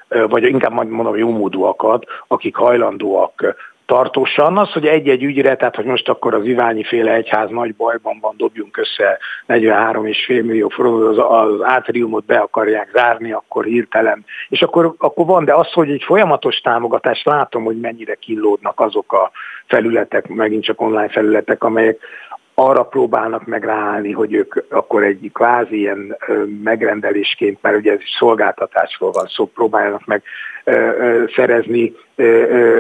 vagy 0.09 0.43
inkább 0.43 0.73
mondom 0.73 1.17
jómódúakat, 1.17 2.05
akik 2.29 2.57
hajlandóak 2.57 3.55
tartósan. 3.87 4.59
Az, 4.59 4.73
hogy 4.73 4.87
egy-egy 4.87 5.23
ügyre, 5.23 5.57
tehát 5.57 5.77
hogy 5.77 5.85
most 5.85 6.09
akkor 6.09 6.35
az 6.35 6.45
Iványi 6.45 6.85
féle 6.85 7.13
egyház 7.13 7.51
nagy 7.51 7.75
bajban 7.75 8.19
van, 8.21 8.35
dobjunk 8.37 8.77
össze 8.77 9.19
43,5 9.49 10.27
millió 10.27 10.69
forint, 10.69 11.19
az, 11.19 11.19
az 11.19 11.63
átriumot 11.63 12.25
be 12.25 12.39
akarják 12.39 12.89
zárni, 12.93 13.33
akkor 13.33 13.65
hirtelen. 13.65 14.25
És 14.49 14.63
akkor, 14.63 14.95
akkor 14.99 15.27
van, 15.27 15.45
de 15.45 15.55
az, 15.55 15.73
hogy 15.73 15.91
egy 15.91 16.03
folyamatos 16.03 16.61
támogatást 16.61 17.25
látom, 17.25 17.65
hogy 17.65 17.81
mennyire 17.81 18.15
killódnak 18.15 18.81
azok 18.81 19.13
a 19.13 19.31
felületek, 19.67 20.29
megint 20.29 20.65
csak 20.65 20.81
online 20.81 21.09
felületek, 21.09 21.65
amelyek 21.65 21.99
arra 22.55 22.85
próbálnak 22.85 23.47
meg 23.47 23.65
hogy 24.13 24.33
ők 24.33 24.55
akkor 24.69 25.05
egy 25.05 25.31
kvázi 25.33 25.79
ilyen 25.79 26.17
megrendelésként, 26.63 27.59
mert 27.63 27.77
ugye 27.77 27.93
ez 27.93 28.01
is 28.01 28.15
szolgáltatásról 28.19 29.11
van 29.11 29.27
szó, 29.27 29.47
próbálnak 29.47 30.05
meg 30.05 30.23
szerezni 31.35 31.93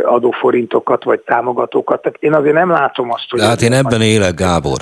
adóforintokat 0.03 1.05
vagy 1.05 1.21
támogatókat. 1.21 2.03
Tehát 2.03 2.19
én 2.21 2.35
azért 2.35 2.55
nem 2.55 2.71
látom 2.71 3.11
azt, 3.11 3.27
hogy... 3.31 3.41
De 3.41 3.47
hát 3.47 3.63
én 3.63 3.73
ebben 3.73 4.01
élek, 4.01 4.35
Gábor. 4.35 4.79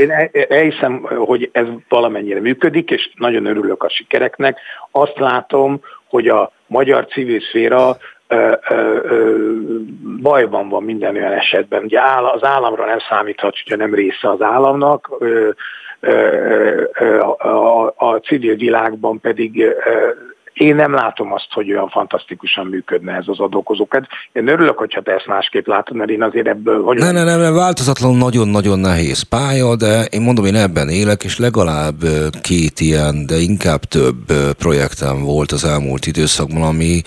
Én 0.00 0.12
elhiszem, 0.48 1.02
hogy 1.02 1.48
ez 1.52 1.66
valamennyire 1.88 2.40
működik, 2.40 2.90
és 2.90 3.10
nagyon 3.14 3.46
örülök 3.46 3.82
a 3.82 3.88
sikereknek. 3.88 4.58
Azt 4.90 5.18
látom, 5.18 5.80
hogy 6.08 6.28
a 6.28 6.52
magyar 6.66 7.06
civil 7.06 7.40
szféra 7.40 7.96
bajban 10.22 10.68
van 10.68 10.82
minden 10.82 11.16
olyan 11.16 11.32
esetben. 11.32 11.82
Ugye 11.82 12.00
az 12.32 12.44
államra 12.44 12.84
nem 12.84 12.98
számíthat, 13.08 13.54
hogyha 13.62 13.76
nem 13.76 13.94
része 13.94 14.30
az 14.30 14.42
államnak, 14.42 15.10
a 17.96 18.16
civil 18.16 18.56
világban 18.56 19.20
pedig 19.20 19.66
én 20.56 20.74
nem 20.74 20.92
látom 20.92 21.32
azt, 21.32 21.46
hogy 21.50 21.70
olyan 21.70 21.88
fantasztikusan 21.88 22.66
működne 22.66 23.12
ez 23.12 23.24
az 23.26 23.40
adókozókat. 23.40 24.06
Én 24.32 24.48
örülök, 24.48 24.78
hogyha 24.78 25.02
te 25.02 25.12
ezt 25.12 25.26
másképp 25.26 25.66
látod, 25.66 25.96
mert 25.96 26.10
én 26.10 26.22
azért 26.22 26.46
ebből... 26.46 26.82
Hogy 26.82 26.98
nem, 26.98 27.14
nem, 27.14 27.24
nem, 27.24 27.40
nem, 27.40 27.54
változatlan 27.54 28.16
nagyon-nagyon 28.16 28.78
nehéz 28.78 29.22
pálya, 29.22 29.76
de 29.76 30.04
én 30.04 30.20
mondom, 30.20 30.44
én 30.44 30.54
ebben 30.54 30.88
élek, 30.88 31.24
és 31.24 31.38
legalább 31.38 31.96
két 32.42 32.80
ilyen, 32.80 33.26
de 33.26 33.36
inkább 33.36 33.80
több 33.80 34.32
projektem 34.58 35.22
volt 35.22 35.52
az 35.52 35.64
elmúlt 35.64 36.06
időszakban, 36.06 36.62
ami 36.62 37.02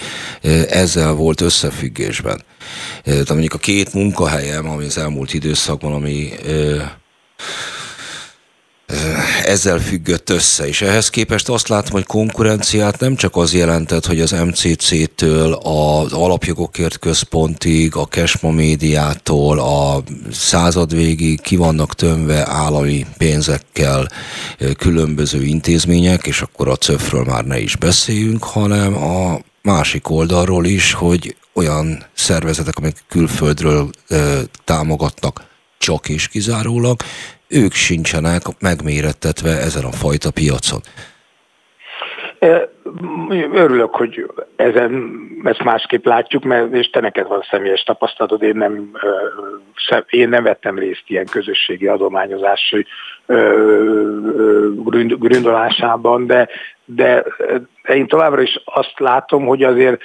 ezzel 0.69 1.13
volt 1.13 1.41
összefüggésben. 1.41 2.41
Tehát 3.03 3.29
mondjuk 3.29 3.53
a 3.53 3.57
két 3.57 3.93
munkahelyem, 3.93 4.69
ami 4.69 4.85
az 4.85 4.97
elmúlt 4.97 5.33
időszakban, 5.33 5.93
ami 5.93 6.29
ezzel 9.43 9.79
függött 9.79 10.29
össze, 10.29 10.67
és 10.67 10.81
ehhez 10.81 11.09
képest 11.09 11.49
azt 11.49 11.67
látom, 11.67 11.91
hogy 11.91 12.05
konkurenciát 12.05 12.99
nem 12.99 13.15
csak 13.15 13.35
az 13.35 13.53
jelentett, 13.53 14.05
hogy 14.05 14.21
az 14.21 14.31
MCC-től 14.31 15.53
az 15.53 16.13
alapjogokért 16.13 16.99
központig, 16.99 17.95
a 17.95 18.05
Kesma 18.05 18.51
médiától 18.51 19.59
a 19.59 20.03
századvégig 20.31 21.41
ki 21.41 21.55
vannak 21.55 21.95
tömve 21.95 22.47
állami 22.47 23.05
pénzekkel 23.17 24.07
különböző 24.77 25.43
intézmények, 25.43 26.27
és 26.27 26.41
akkor 26.41 26.67
a 26.67 26.75
cöfről 26.75 27.23
már 27.23 27.45
ne 27.45 27.59
is 27.59 27.75
beszéljünk, 27.75 28.43
hanem 28.43 28.97
a 28.97 29.39
másik 29.61 30.09
oldalról 30.09 30.65
is, 30.65 30.93
hogy 30.93 31.35
olyan 31.53 32.05
szervezetek, 32.13 32.77
amik 32.77 33.03
külföldről 33.09 33.89
ö, 34.07 34.39
támogatnak 34.63 35.47
csak 35.77 36.09
és 36.09 36.27
kizárólag, 36.27 37.01
ők 37.49 37.71
sincsenek 37.71 38.41
megmérettetve 38.59 39.49
ezen 39.49 39.83
a 39.83 39.91
fajta 39.91 40.31
piacon. 40.31 40.79
Örülök, 43.53 43.95
hogy 43.95 44.31
ezen, 44.55 45.19
ezt 45.43 45.63
másképp 45.63 46.05
látjuk, 46.05 46.43
mert 46.43 46.73
és 46.73 46.89
te 46.89 46.99
neked 46.99 47.27
van 47.27 47.45
személyes 47.49 47.83
tapasztalatod, 47.83 48.41
én 48.41 48.55
nem, 48.55 48.91
én 50.09 50.29
nem 50.29 50.43
vettem 50.43 50.77
részt 50.77 51.03
ilyen 51.07 51.25
közösségi 51.25 51.87
adományozás 51.87 52.75
gründolásában, 55.19 56.27
de, 56.27 56.49
de 56.85 57.25
én 57.87 58.07
továbbra 58.07 58.41
is 58.41 58.61
azt 58.65 58.99
látom, 58.99 59.45
hogy 59.45 59.63
azért 59.63 60.01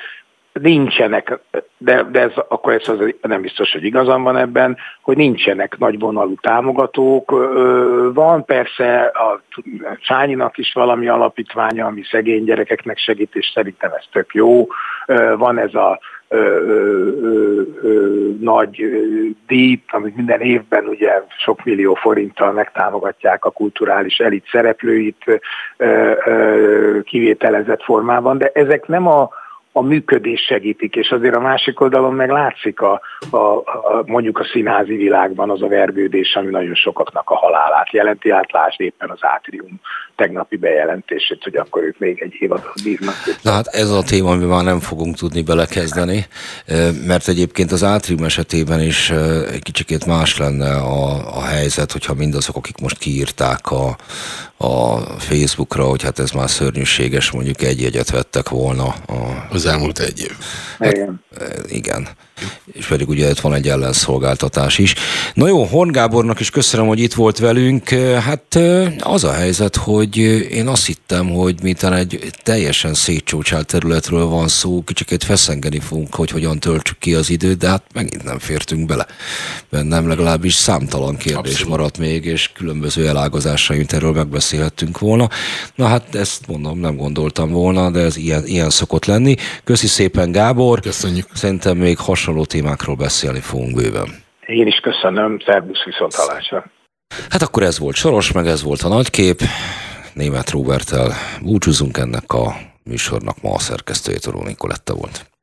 nincsenek, 0.60 1.38
de, 1.78 2.02
de 2.02 2.20
ez, 2.20 2.32
akkor 2.48 2.72
ez 2.72 2.88
az 2.88 3.14
nem 3.22 3.40
biztos, 3.40 3.72
hogy 3.72 3.84
igazam 3.84 4.22
van 4.22 4.36
ebben, 4.36 4.76
hogy 5.02 5.16
nincsenek 5.16 5.78
nagyvonalú 5.78 6.34
támogatók. 6.34 7.30
Van 8.14 8.44
persze 8.44 9.00
a 9.02 9.40
Sányinak 10.00 10.58
is 10.58 10.72
valami 10.72 11.08
alapítványa, 11.08 11.86
ami 11.86 12.02
szegény 12.10 12.44
gyerekeknek 12.44 12.98
segít, 12.98 13.34
és 13.34 13.50
szerintem 13.54 13.92
ez 13.92 14.04
tök 14.12 14.34
jó. 14.34 14.66
Van 15.36 15.58
ez 15.58 15.74
a 15.74 16.00
ö, 16.28 16.38
ö, 16.38 17.62
ö, 17.82 18.28
nagy 18.40 18.84
díj, 19.46 19.82
amit 19.88 20.16
minden 20.16 20.40
évben 20.40 20.84
ugye 20.86 21.22
sok 21.38 21.64
millió 21.64 21.94
forinttal 21.94 22.52
megtámogatják 22.52 23.44
a 23.44 23.50
kulturális 23.50 24.18
elit 24.18 24.48
szereplőit 24.50 25.40
kivételezett 27.04 27.82
formában, 27.82 28.38
de 28.38 28.50
ezek 28.54 28.86
nem 28.86 29.06
a 29.06 29.28
a 29.76 29.82
működés 29.82 30.40
segítik, 30.40 30.96
és 30.96 31.10
azért 31.10 31.34
a 31.34 31.40
másik 31.40 31.80
oldalon 31.80 32.14
meg 32.14 32.30
látszik 32.30 32.80
a, 32.80 33.00
a, 33.30 33.36
a, 33.36 34.02
mondjuk 34.06 34.38
a 34.38 34.44
színházi 34.44 34.96
világban 34.96 35.50
az 35.50 35.62
a 35.62 35.68
vergődés, 35.68 36.34
ami 36.34 36.50
nagyon 36.50 36.74
sokaknak 36.74 37.30
a 37.30 37.36
halálát 37.36 37.92
jelenti, 37.92 38.30
hát 38.30 38.74
éppen 38.76 39.10
az 39.10 39.18
átrium 39.20 39.80
tegnapi 40.16 40.56
bejelentését, 40.56 41.42
hogy 41.42 41.56
akkor 41.56 41.82
ők 41.82 41.98
még 41.98 42.22
egy 42.22 42.34
évadot 42.38 42.82
bírnak. 42.82 43.14
Na 43.42 43.50
hát 43.50 43.66
ez 43.66 43.90
a 43.90 44.02
téma, 44.02 44.30
amiben 44.30 44.48
már 44.48 44.64
nem 44.64 44.80
fogunk 44.80 45.16
tudni 45.16 45.42
belekezdeni, 45.42 46.26
mert 47.06 47.28
egyébként 47.28 47.72
az 47.72 47.84
átrium 47.84 48.24
esetében 48.24 48.80
is 48.80 49.10
egy 49.50 49.62
kicsikét 49.62 50.06
más 50.06 50.38
lenne 50.38 50.76
a, 50.76 51.36
a 51.36 51.42
helyzet, 51.42 51.92
hogyha 51.92 52.14
mindazok, 52.14 52.56
akik 52.56 52.78
most 52.78 52.98
kiírták 52.98 53.70
a, 53.70 53.96
a 54.56 54.98
Facebookra, 55.18 55.84
hogy 55.84 56.02
hát 56.02 56.18
ez 56.18 56.30
már 56.30 56.50
szörnyűséges, 56.50 57.30
mondjuk 57.30 57.62
egy 57.62 57.80
jegyet 57.80 58.10
vettek 58.10 58.48
volna. 58.48 58.84
A... 58.86 59.46
Az 59.50 59.66
elmúlt 59.66 59.98
egy 59.98 60.20
év. 60.20 60.36
Igen. 60.78 61.20
Hát, 61.38 61.70
igen 61.70 62.08
és 62.72 62.86
pedig 62.86 63.08
ugye 63.08 63.30
itt 63.30 63.40
van 63.40 63.54
egy 63.54 63.68
ellenszolgáltatás 63.68 64.78
is. 64.78 64.94
Na 65.34 65.48
jó, 65.48 65.64
Horn 65.64 65.90
Gábornak 65.90 66.40
is 66.40 66.50
köszönöm, 66.50 66.86
hogy 66.86 66.98
itt 66.98 67.14
volt 67.14 67.38
velünk. 67.38 67.88
Hát 68.24 68.58
az 68.98 69.24
a 69.24 69.32
helyzet, 69.32 69.76
hogy 69.76 70.03
én 70.50 70.66
azt 70.66 70.86
hittem, 70.86 71.30
hogy 71.30 71.54
miután 71.62 71.92
egy 71.92 72.30
teljesen 72.42 72.94
szétcsócsált 72.94 73.66
területről 73.66 74.26
van 74.26 74.48
szó, 74.48 74.82
kicsit 74.82 75.24
feszengeni 75.24 75.80
fogunk, 75.80 76.14
hogy 76.14 76.30
hogyan 76.30 76.58
töltsük 76.58 76.98
ki 76.98 77.14
az 77.14 77.30
időt, 77.30 77.58
de 77.58 77.68
hát 77.68 77.82
megint 77.94 78.24
nem 78.24 78.38
fértünk 78.38 78.86
bele. 78.86 79.06
Bennem 79.70 80.08
legalábbis 80.08 80.54
számtalan 80.54 81.16
kérdés 81.16 81.52
Abszolút. 81.52 81.68
maradt 81.68 81.98
még, 81.98 82.24
és 82.24 82.52
különböző 82.52 83.08
elágazásaint 83.08 83.92
erről 83.92 84.12
megbeszélhettünk 84.12 84.98
volna. 84.98 85.28
Na 85.74 85.86
hát 85.86 86.14
ezt 86.14 86.46
mondom, 86.46 86.78
nem 86.78 86.96
gondoltam 86.96 87.50
volna, 87.50 87.90
de 87.90 88.00
ez 88.00 88.16
ilyen, 88.16 88.46
ilyen 88.46 88.70
szokott 88.70 89.04
lenni. 89.04 89.34
Köszi 89.64 89.86
szépen 89.86 90.32
Gábor. 90.32 90.80
Köszönjük. 90.80 91.26
Szerintem 91.34 91.76
még 91.76 91.96
has 91.96 92.24
hasonló 92.24 92.44
témákról 92.44 92.96
beszélni 92.96 93.40
fogunk 93.40 93.74
bőven. 93.74 94.08
Én 94.46 94.66
is 94.66 94.80
köszönöm, 94.82 95.38
szervusz 95.46 95.84
viszont 95.84 96.14
hallásra. 96.14 96.70
Hát 97.30 97.42
akkor 97.42 97.62
ez 97.62 97.78
volt 97.78 97.96
Soros, 97.96 98.32
meg 98.32 98.46
ez 98.46 98.62
volt 98.62 98.82
a 98.82 98.88
nagykép. 98.88 99.40
Német 100.14 100.50
Robertel 100.50 101.12
búcsúzunk 101.42 101.96
ennek 101.96 102.32
a 102.32 102.56
műsornak 102.82 103.42
ma 103.42 103.54
a 103.54 103.58
szerkesztője 103.58 104.18
Toró 104.18 104.42
Nikoletta 104.42 104.94
volt. 104.94 105.33